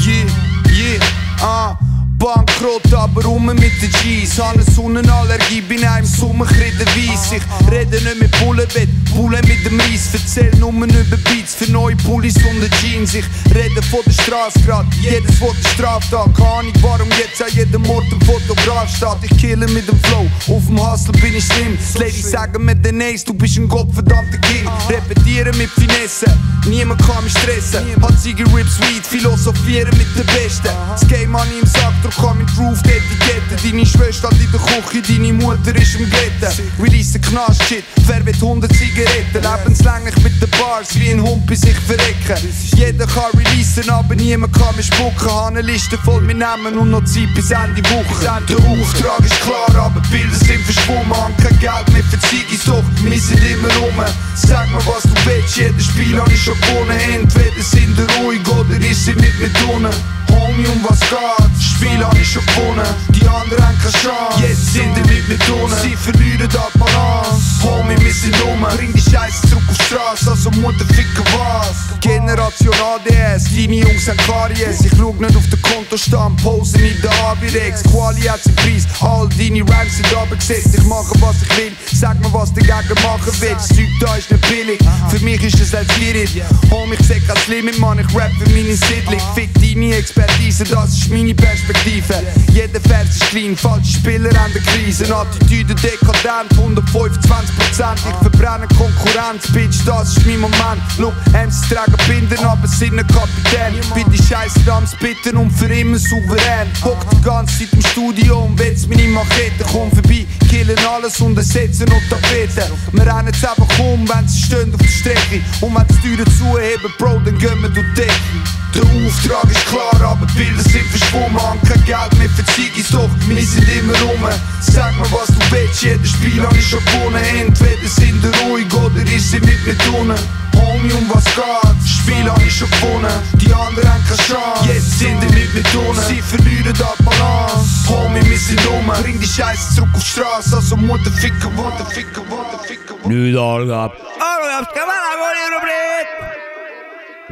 yeah, 0.03 0.25
yeah, 0.73 0.97
ah. 1.41 1.88
Bankrott, 2.19 2.93
aber 2.93 3.23
rum 3.23 3.45
mit 3.45 3.81
den 3.81 3.91
G's. 4.03 4.37
Habe 4.37 4.59
eine 4.59 4.71
Sonnenallergie, 4.71 5.61
bin 5.61 5.87
auch 5.87 5.97
im 5.97 6.05
Sommer 6.05 6.45
weiss. 6.45 7.31
Ich 7.31 7.71
rede 7.71 8.01
nicht 8.01 8.19
mit 8.19 8.39
Bullenbett, 8.39 8.89
Bullen 9.15 9.41
mit 9.47 9.65
dem 9.65 9.79
Reis. 9.79 10.09
Erzähl 10.13 10.51
nur 10.59 10.71
über 10.71 11.17
Beats 11.17 11.55
für 11.55 11.71
neue 11.71 11.95
Pullis 11.95 12.35
und 12.35 12.61
die 12.61 12.69
Jeans. 12.81 13.13
Ich 13.13 13.25
rede 13.55 13.81
von 13.83 14.01
der 14.05 14.11
Straße 14.11 14.59
grad, 14.65 14.85
jedes 15.01 15.39
Wort 15.39 15.57
ist 15.59 15.69
Straftat. 15.69 16.35
Keine 16.35 16.49
Ahnung, 16.49 16.73
warum 16.81 17.09
jetzt 17.11 17.41
an 17.41 17.49
jedem 17.53 17.89
Ort 17.89 18.05
ein 18.11 18.21
Fotograf 18.21 18.93
steht. 18.93 19.31
Ich 19.31 19.37
kille 19.37 19.67
mit 19.67 19.87
dem 19.87 19.99
Flow, 20.03 20.27
auf 20.49 20.65
dem 20.67 20.79
Hustle 20.79 21.13
bin 21.21 21.35
ich 21.35 21.45
slim. 21.45 21.77
Die 21.95 21.99
Ladies 21.99 22.31
sagen 22.31 22.65
mir 22.65 22.75
den 22.75 23.01
Ace, 23.01 23.23
du 23.23 23.33
bist 23.33 23.57
ein 23.57 23.67
gottverdammter 23.67 24.37
King. 24.39 24.67
Repetieren 24.89 25.57
mit 25.57 25.69
Finesse, 25.69 26.25
niemand 26.67 27.01
kann 27.05 27.23
mich 27.23 27.33
stressen. 27.33 27.85
Hat 28.01 28.19
Ziege 28.19 28.43
Rips 28.53 28.77
Weed, 28.81 29.07
philosophieren 29.07 29.97
mit 29.97 30.07
den 30.17 30.25
Besten. 30.25 30.69
Das 30.91 31.07
Game 31.07 31.33
an 31.35 31.47
im 31.61 31.67
Sack, 31.67 31.93
kann 32.15 32.37
mit 32.37 32.49
Roof 32.57 32.81
die 32.83 32.91
Etikette. 32.91 33.55
Deine 33.63 33.85
Schwester 33.85 34.29
in 34.31 34.51
der 34.51 34.59
Küche, 34.59 35.01
deine 35.01 35.33
Mutter 35.33 35.75
ist 35.75 35.95
im 35.95 36.09
Glätten. 36.09 36.71
Release 36.81 37.19
Knast-Shit, 37.19 37.83
wer 38.07 38.25
will 38.25 38.33
100 38.33 38.71
Zigaretten? 38.73 39.41
Lebenslänglich 39.41 40.15
mit 40.23 40.41
den 40.41 40.49
Bars, 40.51 40.95
wie 40.95 41.11
ein 41.11 41.21
Hund 41.21 41.45
bei 41.45 41.55
sich 41.55 41.75
verrecken. 41.75 42.37
Jeder 42.75 43.05
kann 43.05 43.31
releasen, 43.37 43.89
aber 43.89 44.15
niemand 44.15 44.53
kann 44.53 44.75
mich 44.75 44.87
spucken. 44.87 45.29
Habe 45.29 45.47
eine 45.47 45.61
Liste 45.61 45.97
voll 45.97 46.21
mit 46.21 46.37
Namen 46.37 46.77
und 46.77 46.91
noch 46.91 47.03
Zeit 47.05 47.33
bis 47.35 47.51
Ende 47.51 47.83
Woche. 47.91 48.41
Der 48.47 48.57
Auftrag 48.57 49.19
ist 49.25 49.39
klar, 49.41 49.85
aber 49.85 50.01
die 50.01 50.09
Bilder 50.09 50.35
sind 50.35 50.63
verschwommen. 50.65 51.15
Haben 51.15 51.35
kein 51.37 51.59
Geld 51.59 51.93
mehr 51.93 52.03
für 52.03 52.19
Ziggis, 52.19 52.65
doch 52.65 52.83
wir 53.03 53.19
sind 53.19 53.43
immer 53.43 53.73
rum. 53.75 53.93
Sag 54.35 54.69
mir, 54.71 54.77
was 54.85 55.03
du 55.03 55.13
willst, 55.25 55.57
jedes 55.57 55.85
Spiel 55.85 56.19
habe 56.19 56.31
ich 56.31 56.43
schon 56.43 56.59
gewonnen. 56.61 56.99
Entweder 57.13 57.61
sind 57.61 57.97
wir 57.97 58.07
ruhig 58.17 58.47
oder 58.47 58.77
ist 58.89 59.05
sie 59.05 59.13
mit 59.13 59.39
mir 59.39 59.49
drinnen. 59.49 60.18
Homie, 60.31 60.67
um 60.67 60.83
was 60.87 60.99
geht? 60.99 61.49
Das 61.53 61.63
Spiel 61.63 62.03
habe 62.03 62.17
ich 62.17 62.31
schon 62.31 62.45
gewonnen. 62.45 62.85
Die 63.09 63.27
anderen 63.27 63.65
haben 63.65 63.77
keine 63.79 63.91
Chance. 63.91 64.41
Jetzt 64.41 64.73
sind 64.73 64.95
wir 64.95 65.05
mit 65.05 65.27
mir 65.27 65.37
drinnen. 65.37 65.75
Sie 65.81 65.95
verlieren 65.95 66.49
die 66.49 66.79
Balance. 66.79 67.63
Homie, 67.63 67.99
wir 67.99 68.13
sind 68.13 68.35
rum. 68.43 68.65
Bring 68.75 68.93
die 68.93 69.01
Scheiße 69.01 69.47
zurück 69.49 69.63
auf 69.69 69.77
die 69.77 69.83
Straße, 69.83 70.31
also 70.31 70.51
Mutter 70.51 70.85
ficken 70.93 71.23
was. 71.37 71.99
Generation 72.01 72.73
ADS, 72.73 73.45
deine 73.45 73.75
Jungs 73.75 74.07
haben 74.07 74.17
Karies. 74.17 74.81
Ich 74.81 74.91
schau 74.97 75.13
nicht 75.13 75.35
auf 75.35 75.47
den 75.49 75.61
Kontostand, 75.61 76.41
posen 76.41 76.83
in 76.83 77.01
der 77.01 77.11
Abirex. 77.25 77.83
Quali 77.83 78.21
hat 78.21 78.43
seinen 78.43 78.55
Preis, 78.55 78.87
all 79.01 79.27
deine 79.29 79.61
Rhymes 79.61 79.97
sind 79.97 80.15
abgesetzt. 80.15 80.69
Ich 80.73 80.83
mache 80.83 81.13
was 81.19 81.35
ich 81.41 81.57
will, 81.57 81.71
sag 81.93 82.19
mir 82.19 82.33
was 82.33 82.53
dagegen 82.53 83.01
machen 83.03 83.33
willst. 83.39 83.69
Das 83.71 83.77
Zeug 83.77 83.87
da 83.99 84.15
ist 84.15 84.31
nicht 84.31 84.49
billig, 84.49 84.79
für 85.09 85.19
mich 85.19 85.43
ist 85.43 85.59
es 85.59 85.75
als 85.75 85.91
schwierig. 85.93 86.41
Homie, 86.71 86.95
ich 86.99 87.07
seh 87.07 87.19
kein 87.19 87.37
Limit, 87.47 87.79
Mann, 87.79 87.99
ich 87.99 88.15
rap 88.15 88.31
für 88.39 88.49
meine 88.49 88.75
Siedlung. 88.75 89.19
Fick 89.35 89.53
deine 89.55 89.95
Expertise, 89.95 90.18
das 90.65 90.93
ist 90.93 91.09
meine 91.09 91.33
Perspektive. 91.33 92.21
Jeder 92.51 92.79
Vers 92.81 93.09
ist 93.09 93.29
klein, 93.29 93.55
falsche 93.55 93.93
Spieler 93.93 94.29
an 94.41 94.51
der 94.53 94.61
Krise. 94.61 95.05
Attitüde 95.15 95.73
dekadent, 95.75 96.51
125 96.51 97.55
Prozent. 97.55 97.99
Ich 97.99 98.29
verbrenne 98.29 98.67
Konkurrenz, 98.67 99.47
Bitch, 99.53 99.85
das 99.85 100.17
ist 100.17 100.25
mein 100.25 100.39
Moment. 100.39 100.81
Look, 100.97 101.13
MCs 101.31 101.69
tragen 101.69 101.95
Binden, 102.07 102.43
aber 102.43 102.67
sind 102.67 102.99
ein 102.99 103.07
Kapitän. 103.07 103.79
Bin 103.93 104.11
die 104.11 104.21
Scheiße 104.21 104.71
am 104.71 104.85
Spitten 104.85 105.37
und 105.37 105.51
für 105.51 105.73
immer 105.73 105.97
souverän. 105.97 106.67
Hock 106.83 107.05
die 107.11 107.21
ganze 107.21 107.59
Zeit 107.59 107.73
im 107.73 107.81
Studio 107.81 108.39
und 108.39 108.59
wetz 108.59 108.85
meine 108.87 109.07
Machete. 109.07 109.63
Komm 109.71 109.91
vorbei, 109.91 110.25
killen 110.49 110.79
alles 110.93 111.19
und 111.21 111.37
ersetzen 111.37 111.87
noch 111.87 112.01
Tapeten. 112.09 112.71
Wir 112.91 113.05
rennen 113.05 113.27
jetzt 113.27 113.47
einfach 113.47 113.79
um, 113.79 114.07
wenn 114.09 114.27
sie 114.27 114.41
stehen 114.41 114.73
auf 114.73 114.81
der 114.81 114.87
Strecke. 114.87 115.41
Und 115.61 115.75
wenn 115.75 115.87
die 115.87 116.15
Türen 116.15 116.37
zuheben, 116.37 116.93
Bro, 116.97 117.21
dann 117.23 117.37
gehen 117.37 117.61
wir 117.61 117.69
durch 117.69 117.85
die 117.95 118.01
Decke. 118.01 118.59
Der 118.75 118.83
Auftrag 118.83 119.49
ist 119.51 119.65
klar, 119.65 120.08
aber 120.09 120.27
bilder 120.37 120.63
sypiesz 120.63 121.11
gumą 121.11 121.39
On 121.51 121.59
kagał 121.59 122.09
mnie 122.17 122.29
fatigue. 122.29 122.83
Stów 122.83 123.11
sind 123.51 123.65
dymy 123.65 123.93
rum 123.93 124.23
Sag 124.61 124.95
mir 124.97 125.11
was 125.11 125.27
du 125.27 125.39
willst 125.51 125.83
Jedes 125.83 126.11
Spiel 126.11 126.41
han 126.45 126.55
ich 126.55 126.67
schon 126.67 126.79
gewonnen 126.85 127.23
Entweder 127.23 127.89
sind 127.89 128.23
der 128.23 128.31
ruhig 128.41 128.73
Oder 128.73 129.03
ist 129.15 129.31
sie 129.31 129.39
mit 129.39 129.65
mir 129.65 129.77
tunen 129.77 130.17
Homie 130.55 130.93
um 130.93 131.09
was 131.13 131.25
geht 131.25 131.89
Spiel 131.97 132.31
han 132.31 132.41
ich 132.47 132.57
schon 132.57 132.69
gewonnen 132.71 133.11
Die 133.33 133.53
anderen 133.53 133.89
haben 133.89 134.03
keine 134.07 134.23
Chance 134.27 134.73
Jetzt 134.73 134.99
sind 134.99 135.19
die 135.21 135.33
mit 135.37 135.53
mir 135.53 135.63
tunen 135.63 136.03
Sie 136.07 136.21
verlieren 136.21 136.73
da 136.79 136.93
Balance 137.05 137.89
Homie 137.89 138.23
wir 138.29 138.37
sind 138.37 138.65
dumme 138.65 138.93
Bring 139.01 139.19
die 139.19 139.27
Scheiße 139.27 139.75
zurück 139.75 139.89
auf 139.93 140.03
die 140.03 140.09
Straße 140.09 140.55
Also 140.55 140.77
Mutterficker, 140.77 141.49
Mutterficker, 141.51 142.21
Mutterficker 142.29 142.93
Mutterficker 142.93 143.09
Nydalgap 143.09 143.93
Algap 144.29 144.65
skal 144.71 144.85
være 144.91 145.39
en 145.45 145.53
rubrik? 145.55 146.07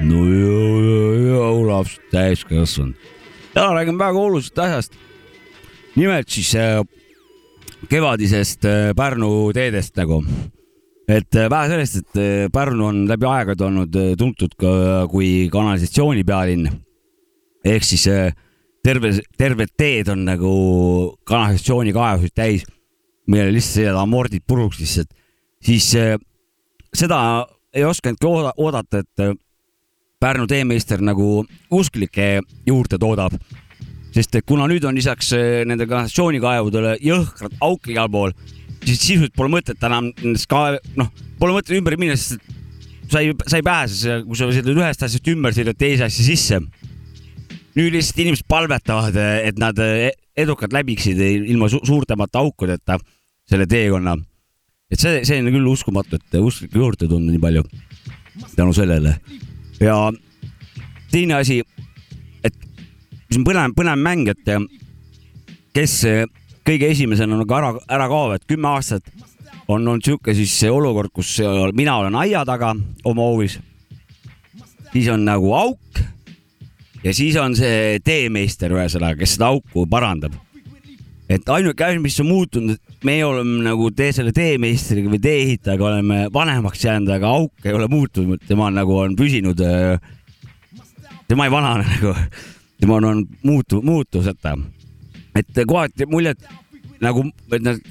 Nå 0.09 0.56
Olav 1.67 1.89
täiskasvanud. 2.11 2.95
täna 3.53 3.73
räägime 3.75 3.99
väga 3.99 4.19
olulisest 4.19 4.59
asjast. 4.59 4.93
nimelt 5.95 6.29
siis 6.29 6.55
äh, 6.55 6.79
kevadisest 7.89 8.65
äh, 8.65 8.93
Pärnu 8.95 9.51
teedest 9.53 9.97
nagu. 9.97 10.23
et 11.07 11.35
äh, 11.35 11.49
vähe 11.49 11.67
sellest, 11.67 11.97
et 11.97 12.51
Pärnu 12.53 12.85
on 12.87 13.07
läbi 13.07 13.25
aegade 13.27 13.65
olnud 13.65 13.97
tuntud 14.17 14.55
ka 14.55 15.07
kui 15.11 15.49
kanalisatsiooni 15.51 16.23
pealinn. 16.23 16.69
ehk 17.65 17.83
siis 17.83 18.07
terve, 18.83 19.11
terved 19.37 19.73
teed 19.77 20.07
on 20.07 20.23
nagu 20.25 20.53
kanalisatsioonikaevusid 21.27 22.35
täis, 22.35 22.63
millele 23.27 23.57
lihtsalt 23.57 23.81
sõidavad 23.81 24.07
amordid 24.07 24.47
puruks 24.47 24.79
lihtsalt, 24.79 25.11
siis 25.59 25.91
seda 26.95 27.19
ei 27.73 27.83
osanudki 27.83 28.25
ooda- 28.31 28.55
oodata, 28.55 29.03
et 29.03 29.37
Pärnu 30.17 30.47
teemeister 30.49 31.01
nagu 31.05 31.43
usklikke 31.69 32.39
juurde 32.65 32.97
toodab. 32.97 33.35
sest 34.15 34.33
et 34.33 34.45
kuna 34.49 34.65
nüüd 34.65 34.85
on 34.87 34.95
lisaks 34.97 35.27
äh, 35.37 35.61
nende 35.67 35.85
kanalisatsioonikaevudele 35.85 36.95
jõhkrad 37.05 37.53
auk 37.61 37.89
igal 37.91 38.07
pool, 38.09 38.31
siis 38.81 38.97
sisuliselt 38.97 39.35
pole 39.37 39.51
mõtet 39.53 39.83
enam 39.85 40.07
nendest 40.23 40.47
ka, 40.49 40.79
noh, 40.97 41.11
pole 41.37 41.53
mõtet 41.53 41.75
ümber 41.77 41.93
minna, 42.01 42.15
sest 42.17 42.41
sa 43.11 43.21
ei, 43.21 43.35
sa 43.45 43.59
ei 43.59 43.65
pääse, 43.67 44.15
kui 44.25 44.39
sa 44.39 44.47
sõidad 44.49 44.73
ühest 44.73 45.05
asjast 45.05 45.29
ümber, 45.29 45.53
sõidad 45.53 45.77
teise 45.77 46.07
asja 46.07 46.25
sisse. 46.25 46.59
nüüd 47.77 47.93
lihtsalt 47.93 48.23
inimesed 48.23 48.47
palvetavad, 48.49 49.19
et 49.21 49.59
nad 49.61 49.77
äh, 49.85 50.09
edukalt 50.33 50.73
läbiksid 50.73 51.21
ilma 51.21 51.69
su 51.69 51.83
suurtemate 51.85 52.41
aukudeta 52.41 52.97
selle 53.45 53.67
teekonna. 53.69 54.17
et 54.89 54.97
see, 54.97 55.21
see 55.29 55.37
on 55.43 55.51
küll 55.53 55.69
uskumatu, 55.69 56.17
et 56.17 56.41
usklikke 56.41 56.81
juurde 56.81 57.05
tunda 57.05 57.29
nii 57.29 57.43
palju 57.43 57.67
tänu 58.55 58.73
sellele. 58.73 59.19
Ja 59.81 59.97
teine 61.11 61.39
asi, 61.41 61.61
et 62.43 62.55
mis 63.29 63.39
on 63.39 63.45
põnev, 63.47 63.75
põnev 63.77 64.01
mäng, 64.01 64.27
et 64.31 64.51
äh, 64.53 64.65
kes 65.75 65.99
äh, 66.09 66.25
kõige 66.67 66.91
esimesena 66.91 67.39
nagu 67.39 67.57
ära, 67.57 67.73
ära 67.87 68.09
kaob, 68.11 68.35
et 68.35 68.47
kümme 68.49 68.73
aastat 68.73 69.07
on 69.67 69.81
olnud 69.81 70.03
sihuke 70.03 70.35
siis 70.35 70.53
see 70.59 70.71
olukord, 70.71 71.11
kus 71.13 71.37
mina 71.75 71.97
olen 71.99 72.15
aia 72.15 72.45
taga 72.47 72.73
oma 73.05 73.25
hoovis. 73.27 73.59
siis 74.93 75.09
on 75.11 75.25
nagu 75.27 75.51
auk 75.53 75.99
ja 77.03 77.13
siis 77.13 77.35
on 77.39 77.55
see 77.55 77.99
teemeister, 78.03 78.71
ühesõnaga, 78.73 79.19
kes 79.19 79.37
seda 79.37 79.51
auku 79.53 79.85
parandab. 79.89 80.35
Et 81.29 81.49
ainuke 81.51 81.83
asi, 81.83 81.99
mis 81.99 82.19
on 82.23 82.29
muutunud, 82.29 82.79
meie 83.07 83.25
oleme 83.27 83.59
nagu 83.65 83.89
tee 83.95 84.13
selle 84.15 84.31
teemeistriga 84.35 85.11
või 85.11 85.19
tee-ehitajaga 85.23 85.87
oleme 85.89 86.19
vanemaks 86.33 86.85
jäänud, 86.85 87.11
aga 87.17 87.33
auk 87.39 87.67
ei 87.67 87.75
ole 87.75 87.89
muutunud, 87.91 88.43
tema 88.47 88.69
on 88.69 88.79
nagu 88.79 88.95
on 89.01 89.15
püsinud. 89.19 89.59
tema 91.27 91.45
ei 91.47 91.51
vanane 91.51 91.83
nagu, 91.93 92.13
tema 92.79 92.99
on, 93.01 93.09
on 93.11 93.23
muutu-, 93.43 93.83
muutuseta. 93.83 94.57
et 95.35 95.63
kohati 95.67 96.05
jääb 96.05 96.11
mulje, 96.11 96.31
et 96.31 97.01
nagu, 97.03 97.25
et 97.51 97.63
nad 97.63 97.81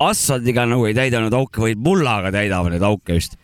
asfaldiga 0.00 0.66
nagu 0.68 0.84
ei 0.88 0.96
täida 0.96 1.20
neid 1.20 1.36
auke, 1.36 1.62
vaid 1.64 1.80
mullaga 1.80 2.32
täidavad 2.32 2.76
neid 2.76 2.84
auke 2.84 3.16
just. 3.16 3.38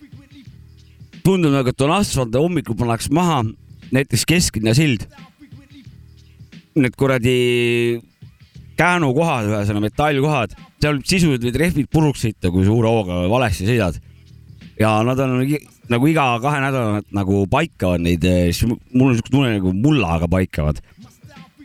tundub 1.25 1.57
nagu, 1.57 1.73
et 1.73 1.81
on 1.81 1.95
asfalt 1.97 2.35
ja 2.35 2.41
hommikul 2.41 2.77
pannakse 2.77 3.13
maha 3.13 3.45
näiteks 3.93 4.27
kesklinna 4.29 4.75
sild. 4.77 5.07
Need 6.77 6.93
kuradi 6.99 7.33
käänukohad, 8.77 9.49
ühesõnaga 9.51 9.87
metallkohad, 9.89 10.59
seal 10.83 11.01
sisuliselt 11.05 11.47
võid 11.49 11.61
rehvid 11.63 11.89
puruks 11.93 12.27
sõita, 12.27 12.53
kui 12.53 12.67
suure 12.67 12.91
hooga 12.93 13.25
valesti 13.33 13.69
sõidad. 13.69 14.01
ja 14.81 14.99
nad 15.07 15.19
on 15.25 15.39
nagu 15.41 15.59
nagu 15.93 16.09
iga 16.11 16.27
kahe 16.43 16.61
nädala 16.63 17.01
nagu 17.15 17.45
paikavad 17.51 18.03
neid, 18.03 18.25
siis 18.51 18.67
mul 18.67 19.11
on 19.11 19.17
siuke 19.19 19.33
tunne 19.33 19.55
nagu 19.57 19.73
mullaga 19.75 20.29
paikavad. 20.31 20.81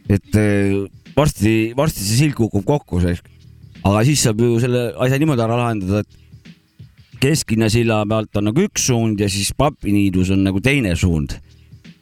et 0.10 0.36
eh, 0.38 0.78
varsti, 1.16 1.74
varsti 1.78 2.04
see 2.04 2.18
sild 2.26 2.36
kukub 2.38 2.66
kokku, 2.68 3.02
aga 3.02 4.04
siis 4.06 4.24
saab 4.26 4.42
ju 4.42 4.60
selle 4.62 4.90
asja 5.02 5.20
niimoodi 5.22 5.46
ära 5.46 5.60
lahendada, 5.60 6.04
et 6.04 7.20
kesklinna 7.22 7.70
silla 7.70 8.02
pealt 8.10 8.38
on 8.38 8.50
nagu 8.50 8.66
üks 8.66 8.90
suund 8.90 9.22
ja 9.22 9.30
siis 9.30 9.54
papiniidus 9.58 10.34
on 10.34 10.44
nagu 10.46 10.62
teine 10.62 10.96
suund. 10.96 11.38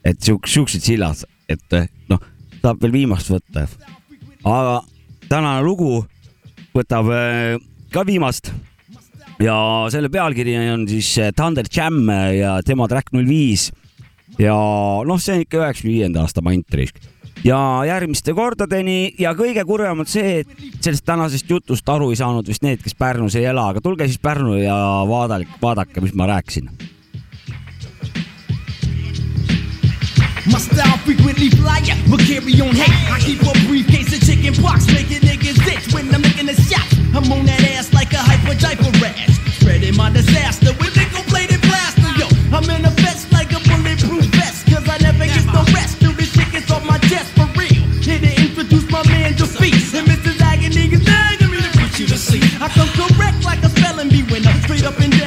et 0.03 0.19
siuk-, 0.23 0.47
siuksed 0.47 0.83
sillad, 0.83 1.25
et 1.51 1.75
eh, 1.75 1.89
noh, 2.11 2.21
saab 2.61 2.81
veel 2.83 2.95
viimast 3.01 3.31
võtta. 3.31 3.67
aga 4.43 4.79
tänane 5.29 5.61
lugu 5.65 6.01
võtab 6.75 7.11
eh, 7.13 7.59
ka 7.93 8.05
viimast. 8.07 8.51
Ja 9.39 9.55
selle 9.93 10.09
pealkiri 10.11 10.57
on 10.73 10.87
siis 10.89 11.13
eh, 11.21 11.31
Thunder 11.35 11.69
Jam 11.71 12.09
ja 12.35 12.57
tema 12.65 12.89
track 12.91 13.13
null 13.15 13.29
viis. 13.29 13.69
Ja 14.39 14.55
noh, 15.05 15.21
see 15.21 15.39
on 15.39 15.45
ikka 15.45 15.63
üheksakümne 15.63 15.95
viienda 15.95 16.23
aasta 16.23 16.43
mantrisk 16.45 16.99
ja 17.43 17.57
järgmiste 17.87 18.33
kordadeni 18.35 19.13
ja 19.19 19.33
kõige 19.37 19.63
kurvem 19.67 20.03
on 20.03 20.09
see, 20.09 20.41
et 20.43 20.83
sellest 20.83 21.05
tänasest 21.07 21.49
jutust 21.49 21.89
aru 21.89 22.09
ei 22.11 22.19
saanud 22.19 22.47
vist 22.47 22.65
need, 22.65 22.83
kes 22.83 22.97
Pärnus 22.99 23.37
ei 23.39 23.47
ela, 23.49 23.69
aga 23.71 23.83
tulge 23.83 24.07
siis 24.09 24.19
Pärnu 24.21 24.57
ja 24.59 24.75
vaadake, 25.07 25.47
vaadake, 25.61 26.03
mis 26.03 26.15
ma 26.15 26.27
rääkisin. 26.33 26.69
My 30.49 30.59
style 30.59 30.98
frequently 31.09 31.49
flyer, 31.49 31.97
but 32.05 32.21
carry 32.21 32.53
on 32.61 32.69
hate. 32.69 32.93
I 33.09 33.17
keep 33.17 33.41
a 33.41 33.53
briefcase 33.65 34.13
of 34.13 34.21
chicken 34.21 34.53
pox, 34.61 34.85
making 34.93 35.25
niggas 35.25 35.57
itch 35.65 35.89
when 35.89 36.13
I'm 36.13 36.21
making 36.21 36.47
a 36.49 36.53
shot. 36.53 36.85
I'm 37.17 37.25
on 37.33 37.49
that 37.49 37.65
ass 37.73 37.89
like 37.97 38.13
a 38.13 38.21
hyper 38.21 38.53
diaper 38.53 38.93
rash, 39.01 39.33
spreading 39.57 39.97
my 39.97 40.13
disaster 40.13 40.69
with 40.77 40.93
nickel 40.93 41.25
bladed 41.25 41.61
blaster. 41.65 42.13
Yo, 42.13 42.29
I'm 42.53 42.69
in 42.69 42.85
a 42.85 42.93
vest 43.01 43.25
like 43.33 43.49
a 43.57 43.59
bulletproof 43.65 44.29
vest, 44.37 44.69
cause 44.69 44.85
I 44.85 45.01
never 45.01 45.25
get 45.25 45.45
no 45.49 45.65
rest 45.73 45.97
till 45.97 46.13
this 46.13 46.29
shit 46.29 46.69
off 46.69 46.85
my 46.85 47.01
chest 47.09 47.33
for 47.33 47.49
real. 47.57 47.81
Here 48.05 48.21
to 48.21 48.31
introduce 48.45 48.85
my 48.93 49.01
man 49.09 49.33
Defeat, 49.33 49.81
and 49.97 50.05
Mrs. 50.05 50.37
Agony 50.45 50.93
is 50.93 51.01
begging 51.01 51.49
me 51.49 51.57
to 51.57 51.71
put 51.73 51.97
you 51.97 52.05
to 52.05 52.17
sleep. 52.21 52.45
I 52.61 52.69
come 52.69 52.89
correct 52.93 53.41
like 53.41 53.65
a 53.65 53.69
spelling 53.73 54.09
bee 54.13 54.29
winner, 54.29 54.53
straight 54.61 54.85
up 54.85 54.99
and 55.01 55.18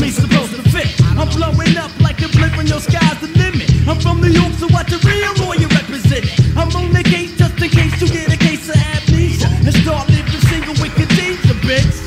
me 0.00 0.10
supposed 0.10 0.56
to 0.56 0.62
fit? 0.70 0.88
I'm 1.18 1.28
blowing 1.28 1.76
up 1.76 1.90
like 2.00 2.22
a 2.22 2.28
blimp 2.28 2.56
when 2.56 2.66
your 2.66 2.80
sky's 2.80 3.20
the 3.20 3.28
limit. 3.36 3.68
I'm 3.86 4.00
from 4.00 4.20
New 4.20 4.30
York, 4.30 4.52
so 4.54 4.66
what 4.68 4.86
the 4.88 4.98
real 5.04 5.46
lawyer 5.46 5.68
representing? 5.68 6.30
I'm 6.56 6.74
on 6.74 6.92
the 6.92 7.02
case 7.02 7.36
just 7.36 7.60
in 7.60 7.68
case 7.68 8.00
you 8.00 8.08
get 8.08 8.32
a 8.32 8.36
case 8.36 8.68
of 8.68 8.76
amnesia 8.76 9.48
and 9.48 9.74
start 9.74 10.08
living 10.08 10.40
single 10.48 10.74
with 10.80 10.94
Khadijah, 10.94 11.54
bitch. 11.60 12.00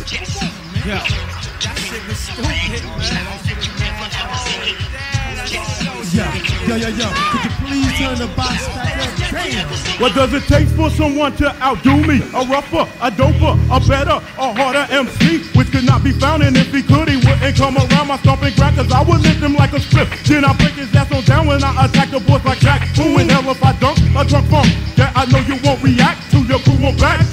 Yo. 0.85 1.42
Yo, 1.63 1.71
yo, 6.67 6.75
yo, 6.75 6.89
yo, 6.89 7.07
could 7.07 7.43
you 7.45 7.51
please 7.63 7.97
turn 7.97 8.17
the 8.19 8.27
box 8.35 8.67
back 8.67 8.99
up? 8.99 10.01
What 10.01 10.13
does 10.13 10.33
it 10.33 10.43
take 10.43 10.67
for 10.67 10.89
someone 10.89 11.33
to 11.37 11.55
outdo 11.63 12.03
me? 12.03 12.19
A 12.35 12.43
rougher, 12.51 12.83
a 12.99 13.09
doper, 13.09 13.55
a 13.71 13.79
better, 13.87 14.19
a 14.37 14.53
harder 14.53 14.91
MC, 14.91 15.43
which 15.57 15.71
could 15.71 15.85
not 15.85 16.03
be 16.03 16.11
found. 16.11 16.43
And 16.43 16.57
if 16.57 16.73
he 16.73 16.83
could, 16.83 17.07
he 17.07 17.15
wouldn't 17.15 17.55
come 17.55 17.77
around 17.77 18.09
my 18.09 18.17
stomping 18.17 18.53
ground, 18.55 18.75
cause 18.75 18.91
I 18.91 19.01
would 19.01 19.21
lift 19.21 19.39
him 19.39 19.53
like 19.53 19.71
a 19.71 19.79
strip. 19.79 20.09
Then 20.25 20.43
I 20.43 20.51
break 20.57 20.73
his 20.73 20.93
ass 20.93 21.13
on 21.13 21.23
down 21.23 21.47
when 21.47 21.63
I 21.63 21.85
attack 21.85 22.11
the 22.11 22.19
boys 22.19 22.43
like 22.43 22.59
Jack. 22.59 22.81
Who 22.97 23.19
in 23.19 23.29
hell 23.29 23.49
if 23.49 23.63
I 23.63 23.71
dunk 23.79 23.99
a 23.99 24.25
drunk 24.25 24.49
funk? 24.49 24.67
That 24.97 25.15
I 25.15 25.23
know 25.31 25.39
you 25.39 25.55
won't 25.63 25.81
react 25.81 26.29
to 26.31 26.39
your 26.43 26.59
crew 26.59 26.75
won't 26.81 26.99
back 26.99 27.23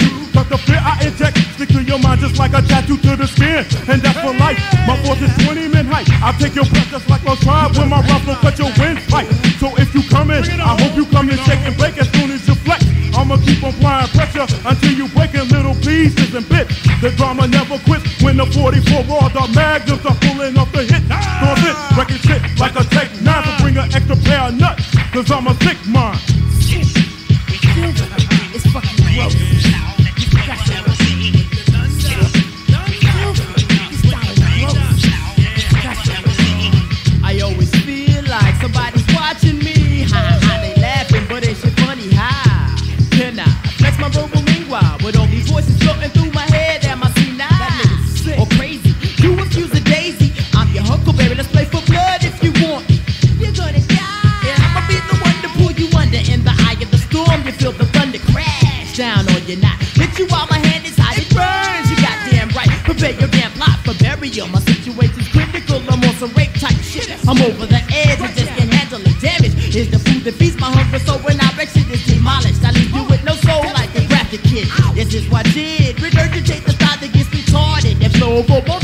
the 0.51 0.59
fear 0.59 0.83
I 0.83 1.07
inject, 1.07 1.39
to 1.73 1.83
your 1.83 1.99
mind 1.99 2.21
just 2.21 2.39
like 2.39 2.53
a 2.53 2.63
tattoo 2.63 2.97
to 2.99 3.17
the 3.17 3.27
skin. 3.27 3.65
And 3.89 4.03
that's 4.03 4.19
for 4.21 4.35
life. 4.35 4.59
My 4.87 4.97
force 5.03 5.23
is 5.23 5.33
20 5.45 5.69
men 5.69 5.87
high. 5.87 6.05
I'll 6.23 6.37
take 6.39 6.55
your 6.55 6.67
breath 6.67 6.91
just 6.91 7.09
like 7.09 7.23
a 7.27 7.37
tribe 7.37 7.77
when 7.77 7.89
my 7.89 8.01
rifle 8.03 8.35
cut 8.37 8.59
your 8.59 8.73
windpipe. 8.79 9.29
So 9.59 9.75
if 9.77 9.95
you 9.95 10.03
come 10.09 10.31
in, 10.31 10.45
I 10.61 10.75
hope 10.81 10.97
you 10.97 11.07
come 11.07 11.31
in 11.31 11.39
shake 11.47 11.63
and 11.67 11.77
break 11.77 11.99
as 11.99 12.11
soon 12.13 12.31
as 12.31 12.47
you 12.47 12.55
flex. 12.67 12.85
I'ma 13.15 13.37
keep 13.43 13.63
on 13.63 13.75
applying 13.75 14.09
pressure 14.15 14.47
until 14.67 14.93
you 14.93 15.09
break 15.09 15.35
in 15.35 15.49
little 15.49 15.75
pieces 15.75 16.35
and 16.35 16.47
bits. 16.49 16.75
The 17.01 17.11
drama 17.17 17.47
never 17.47 17.79
quits 17.87 18.07
when 18.23 18.37
the 18.37 18.47
44 18.47 19.05
raw, 19.05 19.29
the 19.29 19.45
magnums 19.55 20.05
are 20.07 20.17
pulling 20.27 20.57
off 20.59 20.71
the 20.73 20.85
hit. 20.85 21.03
Throw 21.07 21.55
this 21.63 21.79
record 21.97 22.21
shit 22.23 22.43
like 22.59 22.77
a 22.77 22.85
take 22.95 23.11
nine 23.23 23.43
to 23.45 23.53
bring 23.63 23.77
an 23.77 23.93
extra 23.93 24.17
pair 24.17 24.49
of 24.49 24.55
nuts. 24.55 24.85
Cause 25.13 25.31
I'm 25.31 25.47
a 25.47 25.55
sick 25.63 25.79
mind. 25.89 26.21
Down 59.57 59.59
on 59.59 59.59
your 59.59 59.59
knot. 59.61 59.79
Hit 59.97 60.19
you 60.19 60.27
while 60.27 60.47
my 60.51 60.59
hand 60.59 60.87
is 60.87 60.97
hot. 60.97 61.17
It 61.19 61.29
burns. 61.35 61.91
You 61.91 61.97
goddamn 61.99 62.49
right. 62.55 62.71
Prepare 62.85 63.15
your 63.19 63.29
damn 63.29 63.53
plot 63.53 63.79
for 63.85 63.95
burial. 63.99 64.49
My 64.49 64.61
situation's 64.61 65.29
critical. 65.29 65.83
I'm 65.89 66.03
on 66.03 66.15
some 66.15 66.31
rape 66.35 66.55
type 66.55 66.77
shit. 66.83 67.11
I'm 67.27 67.41
over 67.43 67.67
the 67.67 67.83
edge. 67.91 68.21
I 68.21 68.31
just 68.33 68.51
can't 68.55 68.73
handle 68.73 69.01
the 69.01 69.15
damage. 69.21 69.55
Is 69.75 69.91
the 69.91 69.99
food 69.99 70.25
that 70.25 70.35
feeds 70.35 70.59
my 70.59 70.71
hunger. 70.71 70.99
So 70.99 71.19
when 71.19 71.41
I 71.41 71.51
wreck 71.57 71.69
shit 71.69 71.89
is 71.91 72.05
demolished, 72.07 72.63
I 72.65 72.73
leave 72.73 72.91
you 72.91 73.05
with 73.05 73.23
no 73.25 73.35
soul 73.47 73.63
like 73.75 73.93
the 73.93 74.07
graphic 74.07 74.43
kid. 74.43 74.69
This 74.95 75.15
is 75.15 75.29
what 75.31 75.47
I 75.47 75.53
did. 75.53 75.97
Regurgitate 75.97 76.65
the 76.65 76.73
style 76.73 76.99
that 76.99 77.13
gets 77.13 77.29
retarded. 77.31 78.03
And 78.03 78.13
flow 78.17 78.43
over 78.43 78.63
more 78.67 78.81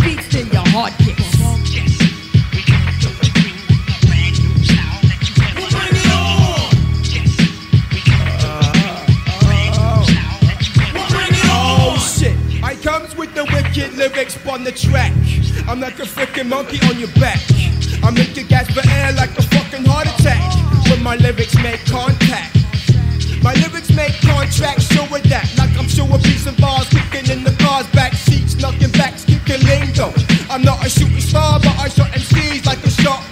wicked 13.77 13.97
lyrics 13.97 14.39
on 14.47 14.65
the 14.65 14.73
track. 14.73 15.13
I'm 15.69 15.81
like 15.81 15.99
a 15.99 16.03
freaking 16.03 16.49
monkey 16.49 16.79
on 16.89 16.99
your 16.99 17.13
back. 17.21 17.41
I 18.03 18.11
make 18.11 18.37
you 18.37 18.45
gasp 18.45 18.73
for 18.73 18.89
air 18.89 19.13
like 19.13 19.37
a 19.37 19.43
fucking 19.43 19.85
heart 19.85 20.07
attack. 20.07 20.41
When 20.91 21.03
my 21.03 21.17
lyrics 21.17 21.55
make 21.63 21.85
contact. 21.85 22.57
My 23.43 23.55
lyrics 23.55 23.93
make 23.95 24.15
contracts, 24.23 24.93
sure 24.93 25.05
of 25.05 25.23
that. 25.29 25.53
Like 25.59 25.77
I'm 25.77 25.89
sure 25.89 26.07
of 26.07 26.23
bars 26.59 26.89
kicking 26.89 27.31
in 27.31 27.45
the 27.45 27.55
car's 27.59 27.87
back 27.89 28.15
seats, 28.15 28.57
knocking 28.57 28.91
back, 28.93 29.15
kicking 29.27 29.63
lingo. 29.67 30.13
I'm 30.49 30.63
not 30.63 30.85
a 30.85 30.89
shooting 30.89 31.21
star, 31.21 31.61
but 31.61 31.77
I 31.79 31.89
shot 31.89 32.11
MCs 32.13 32.65
like 32.67 32.83
a 32.85 32.91
shot 32.91 33.23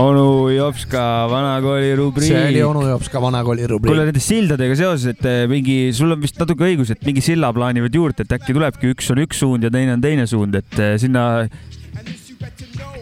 onu 0.00 0.50
Jopska 0.50 1.02
vanakooli 1.30 1.94
rubriik. 1.96 2.32
see 2.32 2.48
oli 2.48 2.62
onu 2.66 2.82
Jopska 2.88 3.20
vanakooli 3.22 3.62
kuule 3.62 3.72
rubriik. 3.74 4.00
nende 4.08 4.22
sildadega 4.22 4.76
seoses, 4.78 5.14
et 5.14 5.28
eh, 5.28 5.44
mingi, 5.50 5.92
sul 5.94 6.14
on 6.14 6.22
vist 6.22 6.38
natuke 6.40 6.66
õigus, 6.66 6.90
et 6.94 7.04
mingi 7.06 7.22
silla 7.24 7.52
plaanivad 7.54 7.94
juurde, 7.94 8.26
et 8.26 8.34
äkki 8.34 8.56
tulebki 8.56 8.90
üks 8.94 9.12
on 9.14 9.22
üks 9.22 9.42
suund 9.44 9.66
ja 9.66 9.70
teine 9.74 9.94
on 9.94 10.02
teine 10.02 10.26
suund, 10.30 10.58
et 10.58 10.80
eh, 10.82 10.96
sinna 11.02 11.46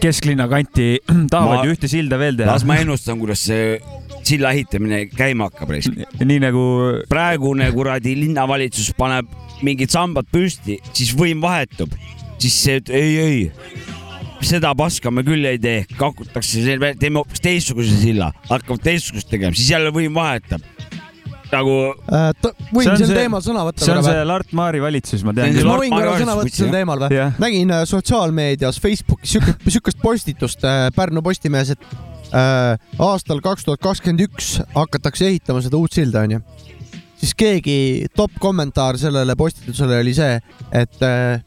kesklinna 0.03 0.47
kanti 0.51 0.99
tahavad 1.33 1.65
ju 1.65 1.73
ühte 1.73 1.89
silda 1.91 2.19
veel 2.21 2.37
teha. 2.39 2.51
las 2.51 2.67
ma 2.67 2.77
ennustan, 2.81 3.17
kuidas 3.21 3.41
see 3.49 3.79
silla 4.23 4.53
ehitamine 4.53 5.07
käima 5.11 5.49
hakkab. 5.49 5.73
nii 5.73 6.39
nagu 6.43 6.63
praegune 7.09 7.71
kuradi 7.73 8.15
linnavalitsus 8.21 8.93
paneb 8.97 9.31
mingid 9.65 9.91
sambad 9.93 10.29
püsti, 10.31 10.77
siis 10.93 11.13
võim 11.17 11.41
vahetub, 11.43 11.93
siis 12.37 12.55
see, 12.65 12.79
et 12.83 12.93
ei, 12.93 13.17
ei, 13.17 13.43
seda 14.47 14.73
paska 14.77 15.11
me 15.13 15.23
küll 15.25 15.45
ei 15.47 15.59
tee, 15.61 15.83
kakutakse, 15.99 16.63
teeme 16.99 17.21
hoopis 17.21 17.43
teistsuguse 17.43 17.97
silla, 18.01 18.31
hakkavad 18.49 18.83
teistsugust 18.85 19.29
tegema, 19.31 19.55
siis 19.57 19.71
jälle 19.73 19.93
võim 19.95 20.15
vahetab. 20.17 20.63
nagu 21.53 21.73
võin 22.73 22.95
sel 22.97 23.11
teemal 23.13 23.43
sõna 23.45 23.61
võtta 23.67 23.85
see 23.85 23.93
on 23.93 24.05
see? 24.07 24.23
Lart 24.25 24.55
Maari 24.57 24.79
valitsus, 24.81 25.21
ma 25.25 25.35
tean. 25.37 25.53
kas 25.53 25.67
ma 25.67 25.75
võin 25.77 25.93
korra 25.93 26.15
sõna 26.17 26.37
võtta 26.39 26.55
sel 26.55 26.71
teemal 26.73 27.03
või 27.03 27.19
Jah.? 27.19 27.35
nägin 27.43 27.73
äh, 27.75 27.83
sotsiaalmeedias 27.89 28.79
Facebookis 28.81 29.35
siukest, 29.35 29.67
siukest 29.75 30.01
postitust 30.01 30.65
äh, 30.65 30.87
Pärnu 30.95 31.21
Postimehes, 31.25 31.75
et 31.75 32.33
äh, 32.33 32.73
aastal 32.97 33.43
kaks 33.45 33.67
tuhat 33.67 33.83
kakskümmend 33.85 34.25
üks 34.25 34.55
hakatakse 34.73 35.29
ehitama 35.29 35.61
seda 35.61 35.77
uut 35.77 35.93
silda, 35.93 36.25
onju. 36.25 36.41
siis 37.21 37.37
keegi 37.37 37.77
top 38.17 38.33
kommentaar 38.41 38.97
sellele 38.97 39.37
postitusele 39.37 40.01
oli 40.01 40.17
see, 40.17 40.39
et 40.73 41.05
äh, 41.05 41.37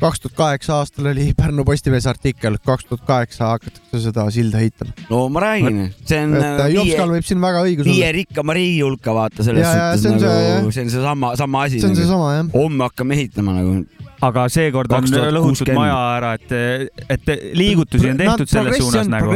kaks 0.00 0.20
tuhat 0.24 0.36
kaheksa 0.36 0.78
aastal 0.80 1.10
oli 1.12 1.30
Pärnu 1.36 1.64
Postimehes 1.64 2.06
artikkel, 2.10 2.58
kaks 2.64 2.88
tuhat 2.88 3.04
kaheksa 3.06 3.52
hakatakse 3.54 4.00
seda 4.08 4.26
silda 4.34 4.62
ehitama. 4.62 4.92
no 5.10 5.28
ma 5.32 5.44
räägin, 5.46 5.82
see 6.04 6.20
on 6.24 6.36
äh, 6.40 6.64
Jopskal 6.74 7.14
võib 7.14 7.28
siin 7.28 7.42
väga 7.42 7.64
õigus 7.66 7.88
viie 7.88 8.06
olla. 8.06 8.14
rikkama 8.18 8.56
riigi 8.58 8.80
hulka 8.84 9.14
vaata 9.16 9.46
selles 9.46 9.64
Ja, 9.64 9.74
ja, 9.74 9.90
suhtes 9.92 10.02
see 10.04 10.14
on 10.14 10.22
see, 10.22 10.54
nagu, 10.54 10.72
see 10.74 10.86
on 10.86 10.94
seesama, 10.96 11.34
sama 11.40 11.66
asi. 11.68 11.82
See 11.82 11.90
on 11.90 11.98
seesama, 11.98 12.32
jah. 12.38 12.50
homme 12.54 12.88
hakkame 12.88 13.18
ehitama 13.18 13.54
nagu. 13.58 13.76
aga 14.24 14.44
seekord 14.48 14.92
on 14.94 15.04
2060. 15.04 15.32
lõhutud 15.36 15.70
maja 15.76 15.96
ära, 16.16 16.30
et, 16.38 16.52
et 17.12 17.32
liigutusi 17.58 18.08
on 18.12 18.20
tehtud 18.20 18.48
selles 18.48 18.78
progressi 18.78 18.86
suunas 18.86 19.10
nagu 19.12 19.34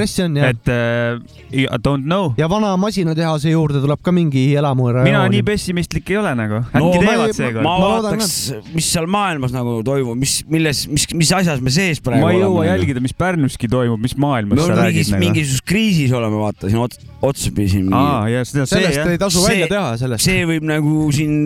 et 0.48 0.70
uh, 0.72 1.18
I 1.52 1.80
don't 1.84 2.06
know. 2.06 2.32
ja 2.40 2.48
vana 2.50 2.72
masinatehase 2.80 3.52
juurde 3.52 3.82
tuleb 3.84 4.00
ka 4.02 4.14
mingi 4.14 4.46
elamu. 4.56 4.88
mina 5.04 5.26
nii 5.28 5.42
pessimistlik 5.46 6.08
ei 6.14 6.20
ole 6.22 6.32
nagu, 6.38 6.62
äkki 6.72 7.02
teevad 7.04 7.34
seekord. 7.36 7.64
ma 7.66 7.74
vaataks, 7.84 8.32
mis 8.72 8.88
seal 8.94 9.08
maailmas 9.10 9.52
nagu 9.54 9.78
toimub, 9.84 10.16
mis, 10.18 10.40
milles, 10.52 10.84
mis, 10.90 11.06
mis 11.18 11.30
asjas 11.36 11.60
me 11.64 11.72
sees 11.74 12.00
praegu 12.04 12.24
ma 12.24 12.32
ei 12.34 12.40
jõua 12.40 12.62
oleme. 12.62 12.70
jälgida, 12.72 13.02
mis 13.04 13.14
Pärnuski 13.18 13.68
toimub, 13.70 14.00
mis 14.02 14.16
maailmas 14.20 14.56
me 14.58 14.62
sa 14.64 14.72
oleme 14.72 14.86
räägid 14.88 15.10
mingis, 15.12 15.22
mingisuguses 15.24 15.64
kriisis 15.68 16.14
oleme, 16.16 16.40
vaata 16.40 16.70
siin 16.70 16.80
ots-, 16.82 17.00
otsapidi. 17.22 17.84
Aa, 17.92 18.28
ja 18.32 18.42
seda- 18.48 18.66
see, 18.66 18.80
Sellest 18.80 19.00
jah. 19.02 19.12
ei 19.14 19.20
tasu 19.20 19.44
välja 19.44 19.68
teha, 19.70 19.96
sellest. 20.00 20.24
see 20.24 20.44
võib 20.48 20.66
nagu 20.68 21.08
siin 21.14 21.40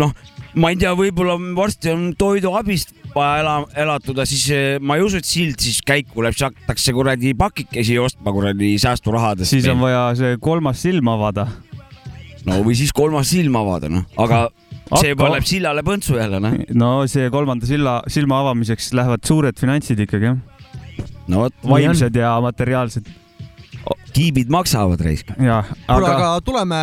noh, 0.00 0.14
ma 0.60 0.72
ei 0.72 0.78
tea, 0.80 0.94
võib-olla 0.98 1.36
varsti 1.56 1.92
on 1.94 2.08
toiduabist 2.18 2.94
vaja 3.14 3.40
ela, 3.42 3.54
elatuda, 3.84 4.22
siis 4.28 4.44
eh, 4.54 4.76
ma 4.78 4.94
ei 4.98 5.02
usu, 5.02 5.18
et 5.18 5.26
sild 5.26 5.58
siis 5.62 5.80
käiku 5.86 6.22
läheb, 6.22 6.36
siis 6.36 6.46
hakatakse 6.46 6.92
kuradi 6.94 7.32
pakikesi 7.38 7.98
ostma 7.98 8.30
kuradi 8.34 8.76
säästurahadest. 8.78 9.50
siis 9.50 9.66
on 9.70 9.80
vaja 9.82 10.04
see 10.18 10.36
kolmas 10.42 10.82
silm 10.82 11.08
avada. 11.10 11.48
no 12.46 12.60
või 12.64 12.76
siis 12.78 12.92
kolmas 12.94 13.30
silm 13.34 13.56
avada, 13.58 13.90
noh, 13.92 14.06
aga 14.16 14.48
see 14.98 15.14
Hakka- 15.14 15.22
paneb 15.22 15.46
sillale 15.46 15.82
põntsu 15.86 16.18
jälle, 16.18 16.40
noh. 16.42 16.58
no 16.74 16.90
see 17.10 17.30
kolmanda 17.30 17.68
silla, 17.68 18.00
silma 18.10 18.40
avamiseks 18.44 18.92
lähevad 18.98 19.24
suured 19.26 19.58
finantsid 19.60 20.02
ikkagi 20.06 20.30
jah. 20.30 20.38
no 21.30 21.46
vot, 21.46 21.56
vaimsed 21.70 22.16
ja 22.18 22.34
materiaalsed. 22.42 23.10
kiibid 24.12 24.50
maksavad 24.50 25.00
raisk. 25.06 25.30
kuule, 25.38 25.60
aga 25.88 26.08
aga 26.16 26.30
tuleme 26.44 26.80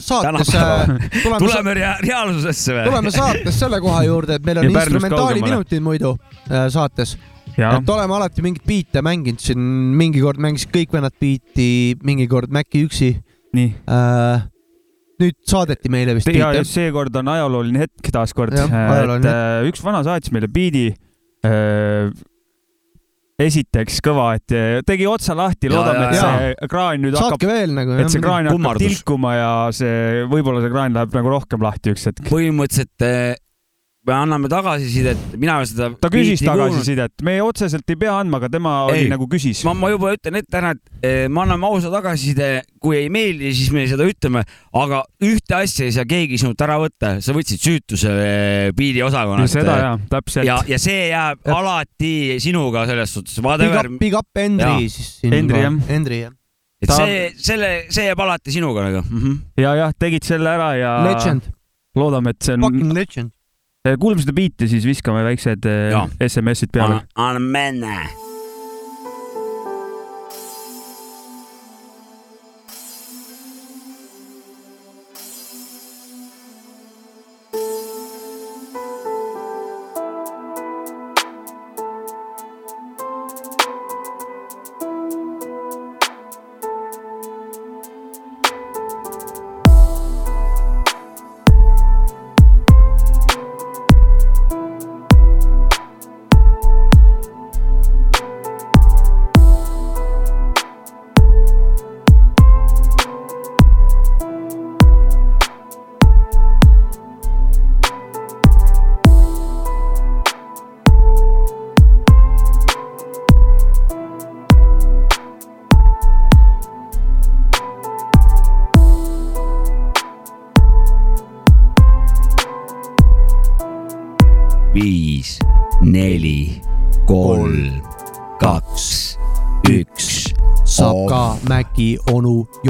saatesse, 0.00 0.58
tuleme, 0.58 1.10
tuleme, 1.22 1.40
tuleme 1.44 1.74
rea 1.76 1.96
reaalsusesse 2.02 2.76
või? 2.78 2.86
tuleme 2.88 3.12
saates 3.14 3.58
selle 3.60 3.80
koha 3.84 4.04
juurde, 4.08 4.40
et 4.40 4.46
meil 4.46 4.62
on 4.62 4.70
Ja 4.70 4.72
instrumentaaliminutid 4.78 5.84
muidu 5.84 6.14
äh, 6.48 6.70
saates. 6.72 7.18
Jaa. 7.58 7.74
et 7.76 7.88
oleme 7.92 8.14
alati 8.16 8.42
mingeid 8.46 8.64
biite 8.64 9.02
mänginud 9.04 9.42
siin, 9.42 9.60
mingi 10.00 10.22
kord 10.22 10.40
mängisid 10.40 10.70
kõik 10.72 10.94
vennad 10.96 11.16
biiti, 11.20 11.98
mingi 12.06 12.28
kord 12.30 12.48
Maci 12.54 12.86
üksi. 12.86 13.10
nii 13.52 13.74
äh,. 13.90 14.48
Nüüd 15.20 15.36
saadeti 15.48 15.92
meile 15.92 16.16
vist 16.18 16.30
ja 16.32 16.50
just 16.56 16.74
seekord 16.76 17.14
on 17.20 17.30
ajalooline 17.34 17.84
hetk 17.86 18.10
taaskord, 18.14 18.56
et 18.56 19.30
äh, 19.30 19.68
üks 19.70 19.84
vana 19.84 20.02
saatis 20.06 20.32
meile 20.34 20.50
biidi 20.52 20.88
äh, 21.46 22.10
esiteks 23.40 24.00
kõva, 24.04 24.32
et 24.36 24.54
äh, 24.56 24.78
tegi 24.86 25.06
otsa 25.08 25.36
lahti, 25.38 25.70
Ja, 25.70 25.76
loodame, 25.76 26.08
et 26.08 26.18
ja, 26.18 26.24
see 26.24 26.70
kraan 26.72 27.04
nüüd 27.04 27.16
saatke 27.16 27.36
hakkab, 27.38 27.52
veel 27.54 27.76
nagu. 27.76 28.00
et 28.02 28.12
see 28.12 28.24
kraan 28.24 28.50
hakkab 28.50 28.82
tilkuma 28.82 29.36
ja 29.36 29.52
see, 29.76 30.26
võib-olla 30.32 30.64
see 30.64 30.72
kraan 30.72 30.96
läheb 30.98 31.16
nagu 31.20 31.32
rohkem 31.36 31.64
lahti 31.64 31.94
üks 31.94 32.08
hetk. 32.10 32.26
põhimõtteliselt 32.28 33.06
me 34.10 34.16
anname 34.16 34.50
tagasisidet, 34.50 35.20
mina 35.38 35.58
ei 35.62 35.68
seda. 35.70 35.90
ta 36.00 36.10
küsis 36.12 36.42
tagasisidet, 36.44 37.14
me 37.26 37.36
otseselt 37.44 37.92
ei 37.92 37.98
pea 38.00 38.16
andma, 38.18 38.40
aga 38.40 38.50
tema 38.52 38.72
oli 38.88 39.04
Ei. 39.04 39.10
nagu 39.12 39.28
küsis. 39.30 39.62
ma, 39.66 39.74
ma 39.76 39.90
juba 39.92 40.12
ütlen 40.16 40.40
ette 40.40 40.58
ära, 40.58 40.72
et 40.74 41.06
eh, 41.06 41.28
me 41.30 41.44
anname 41.44 41.68
ausa 41.68 41.92
tagasiside, 41.92 42.50
kui 42.82 42.98
ei 42.98 43.10
meeldi, 43.12 43.52
siis 43.56 43.70
me 43.74 43.86
seda 43.90 44.06
ütleme, 44.08 44.42
aga 44.82 45.02
ühte 45.26 45.58
asja 45.60 45.86
ei 45.86 45.94
saa 45.94 46.08
keegi 46.10 46.40
sinult 46.42 46.66
ära 46.66 46.80
võtta, 46.82 47.14
sa 47.24 47.36
võtsid 47.36 47.62
süütuse 47.62 48.10
eh, 48.10 48.66
biidiosakonnast. 48.76 49.58
seda 49.60 49.78
ja 49.78 49.94
täpselt. 50.10 50.48
ja, 50.48 50.58
ja 50.68 50.80
see 50.82 51.08
jääb 51.12 51.46
alati 51.54 52.12
sinuga 52.42 52.84
selles 52.90 53.14
suhtes. 53.14 53.38
Big 53.40 53.74
up, 53.76 53.96
big 54.00 54.18
up 54.18 54.40
Endri 54.40 54.88
siis 54.90 55.16
siin. 55.20 55.34
Endri, 55.36 55.62
jah. 55.62 55.80
Endri 55.92 56.22
jah. 56.24 56.36
et 56.80 56.90
Ta- 56.90 57.00
see, 57.02 57.26
selle, 57.38 57.72
see 57.92 58.08
jääb 58.08 58.22
alati 58.24 58.54
sinuga 58.54 58.86
nagu 58.88 59.02
mm. 59.04 59.18
-hmm. 59.22 59.42
ja, 59.62 59.74
jah, 59.84 59.92
tegid 59.98 60.26
selle 60.26 60.50
ära 60.50 60.72
ja. 60.80 60.94
Legend, 61.06 61.50
loodame, 61.94 62.34
et 62.34 62.42
see 62.42 62.56
on, 62.56 62.66
fucking 62.66 62.96
legend. 62.96 63.36
Kuulame 64.00 64.20
seda 64.20 64.34
biiti, 64.36 64.68
siis 64.68 64.84
viskame 64.84 65.22
väiksed 65.24 65.64
eh, 65.68 65.92
Jaa. 65.94 66.08
SMS-id 66.28 66.72
peale. 66.74 67.00
anna 67.16 67.40
menne. 67.40 68.29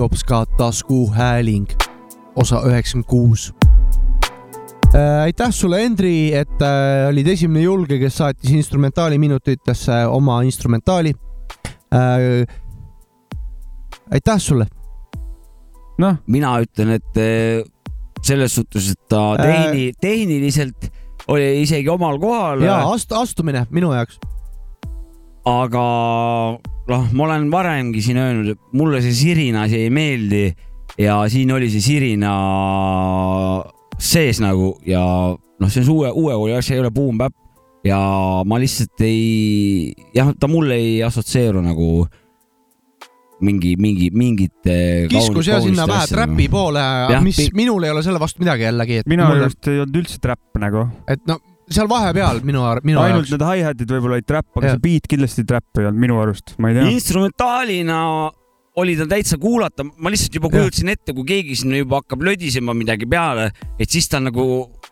Jopska, 0.01 0.47
taskuhääling, 0.57 1.67
osa 2.37 2.63
üheksakümmend 2.65 3.09
kuus. 3.09 3.55
aitäh 5.23 5.51
sulle, 5.53 5.83
Endri, 5.85 6.33
et 6.35 6.63
äh, 6.65 7.09
olid 7.09 7.27
esimene 7.29 7.67
julge, 7.67 7.99
kes 8.01 8.17
saatis 8.17 8.55
instrumentaali 8.57 9.19
minutitesse 9.21 10.07
oma 10.09 10.39
instrumentaali 10.43 11.13
äh,. 11.93 12.49
aitäh 14.11 14.41
sulle. 14.41 14.67
noh, 15.99 16.17
mina 16.27 16.55
ütlen, 16.65 16.97
et 16.97 17.21
eh, 17.21 17.61
selles 18.25 18.55
suhtes, 18.55 18.91
et 18.95 19.09
ta 19.09 19.35
Äh. 19.37 19.45
tehni-, 19.45 19.93
tehniliselt 20.01 20.89
oli 21.29 21.61
isegi 21.63 21.89
omal 21.89 22.19
kohal. 22.19 22.65
ja 22.65 22.81
astu, 22.89 23.21
astumine 23.21 23.67
minu 23.71 23.93
jaoks. 23.93 24.17
Aga 25.49 25.85
noh, 26.91 27.05
ma 27.13 27.27
olen 27.27 27.51
varemgi 27.53 28.03
siin 28.05 28.21
öelnud, 28.21 28.55
et 28.55 28.77
mulle 28.77 29.01
see 29.05 29.15
sirina 29.17 29.65
asi 29.67 29.85
ei 29.87 29.93
meeldi 29.95 30.49
ja 31.01 31.21
siin 31.31 31.53
oli 31.55 31.71
see 31.73 31.85
sirina 31.85 32.33
sees 34.01 34.41
nagu 34.43 34.75
ja 34.89 35.03
noh, 35.33 35.69
see 35.69 35.83
on 35.83 35.87
see 35.87 35.95
uue, 35.95 36.11
uue 36.13 36.35
kooli 36.35 36.57
asi, 36.59 36.75
ei 36.75 36.83
ole 36.83 36.93
Boom 36.95 37.21
Bap 37.21 37.37
ja 37.87 38.01
ma 38.45 38.59
lihtsalt 38.61 39.01
ei, 39.07 39.93
jah, 40.17 40.35
ta 40.37 40.51
mulle 40.51 40.77
ei 40.77 40.99
assotsieeru 41.07 41.63
nagu 41.65 42.05
mingi, 43.41 43.75
mingi, 43.81 44.11
mingite. 44.13 45.09
kiskus 45.09 45.49
ja 45.49 45.61
sinna 45.65 45.87
vähe 45.89 46.09
trapi 46.11 46.49
poole 46.53 46.83
Jah,, 46.83 47.23
mis 47.25 47.41
minul 47.57 47.89
ei 47.89 47.95
ole 47.95 48.05
selle 48.05 48.21
vastu 48.21 48.45
midagi 48.45 48.69
jällegi, 48.69 49.01
et 49.01 49.09
minu 49.09 49.25
arust 49.25 49.71
ei 49.73 49.81
olnud 49.81 50.03
üldse 50.03 50.21
trap 50.21 50.61
nagu. 50.61 50.85
et 51.09 51.25
no 51.29 51.41
seal 51.71 51.89
vahepeal 51.91 52.43
minu, 52.47 52.65
minu 52.87 53.01
ainult 53.03 53.29
jaoks. 53.29 53.37
need 53.37 53.47
hi-hatid 53.47 53.95
võib-olla 53.95 54.19
olid 54.19 54.29
trap, 54.29 54.49
aga 54.57 54.67
Jah. 54.67 54.77
see 54.77 54.85
beat 54.87 55.09
kindlasti 55.11 55.47
trap 55.49 55.81
ei 55.81 55.89
olnud 55.89 56.05
minu 56.07 56.21
arust, 56.23 56.55
ma 56.59 56.73
ei 56.73 56.79
tea. 56.79 56.91
instrumentaalina 56.97 58.01
oli 58.81 58.97
ta 58.99 59.07
täitsa 59.11 59.39
kuulata, 59.41 59.85
ma 59.85 60.13
lihtsalt 60.13 60.37
juba 60.39 60.51
kujutasin 60.53 60.93
ette, 60.93 61.15
kui 61.17 61.27
keegi 61.29 61.59
sinna 61.63 61.81
juba 61.81 62.01
hakkab 62.01 62.23
lödisema 62.27 62.75
midagi 62.77 63.09
peale, 63.11 63.51
et 63.79 63.91
siis 63.91 64.09
ta 64.09 64.21
on 64.21 64.31
nagu 64.31 64.47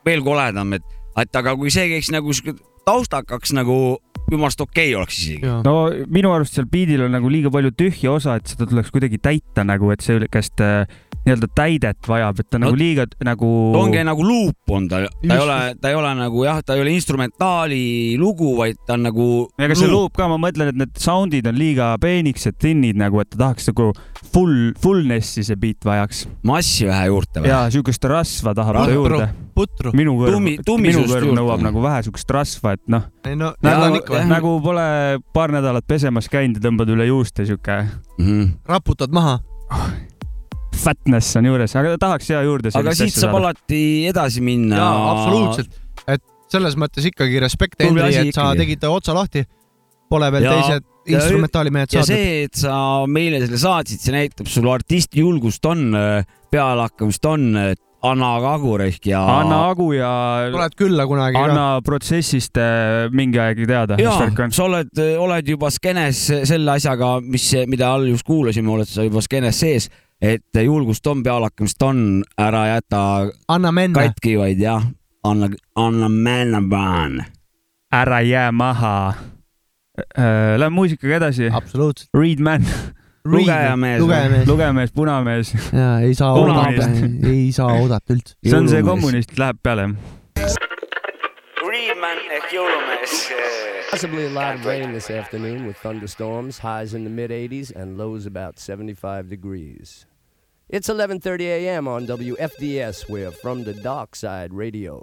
veel 0.06 0.24
koledam, 0.26 0.74
et, 0.76 0.98
et 1.18 1.40
aga 1.40 1.54
kui 1.58 1.72
see 1.74 1.86
käiks 1.94 2.10
nagu 2.14 2.34
sihuke 2.34 2.58
taustakaks 2.88 3.52
nagu 3.56 3.98
jumalast 4.28 4.60
okei 4.60 4.92
okay 4.92 4.98
oleks 4.98 5.18
isegi. 5.22 5.52
no 5.64 5.74
minu 6.12 6.32
arust 6.34 6.56
seal 6.58 6.68
beat'il 6.70 7.06
on 7.06 7.14
nagu 7.16 7.30
liiga 7.32 7.52
palju 7.52 7.72
tühja 7.76 8.14
osa, 8.16 8.36
et 8.38 8.50
seda 8.52 8.68
tuleks 8.68 8.92
kuidagi 8.94 9.20
täita 9.22 9.64
nagu, 9.66 9.92
et 9.94 10.04
see 10.04 10.20
käest 10.32 10.60
äh, 10.64 10.84
nii-öelda 11.28 11.50
täidet 11.54 12.08
vajab, 12.08 12.40
et 12.40 12.50
ta 12.50 12.58
No, 12.58 12.66
nagu 12.66 12.78
liiga 12.80 13.04
nagu. 13.24 13.48
ongi 13.78 14.02
nagu 14.06 14.24
luup 14.24 14.72
on 14.74 14.88
ta, 14.90 15.04
ta 15.06 15.34
ei 15.36 15.42
ole, 15.44 15.58
ta 15.80 15.92
ei 15.92 15.98
ole 15.98 16.12
nagu 16.18 16.44
jah, 16.44 16.60
ta 16.66 16.74
ei 16.74 16.82
ole 16.82 16.94
instrumentaali 16.96 18.16
lugu, 18.18 18.54
vaid 18.58 18.80
ta 18.86 18.96
on 18.96 19.06
nagu. 19.06 19.26
ega 19.60 19.76
see 19.78 19.90
luup 19.90 20.16
ka, 20.18 20.28
ma 20.30 20.40
mõtlen, 20.42 20.72
et 20.72 20.80
need 20.80 20.98
sound'id 20.98 21.46
on 21.48 21.58
liiga 21.58 21.92
peenikesed, 22.02 22.58
thinn'id 22.58 22.98
nagu, 22.98 23.20
et 23.22 23.30
ta 23.32 23.42
tahaks 23.44 23.70
nagu 23.70 23.90
full, 24.32 24.72
fullness'i 24.82 25.44
see 25.46 25.58
beat 25.60 25.86
vajaks. 25.86 26.24
massi 26.48 26.88
vähe 26.88 27.08
juurde 27.12 27.44
või? 27.44 27.52
ja 27.52 27.60
siukest 27.72 28.08
rasva 28.10 28.54
tahab 28.58 28.80
ta 28.80 28.86
Putru, 28.88 28.98
juurde. 28.98 29.28
putru. 29.54 29.94
minu 29.96 30.16
kõrv 30.18 30.42
minu 30.42 31.04
kõrv 31.06 31.28
juurde. 31.30 31.38
nõuab 31.38 31.64
nagu 31.64 31.84
vähe 31.84 32.02
siukest 32.08 32.34
rasva, 32.34 32.74
et 32.78 32.84
noh. 32.90 33.08
no 33.38 33.52
nagu 33.64 34.02
ikka, 34.02 34.24
nagu 34.30 34.56
pole 34.64 34.88
paar 35.36 35.54
nädalat 35.54 35.86
pesemas 35.88 36.30
käinud 36.32 36.58
ja 36.58 36.68
tõmbad 36.68 36.90
üle 36.94 37.08
juuste 37.10 37.46
siuke 37.48 37.80
mm. 37.84 38.24
-hmm. 38.24 38.52
raputad 38.68 39.14
maha. 39.14 39.38
Fatness 40.78 41.36
on 41.40 41.48
juures, 41.50 41.74
aga 41.78 41.96
tahaks 42.00 42.30
ja 42.32 42.42
juurde 42.46 42.72
aga 42.78 42.94
siit 42.96 43.16
saab 43.16 43.38
alati 43.40 43.82
edasi 44.10 44.42
minna. 44.44 44.78
jaa, 44.80 45.06
absoluutselt, 45.12 45.80
et 46.06 46.22
selles 46.52 46.78
mõttes 46.80 47.08
ikkagi 47.10 47.40
respekt, 47.44 47.80
Henri, 47.84 48.06
et 48.08 48.34
sa 48.34 48.52
ikkagi. 48.52 48.62
tegid 48.64 48.86
otsa 48.88 49.16
lahti. 49.16 49.44
Pole 50.08 50.30
veel 50.32 50.46
Ja- 50.46 50.54
teised 50.56 50.84
ja- 51.08 51.18
instrumentaalimehed 51.18 51.92
ja 51.92 52.00
saadud. 52.00 52.14
see, 52.16 52.44
et 52.44 52.54
sa 52.56 53.04
meile 53.06 53.42
selle 53.44 53.60
saatsid, 53.60 54.00
see 54.00 54.14
näitab 54.14 54.48
sul 54.48 54.68
artisti 54.72 55.20
julgust 55.20 55.64
on, 55.68 55.92
pealehakkamist 56.50 57.28
on, 57.28 57.74
anna 58.08 58.30
ka 58.40 58.52
agur 58.54 58.82
ehk 58.84 59.08
ja. 59.10 59.20
anna 59.40 59.58
agu 59.72 59.88
ja 59.96 60.10
tuled 60.52 60.76
külla 60.78 61.06
kunagi 61.10 61.38
anna 61.40 61.80
protsessist 61.84 62.58
äh, 62.62 63.08
mingi 63.10 63.40
aeg 63.42 63.64
teada, 63.66 63.98
on,. 63.98 64.52
sa 64.54 64.66
oled, 64.68 64.92
oled 65.18 65.50
juba 65.50 65.70
skeenes 65.74 66.20
selle 66.46 66.76
asjaga, 66.76 67.16
mis, 67.24 67.50
mida 67.66 67.90
all 67.90 68.06
just 68.06 68.26
kuulasime, 68.28 68.70
oled 68.70 68.88
sa 68.88 69.06
juba 69.06 69.22
skeenes 69.24 69.58
sees, 69.58 69.88
et 70.22 70.62
julgust 70.64 71.06
on, 71.06 71.22
pealehakkamist 71.22 71.82
on, 71.82 72.22
ära 72.38 72.66
jäta 72.74 73.02
katki, 73.94 74.36
vaid 74.38 74.60
jah, 74.60 74.84
anna, 75.24 75.50
anna 75.76 76.08
minna, 76.08 76.62
paan. 76.70 77.24
ära 77.92 78.20
jää 78.20 78.52
maha. 78.52 79.14
Lähme 80.56 80.74
muusikaga 80.74 81.16
edasi. 81.16 81.50
absoluutselt. 81.52 82.10
Read 82.14 82.38
man. 82.40 82.66
lugejamees. 83.24 84.00
lugejamees. 84.00 84.48
lugejamees, 84.48 84.92
punamees. 84.92 85.54
ja 85.72 86.00
ei 86.00 86.14
saa 86.14 86.32
oodata, 86.32 86.88
ei 87.26 87.52
saa 87.52 87.72
oodata 87.72 88.14
üldse. 88.14 88.36
see 88.46 88.58
on 88.58 88.68
see 88.68 88.82
kommunist, 88.82 89.38
läheb 89.38 89.62
peale. 89.62 89.90
Reedman 91.68 92.24
ehk 92.30 92.52
jõulumees. 92.54 93.77
Possibly 93.90 94.26
a 94.26 94.30
lot 94.30 94.54
of 94.54 94.66
rain 94.66 94.92
this 94.92 95.10
afternoon 95.10 95.66
with 95.66 95.76
thunderstorms, 95.78 96.58
highs 96.58 96.92
in 96.92 97.04
the 97.04 97.10
mid 97.10 97.30
80s 97.30 97.74
and 97.74 97.96
lows 97.96 98.26
about 98.26 98.58
75 98.58 99.28
degrees. 99.30 100.04
It's 100.68 100.88
11:30 100.88 101.40
a.m. 101.40 101.88
on 101.88 102.06
WFDS. 102.06 103.08
We're 103.08 103.30
from 103.30 103.64
the 103.64 103.72
Dark 103.72 104.14
Side 104.14 104.52
Radio. 104.52 105.02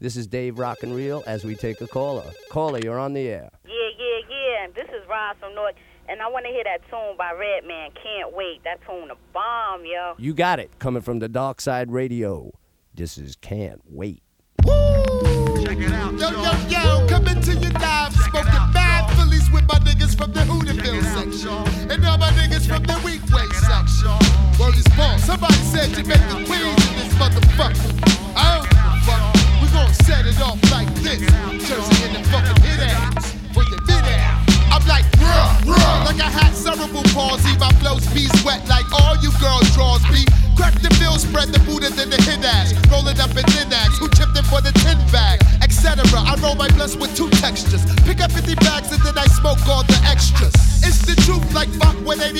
This 0.00 0.16
is 0.16 0.26
Dave 0.26 0.58
Rock 0.58 0.82
and 0.82 0.94
Reel 0.94 1.22
as 1.26 1.44
we 1.44 1.54
take 1.54 1.82
a 1.82 1.86
caller. 1.86 2.32
Caller, 2.48 2.80
you're 2.82 2.98
on 2.98 3.12
the 3.12 3.28
air. 3.28 3.50
Yeah, 3.66 3.74
yeah, 3.98 4.18
yeah. 4.30 4.66
This 4.74 4.88
is 4.88 5.06
Ron 5.06 5.36
from 5.36 5.54
North, 5.54 5.74
and 6.08 6.22
I 6.22 6.28
want 6.28 6.46
to 6.46 6.50
hear 6.50 6.64
that 6.64 6.80
tune 6.88 7.16
by 7.18 7.32
Redman. 7.32 7.90
Can't 8.02 8.34
wait. 8.34 8.64
That 8.64 8.80
tune 8.86 9.10
a 9.10 9.16
bomb, 9.34 9.84
yo. 9.84 10.14
You 10.16 10.32
got 10.32 10.58
it. 10.58 10.70
Coming 10.78 11.02
from 11.02 11.18
the 11.18 11.28
Dark 11.28 11.60
Side 11.60 11.92
Radio. 11.92 12.50
This 12.94 13.18
is 13.18 13.36
Can't 13.36 13.82
Wait. 13.86 14.22
Yo, 15.72 15.78
yo, 15.78 16.52
yo, 16.68 17.06
coming 17.08 17.40
to 17.40 17.54
your 17.54 17.70
live, 17.70 18.12
smoking 18.12 18.72
bad 18.74 19.10
Phillies 19.16 19.50
with 19.50 19.66
my 19.66 19.78
niggas 19.78 20.14
from 20.14 20.30
the 20.32 20.40
Hooterville 20.40 21.02
section. 21.16 21.90
And 21.90 22.04
all 22.04 22.18
my 22.18 22.28
niggas 22.32 22.68
from 22.68 22.82
the 22.82 22.92
Weekway 23.00 23.48
section. 23.54 24.12
Word 24.60 24.76
is 24.76 24.86
born. 24.94 25.18
Somebody 25.18 25.54
said 25.54 25.88
you 25.96 26.04
make 26.04 26.20
the 26.28 26.44
queens 26.44 26.88
in 26.90 26.96
this 26.98 27.14
motherfucker. 27.14 28.36
I 28.36 28.58
don't 28.58 28.68
give 28.68 28.84
a 28.84 29.00
fuck. 29.06 29.62
We 29.62 29.68
gon' 29.72 29.94
set 30.04 30.26
it 30.26 30.38
off 30.42 30.60
like 30.70 30.92
this. 30.96 31.51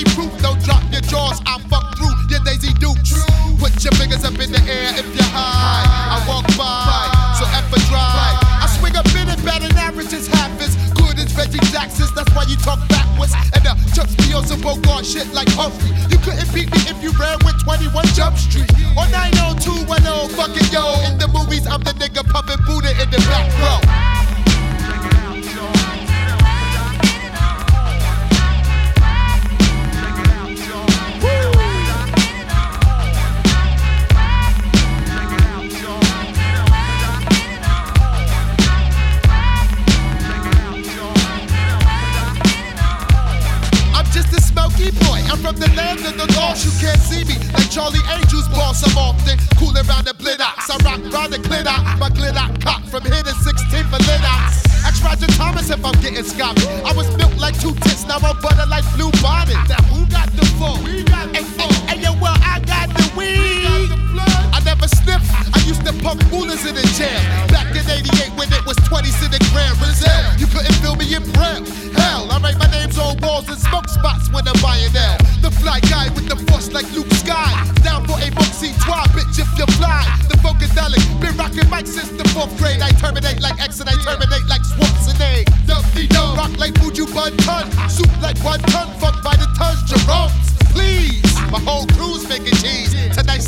Proof. 0.04 0.32
Don't 0.42 0.62
drop 0.64 0.82
your 0.90 1.00
jaws 1.02 1.40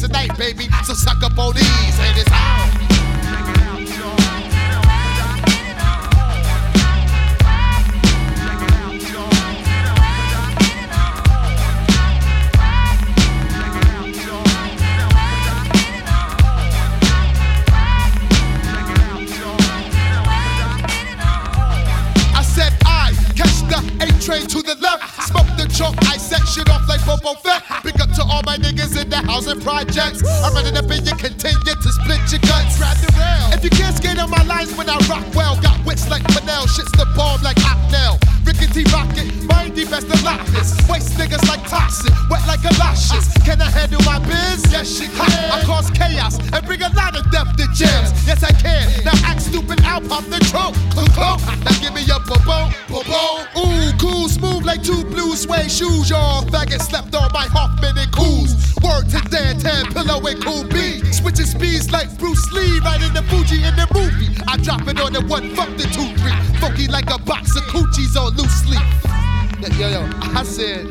Tonight's 0.04 0.28
the 0.28 0.34
night, 0.34 0.56
baby, 0.58 0.68
so 0.84 0.92
suck 0.92 1.22
up 1.22 1.38
on 1.38 1.54
these. 1.54 1.73
Housing 29.34 29.60
projects. 29.60 30.22
I'm 30.46 30.54
running 30.54 30.76
up 30.76 30.86
and 30.86 31.02
you 31.02 31.14
continue 31.18 31.74
to 31.74 31.90
split 31.90 32.22
your 32.30 32.38
guts. 32.46 32.78
If 33.50 33.64
you 33.64 33.70
can't 33.70 33.96
skate 33.96 34.18
on 34.18 34.30
my 34.30 34.42
lines 34.44 34.70
when 34.78 34.88
I 34.88 34.94
rock 35.10 35.26
well, 35.34 35.60
got 35.60 35.84
wits 35.84 36.08
like 36.08 36.22
Fennel, 36.30 36.68
shit's 36.68 36.92
the 36.92 37.06
bomb 37.16 37.42
like 37.42 37.56
Ocnell. 37.56 38.14
Rickety 38.46 38.84
rocket, 38.94 39.26
mindy 39.50 39.86
best 39.90 40.06
of 40.06 40.22
lockness. 40.22 40.78
Waste 40.88 41.18
niggas 41.18 41.42
like 41.48 41.66
toxic, 41.66 42.14
wet 42.30 42.46
like 42.46 42.62
galoshes. 42.62 43.26
Can 43.42 43.60
I 43.60 43.70
handle 43.70 44.02
my 44.06 44.20
biz? 44.22 44.62
Yes, 44.70 44.86
she 44.86 45.08
can. 45.08 45.50
I 45.50 45.62
cause 45.64 45.90
chaos 45.90 46.38
and 46.38 46.62
bring 46.64 46.82
a 46.82 46.90
lot 46.94 47.18
of 47.18 47.28
depth 47.32 47.56
to 47.56 47.66
jams. 47.74 48.14
Yes, 48.28 48.44
I 48.44 48.52
can. 48.52 48.86
Now 49.04 49.18
act 49.26 49.42
stupid, 49.42 49.80
I'll 49.82 50.00
pop 50.02 50.22
the 50.30 50.38
trunk. 50.46 50.76
Now 50.94 51.74
give 51.82 51.94
me 51.94 52.06
a 52.06 52.20
bobo, 52.22 52.70
bobo. 52.86 53.42
Ooh, 53.58 53.90
cool, 53.98 54.28
smooth 54.28 54.64
like 54.64 54.84
two 54.84 55.02
blue 55.04 55.34
suede 55.34 55.70
shoes. 55.70 56.10
Y'all 56.10 56.44
faggot 56.54 56.82
slept 56.82 57.14
on 57.16 57.32
my 57.32 57.46
Hoffman 57.50 57.98
and 57.98 58.12
Coos. 58.12 58.73
Word 58.84 59.08
to 59.08 59.20
Dan 59.30 59.58
Tan, 59.58 59.86
Pillow 59.94 60.20
and 60.26 60.44
Cool 60.44 60.64
B. 60.64 61.00
Switching 61.10 61.46
speeds 61.46 61.90
like 61.90 62.06
Bruce 62.18 62.52
Lee, 62.52 62.76
in 62.76 63.14
the 63.14 63.24
Fuji 63.30 63.64
in 63.64 63.74
the 63.76 63.88
movie. 63.94 64.36
I 64.46 64.58
drop 64.58 64.86
it 64.86 65.00
on 65.00 65.14
the 65.14 65.22
one, 65.22 65.48
fuck 65.56 65.70
the 65.78 65.84
two, 65.84 66.12
three. 66.20 66.36
Funky 66.60 66.86
like 66.88 67.08
a 67.08 67.18
box 67.18 67.56
of 67.56 67.62
coochies 67.62 68.14
on 68.20 68.36
loose 68.36 68.68
leaf. 68.68 69.80
Yo, 69.80 69.88
yo, 69.88 70.10
I 70.36 70.42
said, 70.42 70.84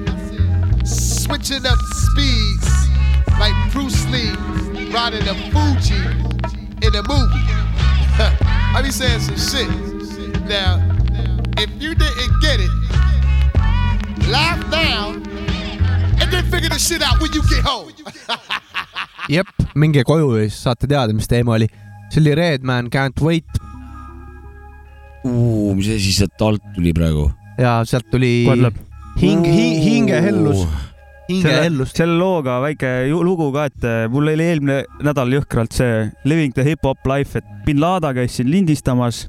switching 0.87 1.67
up 1.67 1.77
speeds 1.93 2.67
like 3.37 3.53
Bruce 3.71 4.03
Lee 4.07 4.33
riding 4.89 5.23
the 5.25 5.35
Fuji 5.53 6.01
in 6.81 6.93
the 6.93 7.03
movie. 7.05 7.45
I 8.73 8.81
be 8.81 8.89
saying 8.89 9.19
some 9.19 9.37
shit. 9.37 9.69
Now, 10.47 10.81
if 11.59 11.69
you 11.79 11.93
didn't 11.93 12.41
get 12.41 12.59
it, 12.59 12.71
laugh 14.29 14.67
now 14.71 15.11
and 15.11 15.32
then 16.33 16.45
figure 16.51 16.69
the 16.69 16.79
shit 16.79 17.01
out 17.01 17.21
when 17.21 17.31
you 17.33 17.43
get 17.49 17.63
home. 17.63 17.91
jep, 19.35 19.47
minge 19.75 20.03
koju 20.07 20.33
ja 20.37 20.47
siis 20.47 20.63
saate 20.65 20.89
teada, 20.89 21.13
mis 21.13 21.29
teema 21.29 21.57
oli. 21.57 21.69
see 22.09 22.21
oli 22.21 22.35
Redman 22.35 22.89
Can't 22.93 23.21
Wait 23.25 23.61
mis 25.23 25.87
asi 25.89 26.13
sealt 26.13 26.41
alt 26.41 26.63
tuli 26.75 26.93
praegu? 26.93 27.29
ja 27.57 27.81
sealt 27.87 28.09
tuli 28.11 28.43
Kodleb. 28.47 28.75
hing, 29.21 29.45
hing, 29.45 29.79
hingehellus, 29.83 30.65
hingehellust. 31.29 31.95
selle 31.97 32.17
looga 32.19 32.59
väike 32.63 32.91
lugu 33.13 33.51
ka, 33.55 33.67
et 33.71 33.87
äh, 33.87 34.03
mul 34.11 34.27
oli 34.33 34.49
eelmine 34.49 34.83
nädal 35.05 35.31
jõhkralt 35.37 35.75
see 35.75 36.09
Living 36.27 36.53
the 36.53 36.67
Hip 36.67 36.83
Hop 36.83 37.07
Life, 37.07 37.39
et 37.39 37.65
bin 37.65 37.79
Laden 37.81 38.17
käis 38.19 38.37
siin 38.39 38.51
lindistamas, 38.51 39.27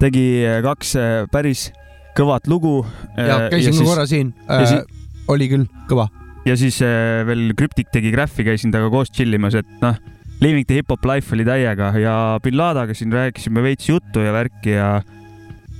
tegi 0.00 0.26
äh, 0.46 0.60
kaks 0.64 0.96
äh, 0.96 1.14
päris 1.32 1.68
kõvat 2.16 2.48
lugu. 2.48 2.84
ja 3.18 3.48
käisin 3.52 3.76
ka 3.76 3.88
korra 3.90 4.06
siin 4.08 4.32
ja 4.48 4.62
äh, 4.62 4.68
siis-, 4.70 5.08
oli 5.28 5.50
küll 5.52 5.68
kõva. 5.90 6.08
Ja 6.44 6.56
siis 6.60 6.80
äh, 6.84 7.24
veel 7.28 7.52
Cryptic 7.58 7.92
tegi 7.92 8.12
Graffi, 8.14 8.44
käisin 8.46 8.72
temaga 8.74 8.92
koos 8.92 9.12
tšillimas, 9.14 9.56
et 9.60 9.70
noh, 9.84 9.98
Living 10.42 10.66
the 10.66 10.80
Hip 10.80 10.90
Hop 10.92 11.04
Life 11.08 11.32
oli 11.34 11.46
täiega 11.46 11.92
ja 12.00 12.14
bin 12.44 12.58
Ladeniga 12.58 12.96
siin 12.96 13.12
rääkisime 13.14 13.62
veits 13.64 13.88
juttu 13.88 14.24
ja 14.24 14.32
värki 14.34 14.74
ja 14.76 14.88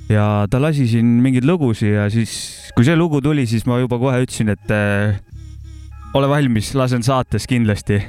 ja 0.09 0.25
ta 0.49 0.61
lasi 0.61 0.87
siin 0.89 1.17
mingeid 1.23 1.45
lugusid 1.47 1.95
ja 1.95 2.09
siis, 2.13 2.33
kui 2.75 2.85
see 2.87 2.97
lugu 2.97 3.21
tuli, 3.25 3.45
siis 3.49 3.65
ma 3.69 3.79
juba 3.81 3.99
kohe 4.01 4.21
ütlesin, 4.25 4.51
et 4.53 4.73
äh, 4.73 5.17
ole 6.15 6.29
valmis, 6.31 6.73
lasen 6.77 7.03
saates 7.05 7.47
kindlasti. 7.49 7.99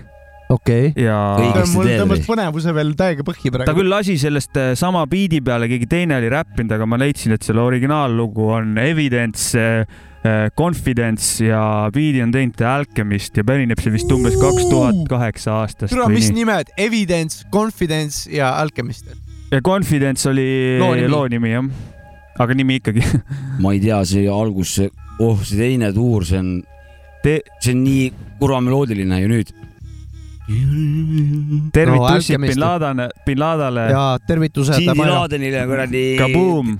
okei 0.53 0.93
okay.. 0.93 1.05
ja 1.07 1.17
mul 1.73 1.89
tõmbas 1.91 2.27
põnevuse 2.27 2.75
veel 2.77 2.93
täiega 2.99 3.25
põhja 3.27 3.51
praegu. 3.51 3.67
ta 3.67 3.77
küll 3.77 3.91
lasi 3.91 4.19
sellest 4.21 4.61
äh, 4.61 4.75
sama 4.79 5.07
biidi 5.11 5.41
peale, 5.45 5.69
keegi 5.73 5.89
teine 5.91 6.21
oli 6.21 6.31
räppinud, 6.33 6.77
aga 6.77 6.87
ma 6.89 7.01
leidsin, 7.01 7.35
et 7.37 7.47
selle 7.47 7.65
originaallugu 7.65 8.53
on 8.61 8.77
Evidence, 8.83 9.57
Confidence 10.59 11.45
ja 11.45 11.61
biidi 11.95 12.22
on 12.24 12.33
teinud 12.35 12.61
Alchemist 12.66 13.37
ja 13.37 13.45
pärineb 13.47 13.81
see 13.83 13.93
vist 13.95 14.12
umbes 14.12 14.37
kaks 14.41 14.68
tuhat 14.70 15.03
kaheksa 15.11 15.61
aastast. 15.62 15.93
türa, 15.93 16.09
mis 16.12 16.31
nimed, 16.35 16.72
Evidence, 16.79 17.45
Confidence 17.53 18.31
ja 18.33 18.55
Alchemist. 18.61 19.11
ja 19.53 19.61
Confidence 19.64 20.29
oli 20.31 20.79
Loo 20.81 20.95
nimi. 20.95 21.11
loo 21.12 21.27
nimi 21.29 21.53
jah, 21.53 21.68
aga 22.39 22.57
nimi 22.57 22.81
ikkagi. 22.81 23.05
ma 23.62 23.74
ei 23.77 23.83
tea, 23.83 24.01
see 24.09 24.24
algus, 24.31 24.77
see, 24.81 24.91
oh, 25.18 25.39
see 25.43 25.61
teine 25.61 25.93
tuur, 25.97 26.27
see 26.29 26.41
on 26.41 26.57
Te..., 27.27 27.41
see 27.59 27.72
on 27.74 27.81
nii 27.83 28.03
kurva 28.39 28.61
meloodiline 28.62 29.16
ju 29.22 29.31
nüüd. 29.33 29.49
tervitusid 31.74 32.37
Alchemist. 32.37 32.53
bin 32.55 32.61
Ladene, 32.62 33.09
bin 33.27 33.41
Ladele. 33.41 33.87
ja 33.91 34.05
tervitused. 34.29 34.79
Bin 34.79 35.11
Ladenile 35.11 35.64
kuradi. 35.66 36.05
Kaboom. 36.20 36.77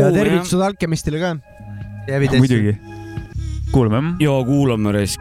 ja 0.00 0.10
tervitused 0.10 0.64
Alchemistile 0.66 1.20
ka. 1.22 1.36
muidugi. 2.38 2.76
kuulame 3.72 4.14
ja 4.20 4.30
kuulame 4.46 4.92
raisk. 4.92 5.20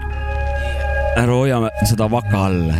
ära 1.17 1.33
hoiame 1.33 1.69
seda 1.89 2.09
vaka 2.11 2.45
all. 2.45 2.71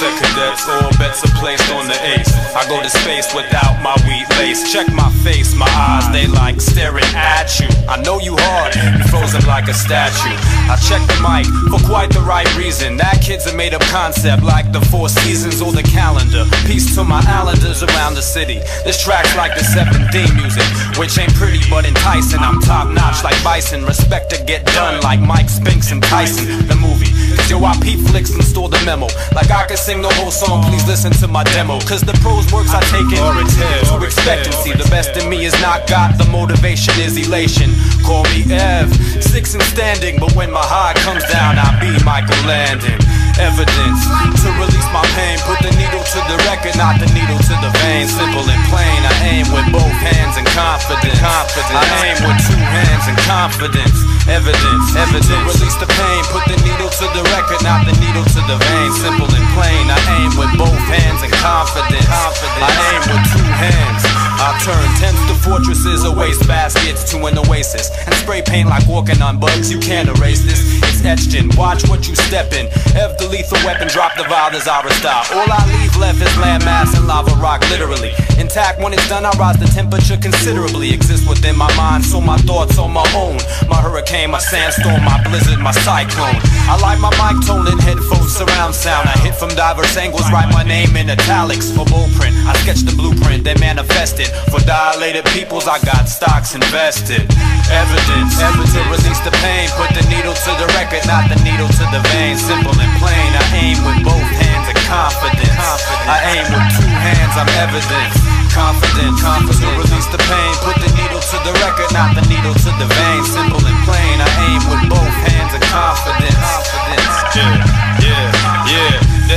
Set 0.00 0.16
cadets, 0.16 0.66
all 0.66 0.88
bets 0.96 1.22
are 1.22 1.34
placed 1.36 1.70
on 1.72 1.86
the 1.86 1.92
ace. 2.16 2.32
I 2.56 2.66
go 2.72 2.80
to 2.80 2.88
space 2.88 3.34
without 3.34 3.82
my 3.84 3.92
wheat 4.08 4.24
lace. 4.40 4.72
Check 4.72 4.88
my 4.94 5.12
face, 5.20 5.54
my 5.54 5.68
eyes, 5.76 6.08
they 6.10 6.26
like 6.26 6.58
staring 6.58 7.04
at 7.12 7.60
you. 7.60 7.68
I 7.84 8.00
know 8.00 8.18
you 8.18 8.34
hard, 8.40 8.74
you 8.96 9.04
frozen 9.12 9.44
like 9.44 9.68
a 9.68 9.74
statue. 9.74 10.32
I 10.72 10.80
check 10.80 11.04
the 11.04 11.20
mic 11.20 11.44
for 11.68 11.84
quite 11.84 12.08
the 12.16 12.24
right 12.24 12.48
reason. 12.56 12.96
That 12.96 13.20
kid's 13.20 13.44
a 13.44 13.54
made 13.54 13.74
up 13.74 13.82
concept 13.92 14.42
like 14.42 14.72
the 14.72 14.80
four 14.80 15.10
seasons 15.10 15.60
or 15.60 15.70
the 15.70 15.82
calendar. 15.82 16.48
Peace 16.64 16.94
to 16.94 17.04
my 17.04 17.20
islanders 17.28 17.82
around 17.82 18.14
the 18.14 18.22
city. 18.22 18.56
This 18.88 19.04
track's 19.04 19.36
like 19.36 19.52
the 19.52 19.68
7D 19.68 20.32
music, 20.32 20.64
which 20.96 21.18
ain't 21.18 21.34
pretty 21.34 21.60
but 21.68 21.84
enticing. 21.84 22.40
I'm 22.40 22.58
top 22.62 22.88
notch 22.88 23.22
like 23.22 23.36
Bison. 23.44 23.84
Respect 23.84 24.30
to 24.30 24.42
get 24.44 24.64
done 24.72 25.02
like 25.02 25.20
Mike 25.20 25.50
Spinks 25.50 25.92
and 25.92 26.02
Tyson. 26.02 26.46
The 26.68 26.76
movie. 26.76 27.12
Cause 27.36 27.50
yo, 27.50 27.62
I 27.62 27.76
peep 27.82 28.00
flicks 28.08 28.32
and 28.32 28.42
store 28.42 28.70
the 28.70 28.80
memo. 28.86 29.06
Like 29.34 29.50
I 29.50 29.66
could 29.66 29.78
sing 29.90 30.02
the 30.02 30.14
whole 30.20 30.30
song, 30.30 30.62
please 30.62 30.86
listen 30.86 31.10
to 31.10 31.26
my 31.26 31.42
demo. 31.42 31.80
Cause 31.80 32.02
the 32.02 32.12
prose 32.22 32.46
works 32.52 32.70
I 32.70 32.80
take 32.94 33.10
in 33.10 33.18
to 33.18 34.06
expectancy. 34.06 34.70
The 34.72 34.88
best 34.88 35.16
in 35.16 35.28
me 35.28 35.44
is 35.44 35.54
not 35.60 35.88
got, 35.88 36.16
the 36.16 36.26
motivation 36.26 36.94
is 37.00 37.16
elation. 37.16 37.70
Call 38.06 38.22
me 38.30 38.44
Ev, 38.50 38.88
six 39.22 39.54
and 39.54 39.62
standing, 39.64 40.18
but 40.20 40.32
when 40.36 40.50
my 40.52 40.62
high 40.62 40.94
comes 41.02 41.24
down, 41.26 41.58
I 41.58 41.68
be 41.82 41.90
Michael 42.04 42.38
Landon. 42.46 43.19
Evidence 43.40 44.04
to 44.44 44.48
release 44.60 44.88
my 44.92 45.00
pain, 45.16 45.40
put 45.48 45.56
the 45.64 45.72
needle 45.80 46.04
to 46.04 46.20
the 46.28 46.36
record, 46.44 46.76
not 46.76 47.00
the 47.00 47.08
needle 47.16 47.40
to 47.40 47.54
the 47.64 47.72
vein. 47.80 48.04
Simple 48.04 48.44
and 48.44 48.62
plain, 48.68 49.00
I 49.00 49.14
aim 49.32 49.46
with 49.48 49.64
both 49.72 49.96
hands 49.96 50.36
and 50.36 50.44
confidence. 50.52 51.16
confidence. 51.16 51.72
I 51.72 52.12
aim 52.12 52.18
with 52.20 52.36
two 52.44 52.60
hands 52.60 53.04
and 53.08 53.18
confidence. 53.24 53.96
Evidence, 54.28 54.92
evidence. 54.92 55.32
To 55.32 55.40
release 55.48 55.76
the 55.80 55.88
pain, 55.88 56.20
put 56.28 56.44
the 56.52 56.58
needle 56.60 56.92
to 56.92 57.06
the 57.16 57.24
record, 57.32 57.64
not 57.64 57.88
the 57.88 57.96
needle 57.96 58.28
to 58.28 58.40
the 58.44 58.60
vein. 58.60 58.90
Simple 59.00 59.30
and 59.32 59.48
plain, 59.56 59.88
I 59.88 59.98
aim 60.20 60.36
with 60.36 60.52
both 60.60 60.80
hands 60.92 61.24
and 61.24 61.32
confidence. 61.40 62.04
confidence. 62.04 62.60
I 62.60 62.70
aim 62.92 63.02
with 63.08 63.24
two 63.32 63.48
hands. 63.56 64.09
I 64.40 64.56
turn 64.64 64.88
tens 64.96 65.20
to 65.28 65.36
fortresses 65.44 66.04
or 66.04 66.16
waste 66.16 66.48
baskets 66.48 67.04
to 67.12 67.20
an 67.26 67.36
oasis. 67.36 67.92
And 68.06 68.14
spray 68.14 68.40
paint 68.40 68.70
like 68.70 68.88
walking 68.88 69.20
on 69.20 69.38
bugs, 69.38 69.70
you 69.70 69.78
can't 69.78 70.08
erase 70.08 70.40
this. 70.42 70.80
It's 70.80 71.04
etched 71.04 71.34
in, 71.36 71.52
watch 71.60 71.86
what 71.88 72.08
you 72.08 72.16
step 72.16 72.52
in. 72.56 72.66
Ev 72.96 73.18
the 73.20 73.28
lethal 73.28 73.60
weapon, 73.68 73.88
drop 73.88 74.16
the 74.16 74.24
vial, 74.24 74.50
there's 74.50 74.66
our 74.66 74.88
style. 74.96 75.28
All 75.36 75.44
I 75.44 75.60
leave 75.76 75.94
left 75.96 76.24
is 76.24 76.32
landmass 76.40 76.96
and 76.96 77.06
lava 77.06 77.36
rock, 77.36 77.60
literally. 77.68 78.12
Intact 78.40 78.80
when 78.80 78.94
it's 78.94 79.06
done, 79.08 79.26
I 79.26 79.30
rise 79.36 79.60
the 79.60 79.66
temperature 79.66 80.16
considerably. 80.16 80.88
Exist 80.88 81.28
within 81.28 81.56
my 81.56 81.68
mind, 81.76 82.04
so 82.04 82.18
my 82.18 82.38
thoughts 82.48 82.78
on 82.78 82.92
my 82.92 83.04
own. 83.12 83.36
My 83.68 83.76
hurricane, 83.76 84.30
my 84.30 84.40
sandstorm, 84.40 85.04
my 85.04 85.20
blizzard, 85.24 85.60
my 85.60 85.72
cyclone. 85.84 86.40
I 86.64 86.80
like 86.80 86.98
my 86.98 87.12
mic 87.20 87.44
tone 87.44 87.68
and 87.68 87.80
headphones 87.80 88.32
surround 88.32 88.74
sound. 88.74 89.06
I 89.06 89.18
hit 89.20 89.34
from 89.34 89.50
diverse 89.50 89.96
angles, 89.98 90.24
write 90.32 90.48
my 90.52 90.64
name 90.64 90.96
in 90.96 91.10
italics 91.10 91.70
for 91.70 91.84
blueprint. 91.84 92.32
I 92.48 92.56
sketch 92.64 92.80
the 92.88 92.96
blueprint, 92.96 93.44
then 93.44 93.60
manifest 93.60 94.20
it. 94.20 94.29
For 94.50 94.60
dilated 94.66 95.24
peoples, 95.30 95.66
I 95.66 95.78
got 95.82 96.08
stocks 96.08 96.54
invested. 96.54 97.26
Evidence, 97.70 98.40
evidence, 98.40 98.74
release 98.90 99.20
the 99.22 99.34
pain. 99.44 99.70
Put 99.78 99.94
the 99.94 100.02
needle 100.10 100.34
to 100.34 100.50
the 100.58 100.66
record, 100.74 101.06
not 101.06 101.30
the 101.30 101.38
needle 101.46 101.68
to 101.68 101.84
the 101.94 102.02
vein. 102.14 102.34
Simple 102.34 102.74
and 102.74 102.92
plain. 102.98 103.30
I 103.34 103.44
aim 103.54 103.78
with 103.86 104.00
both 104.02 104.28
hands 104.42 104.66
of 104.70 104.78
confidence. 104.90 105.82
I 106.06 106.18
aim 106.34 106.46
with 106.50 106.66
two 106.74 106.90
hands, 106.90 107.34
I'm 107.38 107.50
evidence. 107.62 108.16
Confident, 108.50 109.14
confident, 109.22 109.74
release 109.78 110.08
the 110.10 110.18
pain. 110.18 110.52
Put 110.66 110.82
the 110.82 110.90
needle 110.98 111.22
to 111.22 111.36
the 111.46 111.54
record, 111.62 111.90
not 111.94 112.18
the 112.18 112.26
needle 112.26 112.54
to 112.54 112.70
the 112.82 112.88
vein. 112.90 113.22
Simple 113.22 113.62
and 113.62 113.78
plain. 113.86 114.16
I 114.18 114.30
aim 114.50 114.62
with 114.66 114.82
both 114.90 115.14
hands 115.30 115.54
of 115.54 115.62
confidence. 115.70 116.34
Confidence. 116.34 117.38
Yeah, 117.38 117.89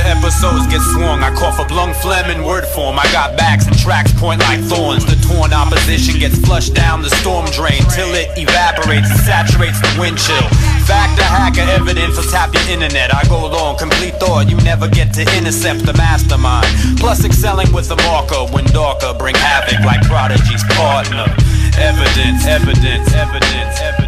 episodes 0.04 0.66
get 0.68 0.80
swung. 0.92 1.24
I 1.24 1.34
cough 1.34 1.58
up 1.58 1.70
lung 1.70 1.92
phlegm 1.94 2.30
in 2.30 2.44
word 2.44 2.64
form. 2.76 2.98
I 2.98 3.04
got 3.10 3.36
backs 3.36 3.66
and 3.66 3.76
tracks 3.76 4.12
point 4.12 4.40
like 4.40 4.60
thorns. 4.60 5.04
The 5.04 5.16
torn 5.26 5.52
opposition 5.52 6.20
gets 6.20 6.38
flushed 6.38 6.74
down 6.74 7.02
the 7.02 7.10
storm 7.20 7.46
drain 7.50 7.82
till 7.90 8.12
it 8.14 8.30
evaporates 8.36 9.10
and 9.10 9.20
saturates 9.20 9.80
the 9.80 9.90
wind 9.98 10.18
chill. 10.18 10.48
Fact, 10.84 11.18
a 11.18 11.24
hacker, 11.24 11.64
evidence 11.64 12.16
will 12.16 12.28
tap 12.30 12.52
your 12.52 12.64
internet. 12.68 13.14
I 13.14 13.24
go 13.28 13.48
long, 13.48 13.76
complete 13.76 14.14
thought. 14.20 14.48
You 14.48 14.56
never 14.60 14.88
get 14.88 15.12
to 15.14 15.22
intercept 15.36 15.86
the 15.86 15.94
mastermind. 15.94 16.68
Plus, 17.00 17.24
excelling 17.24 17.72
with 17.72 17.88
the 17.88 17.96
marker 18.04 18.44
when 18.52 18.64
darker 18.66 19.14
bring 19.16 19.34
havoc 19.34 19.80
like 19.84 20.02
Prodigy's 20.04 20.64
partner. 20.76 21.24
Evidence, 21.80 22.46
evidence, 22.46 23.08
evidence, 23.12 23.12
evidence, 23.12 23.80
evidence. 23.80 24.03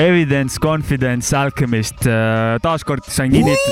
Evidence, 0.00 0.56
Confidence, 0.62 1.36
Alchemist, 1.36 2.06
taaskord 2.64 3.04
sain 3.04 3.32
kinnit-, 3.34 3.66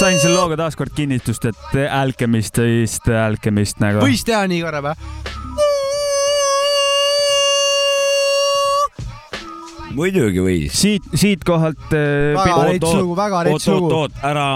sain 0.00 0.18
selle 0.18 0.34
looga 0.34 0.56
taaskord 0.58 0.90
kinnitust, 0.96 1.46
et 1.46 1.76
Alchemist 1.86 2.58
vist 2.58 3.06
Alchemist 3.06 3.78
nagu. 3.82 4.02
võis 4.02 4.24
teha 4.26 4.42
nii 4.50 4.64
korra 4.64 4.80
või? 4.82 4.96
muidugi 9.92 10.42
võis. 10.42 10.74
siit, 10.74 11.06
siitkohalt. 11.14 11.84
Väga 11.92 12.56
rets 12.70 12.96
lugu, 12.96 13.14
väga 13.18 13.44
rets 13.46 13.68
lugu. 13.70 13.92
oot, 13.92 13.94
oot, 14.00 14.24
ära, 14.26 14.46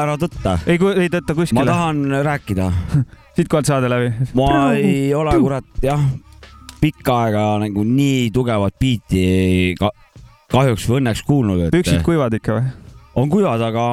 ära 0.00 0.16
tõtta. 0.24 0.56
ei, 0.66 0.80
ei 1.04 1.12
tõtta 1.12 1.36
kuskile. 1.38 1.62
ma 1.62 1.68
tahan 1.70 2.02
rääkida. 2.26 2.66
siitkohalt 3.38 3.70
saade 3.70 3.92
läbi. 3.92 4.10
ma 4.40 4.50
ei 4.74 5.12
ole 5.14 5.36
kurat 5.38 5.86
jah, 5.86 6.02
pikka 6.80 7.16
aega 7.26 7.44
nagu 7.62 7.84
nii 7.84 8.30
tugevat 8.34 8.76
biiti 8.80 9.76
ka, 9.78 9.90
kahjuks 10.52 10.88
või 10.88 11.00
õnneks 11.02 11.22
kuulnud, 11.26 11.66
et. 11.66 11.74
püksid 11.74 12.02
kuivad 12.06 12.34
ikka 12.36 12.58
või? 12.58 12.72
on 13.20 13.30
kuivad, 13.32 13.62
aga 13.66 13.84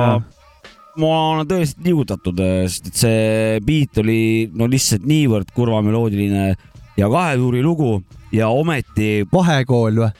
ma 0.97 1.11
olen 1.33 1.49
tõesti 1.49 1.85
liigutatud, 1.85 2.41
sest 2.65 2.91
et 2.91 3.01
see 3.03 3.59
beat 3.65 4.01
oli 4.01 4.21
no 4.57 4.69
lihtsalt 4.69 5.05
niivõrd 5.09 5.51
kurvameloodiline 5.55 6.49
ja 6.97 7.11
kahe 7.13 7.37
tuuri 7.37 7.61
lugu 7.65 7.99
ja 8.33 8.49
ometi. 8.49 9.27
vahekool 9.33 10.03
või? 10.03 10.11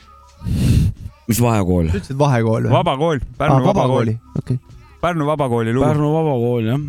mis 1.27 1.41
vahekool? 1.43 1.91
sa 1.91 2.01
ütlesid 2.01 2.19
vahekool 2.19 2.67
või? 2.67 2.75
vabakool, 2.77 3.23
Pärnu 3.37 3.61
vabakool 3.65 3.73
vabakooli,. 3.73 4.17
okei. 4.37 4.59
Pärnu 5.01 5.27
vabakooli 5.27 5.73
lugu. 5.73 5.85
Pärnu 5.85 6.13
vabakool 6.13 6.71
jah. 6.71 6.81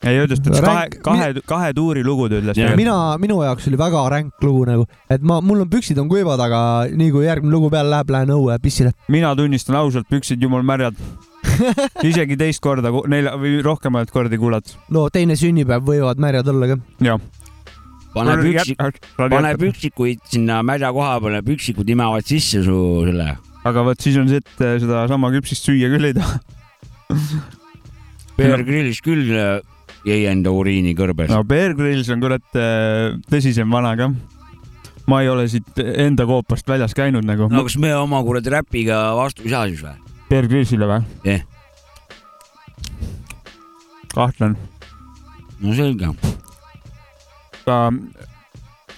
Ei 0.00 0.16
öeldud, 0.16 0.40
ütles 0.40 0.62
kahe 0.64 0.84
kahe, 1.04 1.32
kahe 1.48 1.72
tuuri 1.76 2.02
lugu 2.04 2.28
ta 2.32 2.38
ütles. 2.40 2.58
mina, 2.76 2.96
minu 3.20 3.42
jaoks 3.44 3.66
oli 3.68 3.78
väga 3.80 4.04
ränk 4.14 4.44
lugu 4.46 4.62
nagu, 4.68 4.86
et 5.12 5.20
ma, 5.20 5.40
mul 5.44 5.66
on 5.66 5.68
püksid 5.68 5.98
on 6.00 6.08
kuivad, 6.08 6.40
aga 6.40 6.60
nii 6.88 7.10
kui 7.12 7.26
järgmine 7.26 7.52
lugu 7.52 7.68
peale 7.72 7.92
läheb, 7.92 8.12
lähen 8.14 8.32
õue 8.32 8.56
pissile. 8.64 8.94
mina 9.12 9.34
tunnistan 9.36 9.76
ausalt, 9.82 10.08
püksid 10.08 10.40
jumal 10.40 10.64
märjad. 10.64 10.96
isegi 12.08 12.36
teist 12.40 12.62
korda, 12.64 12.92
nelja 13.12 13.34
või 13.40 13.58
rohkemaid 13.64 14.12
kordi 14.14 14.40
kuulad. 14.40 14.72
no 14.88 15.08
teine 15.12 15.36
sünnipäev 15.36 15.84
võivad 15.84 16.22
märjad 16.22 16.48
olla 16.48 16.70
ka. 16.70 16.78
jah. 17.04 17.20
pane 18.14 18.36
püksik, 18.40 18.80
pane 19.20 19.50
püksikuid 19.60 20.22
sinna 20.32 20.62
märja 20.64 20.94
koha 20.96 21.18
peale, 21.20 21.42
püksikud 21.44 21.92
imevad 21.92 22.24
sisse 22.24 22.62
su 22.64 22.78
selle. 23.04 23.34
aga 23.68 23.84
vot 23.84 24.00
siis 24.00 24.16
on 24.16 24.32
see, 24.32 24.40
et 24.40 24.64
äh, 24.64 24.78
sedasama 24.80 25.28
küpsist 25.36 25.68
süüa 25.68 25.92
küll 25.92 26.08
ei 26.08 26.16
taha. 26.16 26.40
Bear 28.40 28.64
Gryllis 28.64 29.02
küll 29.04 29.28
äh, 29.36 29.60
jäi 30.06 30.24
enda 30.30 30.52
uriini 30.54 30.94
kõrbes. 30.96 31.30
no 31.32 31.42
Bear 31.44 31.74
Grylls 31.78 32.10
on 32.12 32.22
kurat 32.22 32.58
äh, 32.58 33.16
tõsisem 33.30 33.70
vana 33.72 33.94
ka. 33.98 34.10
ma 35.10 35.22
ei 35.22 35.28
ole 35.28 35.46
siit 35.50 35.80
enda 35.80 36.26
koopast 36.28 36.68
väljas 36.68 36.94
käinud 36.96 37.26
nagu. 37.26 37.48
no 37.52 37.64
kas 37.66 37.76
me 37.80 37.92
oma 37.96 38.22
kuradi 38.24 38.52
räpiga 38.54 39.02
vastu 39.18 39.44
ei 39.44 39.54
saa 39.54 39.66
siis 39.68 39.84
või? 39.84 39.96
Bear 40.30 40.48
Gryllsile 40.48 40.88
või? 40.90 41.02
jah. 41.24 41.44
kahtlen. 44.14 44.56
no 45.60 45.76
selge. 45.76 46.14
ta, 47.66 47.82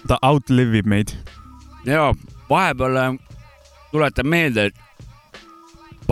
ta 0.07 0.22
outlive 0.22 0.82
ib 0.82 0.94
meid. 0.94 1.16
ja 1.88 2.12
vahepeal 2.50 3.18
tuletan 3.92 4.28
meelde, 4.28 4.70
et 4.70 4.91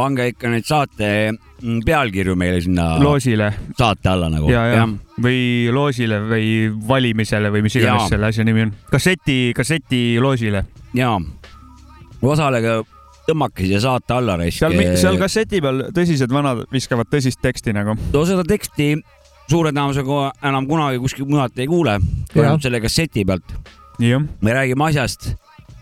pange 0.00 0.30
ikka 0.32 0.50
neid 0.52 0.66
saate 0.68 1.08
mm, 1.30 1.80
pealkirju 1.86 2.36
meile 2.40 2.60
sinna 2.64 2.94
loosile. 3.02 3.52
saate 3.78 4.12
alla 4.12 4.30
nagu. 4.32 4.50
ja, 4.52 4.66
ja 4.72 4.88
või 5.20 5.68
loosile 5.72 6.20
või 6.24 6.46
valimisele 6.88 7.50
või 7.52 7.66
mis 7.66 7.76
iganes 7.76 8.08
selle 8.12 8.30
asja 8.30 8.46
nimi 8.46 8.68
on. 8.68 8.72
kasseti, 8.90 9.52
kasseti 9.56 10.02
loosile. 10.22 10.64
ja 10.96 11.12
osalege, 12.22 12.80
tõmmake 13.28 13.66
siia 13.66 13.80
saate 13.82 14.16
alla 14.16 14.36
raisk. 14.40 14.62
seal, 14.62 14.76
seal 15.00 15.20
kasseti 15.20 15.60
peal 15.64 15.86
tõsised 15.96 16.32
vanad 16.32 16.64
viskavad 16.72 17.10
tõsist 17.12 17.42
teksti 17.42 17.74
nagu. 17.76 17.96
no 18.12 18.24
seda 18.28 18.46
teksti 18.48 18.94
suure 19.50 19.72
tõenäosusega 19.74 20.30
enam 20.50 20.68
kunagi 20.70 21.00
kuskilt 21.02 21.30
mujalt 21.30 21.58
ei 21.58 21.68
kuule, 21.70 21.98
kui 22.32 22.44
ainult 22.44 22.66
selle 22.66 22.80
kasseti 22.82 23.26
pealt. 23.26 23.56
me 24.00 24.54
räägime 24.56 24.86
asjast, 24.88 25.34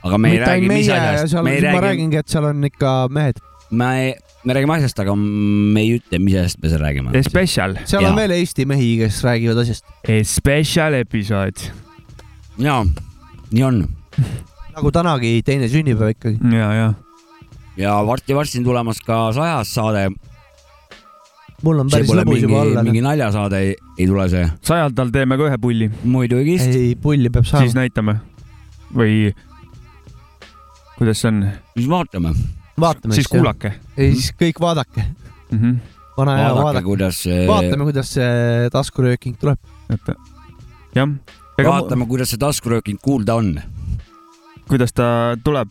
aga 0.02 0.18
me 0.18 0.32
ei 0.32 0.38
mitte 0.38 0.50
räägi, 0.50 0.64
ainult 0.64 0.78
mis 0.78 0.88
asjast, 0.88 1.34
ei 1.34 1.42
ma 1.42 1.52
räägi, 1.52 1.84
räägingi, 1.86 2.22
et 2.22 2.28
seal 2.28 2.50
on 2.50 2.64
ikka 2.64 2.96
mehed. 3.12 3.44
Me 3.70 3.88
ei, 4.00 4.14
me 4.44 4.54
räägime 4.56 4.76
asjast, 4.78 5.00
aga 5.02 5.14
me 5.18 5.82
ei 5.82 5.96
ütle, 5.98 6.20
mis 6.22 6.36
asjast 6.38 6.62
me 6.62 6.70
seal 6.72 6.82
räägime. 6.82 7.22
Special. 7.26 7.76
seal 7.88 8.06
on 8.08 8.16
veel 8.18 8.34
Eesti 8.38 8.66
mehi, 8.68 8.94
kes 9.02 9.20
räägivad 9.26 9.62
asjast. 9.64 9.84
Special 10.30 10.96
episood. 11.00 11.68
ja, 12.58 12.80
nii 13.50 13.66
on. 13.68 13.84
nagu 14.78 14.92
tänagi 14.94 15.38
teine 15.46 15.68
sünnipäev 15.68 16.14
ikkagi. 16.14 16.38
ja, 16.54 16.72
ja. 16.74 16.88
ja 17.76 17.98
varsti-varsti 18.06 18.62
on 18.62 18.68
tulemas 18.70 19.02
ka 19.06 19.28
sajas 19.36 19.74
saade. 19.74 20.08
mul 21.62 21.82
on 21.82 21.90
päris 21.90 22.06
pole 22.06 22.22
lõbus 22.22 22.38
mingi 22.38 22.46
juba, 22.46 22.62
olla. 22.62 22.84
mingi 22.86 23.02
naljasaade 23.02 23.62
ei, 23.66 23.74
ei 23.98 24.06
tule 24.06 24.28
see. 24.32 24.46
sajandal 24.62 25.10
teeme 25.14 25.38
ka 25.38 25.50
ühe 25.50 25.58
pulli. 25.60 25.90
muidugi. 26.04 26.56
ei, 26.62 26.94
pulli 27.02 27.30
peab 27.30 27.48
siis 27.48 27.72
saama. 27.72 27.82
näitame. 27.82 28.20
või 28.94 29.34
kuidas 30.98 31.20
see 31.20 31.34
on? 31.34 31.44
siis 31.74 31.90
vaatame. 31.90 32.34
Vaatame 32.80 33.14
siis. 33.14 33.28
kuulake. 33.28 33.72
ei, 33.96 34.12
siis 34.14 34.32
kõik 34.38 34.60
vaadake. 34.60 35.04
mm. 35.50 35.58
-hmm. 35.58 35.76
vana 36.16 36.36
hea, 36.36 36.46
vaadake, 36.46 36.64
vaadake. 36.64 36.84
kuidas 36.84 37.24
vaatame, 37.48 37.84
kuidas 37.84 38.14
see 38.14 38.70
taskurööking 38.72 39.36
tuleb. 39.40 39.58
jah. 40.94 41.08
vaatame, 41.64 42.06
kuidas 42.06 42.30
see 42.30 42.38
taskurööking 42.38 42.98
kuulda 43.02 43.34
on. 43.34 43.60
kuidas 44.68 44.92
ta 44.92 45.36
tuleb, 45.44 45.70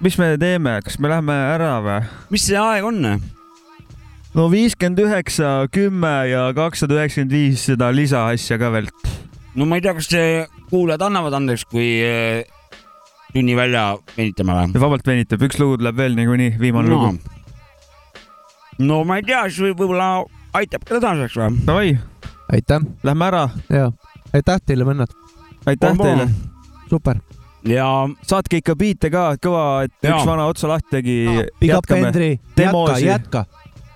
mis 0.00 0.18
me 0.18 0.36
teeme, 0.38 0.80
kas 0.84 0.98
me 0.98 1.08
läheme 1.08 1.32
ära 1.32 1.78
või? 1.84 2.00
mis 2.30 2.46
see 2.46 2.58
aeg 2.58 2.84
on? 2.84 3.20
no 4.34 4.50
viiskümmend 4.50 4.98
üheksa, 4.98 5.68
kümme 5.72 6.28
ja 6.30 6.52
kakssada 6.54 6.94
üheksakümmend 7.00 7.32
viis 7.32 7.66
seda 7.70 7.90
lisaasja 7.94 8.58
ka 8.58 8.72
veel. 8.72 8.90
no 9.54 9.66
ma 9.66 9.76
ei 9.76 9.84
tea, 9.84 9.94
kas 9.94 10.10
see 10.12 10.46
kuulajad 10.70 11.02
annavad 11.08 11.32
andeks, 11.40 11.64
kui 11.64 11.88
tunni 13.32 13.56
välja 13.56 13.84
venitame 14.16 14.56
või? 14.56 14.82
vabalt 14.82 15.06
venitab, 15.06 15.42
üks 15.48 15.60
lugu 15.60 15.78
tuleb 15.80 15.96
veel 15.98 16.16
niikuinii, 16.18 16.56
viimane 16.60 16.88
no. 16.88 16.98
lugu.. 16.98 17.18
no 18.78 19.02
ma 19.08 19.20
ei 19.20 19.26
tea, 19.28 19.44
siis 19.48 19.62
võib- 19.68 19.82
võib-olla 19.82 20.10
aitab 20.58 20.84
ka 20.88 21.00
tänaseks 21.00 21.38
või? 21.40 21.62
Davai, 21.68 21.96
aitäh 22.54 22.86
lähme 23.06 23.30
ära. 23.30 23.48
ja 23.72 23.90
aitäh 24.32 24.62
teile, 24.66 24.86
vennad. 24.88 25.12
aitäh 25.66 25.98
teile. 26.02 26.28
super. 26.90 27.20
ja 27.68 27.88
saatke 28.22 28.62
ikka 28.62 28.76
biite 28.78 29.12
ka 29.12 29.30
kõva, 29.42 29.66
et 29.88 29.94
Jaa. 30.02 30.16
üks 30.16 30.28
vana 30.28 30.48
otsa 30.48 30.70
lahti 30.72 31.00
tegi. 31.00 31.18
Up 31.76 31.90
Hendri, 31.90 32.38
jätka, 32.56 32.98
jätka. 33.02 33.44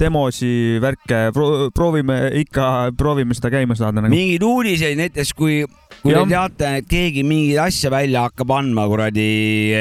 Demosi 0.03 0.53
värke 0.83 1.25
Pro,, 1.35 1.71
proovime 1.75 2.19
ikka, 2.43 2.93
proovime 2.99 3.37
seda 3.39 3.53
käima 3.55 3.77
saada 3.79 4.03
nagu. 4.03 4.13
mingeid 4.13 4.45
uudiseid 4.47 4.99
näiteks, 5.01 5.35
kui, 5.39 5.63
kui 6.03 6.13
te 6.13 6.19
Jah. 6.19 6.29
teate, 6.35 6.73
et 6.83 6.89
keegi 6.91 7.25
mingit 7.27 7.61
asja 7.63 7.93
välja 7.95 8.27
hakkab 8.29 8.57
andma 8.59 8.89
kuradi, 8.91 9.29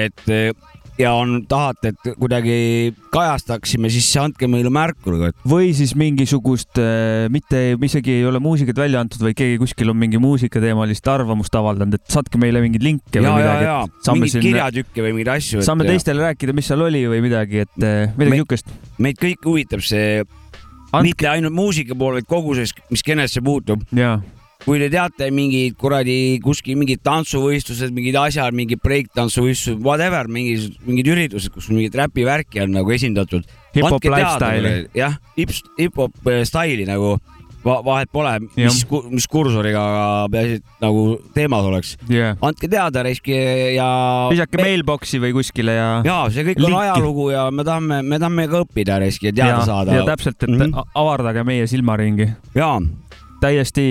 et 0.06 0.24
ja 1.02 1.14
on, 1.18 1.42
tahate, 1.50 1.94
et 1.94 2.12
kuidagi 2.20 2.56
kajastaksime, 3.14 3.90
siis 3.94 4.10
andke 4.22 4.48
meile 4.52 4.72
märku. 4.74 5.14
või 5.48 5.72
siis 5.78 5.94
mingisugust, 6.00 6.80
mitte 7.34 7.64
isegi 7.88 8.20
ei 8.20 8.26
ole 8.30 8.42
muusikat 8.44 8.78
välja 8.84 9.02
antud, 9.04 9.22
vaid 9.26 9.38
keegi 9.38 9.60
kuskil 9.62 9.92
on 9.94 10.00
mingi 10.02 10.22
muusikateemalist 10.22 11.08
arvamust 11.12 11.56
avaldanud, 11.58 11.98
et 12.00 12.14
saatke 12.14 12.42
meile 12.42 12.64
mingeid 12.64 12.86
linke 12.86 13.20
ja, 13.20 13.24
või 13.26 13.32
ja, 13.32 13.38
midagi. 13.38 13.70
ja 13.72 14.18
mingeid 14.18 14.46
kirjatükke 14.48 15.06
või 15.06 15.16
mingeid 15.16 15.34
asju. 15.38 15.64
saame 15.66 15.88
teistele 15.90 16.28
rääkida, 16.30 16.56
mis 16.58 16.70
seal 16.72 16.86
oli 16.86 17.06
või 17.10 17.24
midagi, 17.26 17.66
et 17.66 17.88
eh, 17.88 18.14
midagi 18.18 18.38
niisugust. 18.38 18.76
meid 19.02 19.20
kõiki 19.22 19.48
huvitab 19.48 19.86
see, 19.86 20.22
mitte 21.02 21.32
ainult 21.32 21.56
muusika 21.56 21.98
pool, 21.98 22.20
vaid 22.20 22.30
kogu 22.30 22.56
see, 22.60 22.70
mis 22.92 23.04
skenesse 23.04 23.44
puutub. 23.46 23.84
Kui 24.66 24.80
te 24.82 24.90
teate 24.94 25.32
mingid 25.34 25.76
kuradi 25.80 26.38
kuskil 26.44 26.78
mingid 26.80 27.02
tantsuvõistlused, 27.06 27.94
mingid 27.96 28.18
asjad, 28.22 28.56
mingid 28.58 28.82
breiktantsuvõistlused, 28.86 29.82
whatever, 29.86 30.30
mingid, 30.32 30.78
mingid 30.88 31.12
üritused, 31.16 31.54
kus 31.54 31.70
mingit 31.74 31.98
räpivärki 31.98 32.64
on 32.66 32.76
nagu 32.78 32.94
esindatud. 32.94 33.48
Hip-hop 33.76 34.04
lifestyle'i. 34.04 34.90
jah, 34.98 35.16
hip-hop 35.38 36.32
eh, 36.32 36.44
staili 36.48 36.86
nagu 36.90 37.16
va 37.66 37.78
vahet 37.86 38.10
pole, 38.14 38.32
mis, 38.56 38.80
mis 39.12 39.28
kursoriga, 39.30 39.82
peaasi, 40.34 40.58
et 40.60 40.82
nagu 40.84 41.04
teemad 41.36 41.68
oleks 41.70 41.94
yeah.. 42.10 42.34
andke 42.46 42.70
teada, 42.72 43.04
raisk 43.06 43.30
ja. 43.30 43.88
visake 44.32 44.62
mailbox'i 44.62 45.22
või 45.22 45.36
kuskile 45.38 45.76
ja. 45.78 45.90
ja 46.08 46.18
see 46.34 46.46
kõik 46.50 46.64
on 46.66 46.78
ajalugu 46.80 47.30
ja 47.36 47.46
me 47.54 47.66
tahame, 47.68 48.02
me 48.02 48.20
tahame 48.22 48.48
ka 48.52 48.64
õppida 48.66 48.98
raisk 49.04 49.30
ja 49.30 49.36
teada 49.36 49.60
ja, 49.60 49.68
saada. 49.68 50.00
ja 50.00 50.08
täpselt, 50.10 50.40
et 50.42 50.50
mm 50.50 50.64
-hmm. 50.64 50.92
avardage 51.04 51.46
meie 51.48 51.70
silmaringi. 51.70 52.32
jaa. 52.58 52.80
Täiesti 53.42 53.86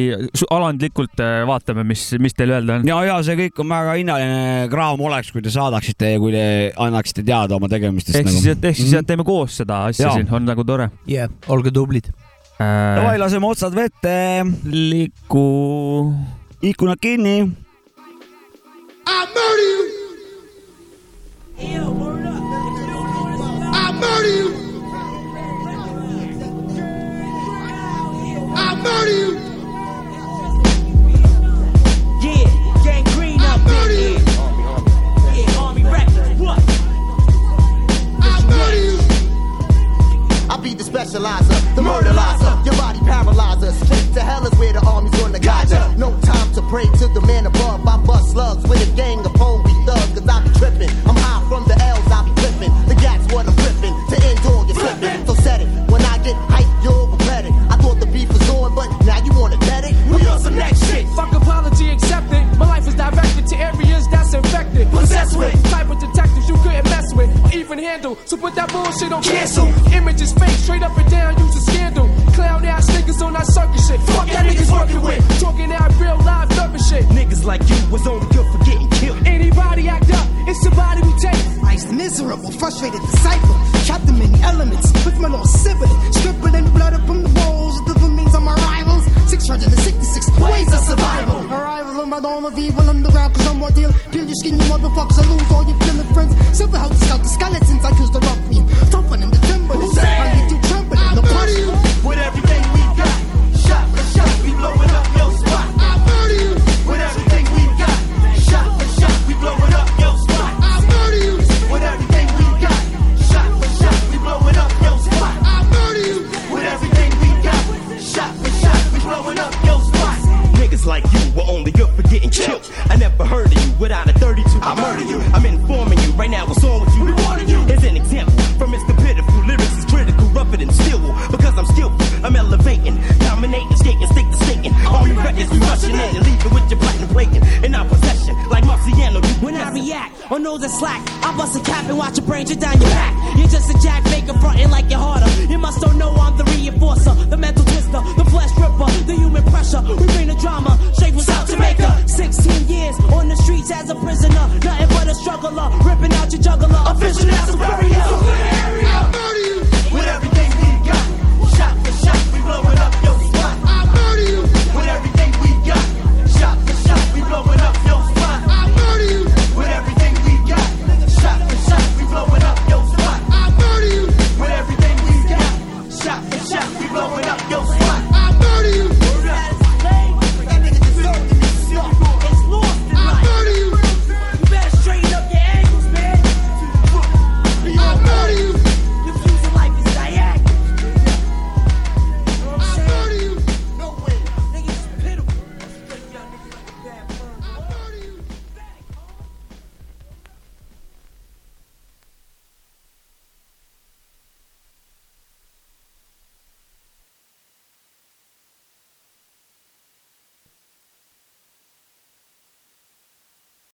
alandlikult 0.51 1.21
äh, 1.23 1.43
vaatame, 1.49 1.85
mis, 1.89 2.07
mis 2.23 2.37
teil 2.37 2.55
öelda 2.55 2.79
on. 2.79 2.89
ja, 2.89 2.99
ja 3.09 3.19
see 3.27 3.37
kõik 3.45 3.61
on 3.63 3.71
väga 3.73 3.97
hinnaline 3.99 4.69
kraam 4.73 5.03
oleks, 5.07 5.33
kui 5.35 5.43
te 5.45 5.53
saadaksite 5.55 6.15
ja 6.15 6.23
kui 6.23 6.33
te 6.35 6.45
annaksite 6.81 7.25
teada 7.27 7.59
oma 7.59 7.71
tegemistest. 7.71 8.19
ehk 8.21 8.31
siis, 8.33 8.49
ehk 8.55 8.79
siis 8.79 8.95
mm. 8.95 9.09
teeme 9.09 9.27
koos 9.27 9.61
seda 9.63 9.85
asja 9.91 10.09
Jaa. 10.09 10.19
siin, 10.19 10.31
on 10.35 10.47
nagu 10.49 10.67
tore 10.67 10.91
jah, 11.11 11.31
olge 11.53 11.75
tublid. 11.75 12.13
davai, 12.59 13.19
laseme 13.21 13.51
otsad 13.51 13.77
vette. 13.77 14.15
liiku. 14.71 15.47
ikunad 16.63 17.01
kinni. 17.03 17.37
I 19.11 19.27
murder 19.35 19.65
you. 19.65 19.81
I 23.73 23.93
murder 23.99 24.29
you. 24.29 24.70
Murder 28.83 29.13
you. 29.13 29.33
Yeah, 32.21 32.85
gang 32.85 33.05
green 33.15 33.41
up 33.41 33.61
in 33.61 33.91
here. 33.91 34.21
Yeah, 35.35 35.61
army 35.61 35.85
records, 35.85 36.41
what? 36.41 36.59
I 38.23 38.43
murder 38.49 38.83
you. 38.83 38.99
I 40.51 40.57
be 40.63 40.75
the 40.75 40.85
specializer, 40.85 41.59
the 41.77 41.83
murderizer, 41.83 42.65
your 42.65 42.75
body 42.77 42.99
paralyzer. 43.01 43.73
Straight 43.85 44.15
to 44.15 44.21
hell 44.21 44.47
is 44.47 44.59
where 44.59 44.73
the 44.73 44.81
army's 44.87 45.13
gonna 45.21 45.39
guide 45.39 45.71
ya. 45.71 45.93
No 45.97 46.19
time 46.21 46.53
to 46.55 46.63
pray 46.63 46.85
to 46.85 47.09
the 47.09 47.21
man 47.27 47.47
above. 47.47 47.87
I 47.87 47.97
bust 47.99 48.33
slugs 48.33 48.63
with 48.69 48.83
a 48.83 48.97
gang 48.97 49.21
of 49.21 49.33
homie 49.33 49.87
thugs, 49.87 50.19
cause 50.19 50.29
I 50.29 50.43
be 50.43 50.51
tripping. 50.59 50.91
I'm 51.07 51.17
high 51.17 51.47
from 51.49 51.65
the 51.69 51.77
L's, 51.79 52.11
I 52.11 52.25
be 52.25 52.41
flipping. 52.41 52.90
Areas 64.31 64.53
that's 64.53 64.55
infected. 64.55 64.91
Possessed 64.91 65.39
with. 65.39 65.71
type 65.71 65.91
of 65.91 65.99
detectives 66.01 66.49
you 66.49 66.57
couldn't 66.57 66.85
mess 66.85 67.15
with 67.15 67.31
or 67.45 67.57
even 67.57 67.79
handle. 67.79 68.17
So 68.25 68.37
put 68.37 68.55
that 68.55 68.73
bullshit 68.73 69.13
on 69.13 69.23
cancel. 69.23 69.67
Image 69.93 70.21
is 70.21 70.33
fake, 70.33 70.51
straight 70.51 70.83
up 70.83 70.97
and 70.97 71.11
down, 71.11 71.39
use 71.39 71.57
a 71.57 71.71
scandal. 71.71 72.09
Clown 72.35 72.65
ass 72.65 72.91
niggas 72.91 73.23
on 73.23 73.33
that 73.35 73.47
circus 73.47 73.89
shit. 73.89 74.01
Fuck 74.01 74.29
that 74.29 74.47
niggas 74.47 74.73
working 74.73 75.03
with. 75.03 75.41
Talking 75.41 75.69
that 75.71 75.93
real 76.01 76.17
live 76.19 76.49
nervous 76.57 76.89
shit. 76.89 77.05
Niggas 77.07 77.45
like 77.45 77.63
you 77.69 77.79
was 77.91 78.07
only 78.07 78.27
good 78.35 78.47
for 78.53 78.59
getting 78.65 78.89
killed. 78.91 79.27
Anybody 79.27 79.89
act 79.89 80.11
up, 80.11 80.27
it's 80.49 80.63
somebody 80.63 81.03
we 81.03 81.13
take. 81.19 81.63
Life's 81.63 81.91
miserable, 81.91 82.51
frustrated 82.53 83.01
disciple. 83.01 83.57
Trapped 83.87 84.09
in 84.09 84.19
many 84.19 84.41
elements 84.43 84.93
with 85.05 85.19
my 85.19 85.29
little 85.29 85.47
sibling. 85.47 86.13
Scribbling 86.13 86.71
blood 86.71 86.95
up 86.95 87.07
from 87.07 87.23
the 87.23 87.33
walls 87.41 87.79
of 87.81 87.87
the 87.87 87.95
remains 88.07 88.35
of 88.35 88.43
my 88.43 88.55
rivals. 88.55 89.05
666 89.31 90.39
ways 90.41 90.73
of 90.73 90.81
survival. 90.81 91.47
Arrival 91.53 92.01
of 92.01 92.09
my 92.09 92.21
dawn 92.21 92.45
of 92.45 92.59
evil 92.59 92.89
underground, 92.89 93.35
cause 93.35 93.47
I'm 93.47 93.59
more 93.59 93.71
Risking 94.41 94.59
you 94.59 94.73
motherfuckers, 94.73 95.19
I 95.19 95.29
lose 95.29 95.53
all 95.53 95.65
your 95.69 95.77
feeling 95.81 96.15
friends. 96.15 96.57
Silver 96.57 96.79
helter 96.79 96.97
the 96.97 97.29
skeleton 97.29 97.80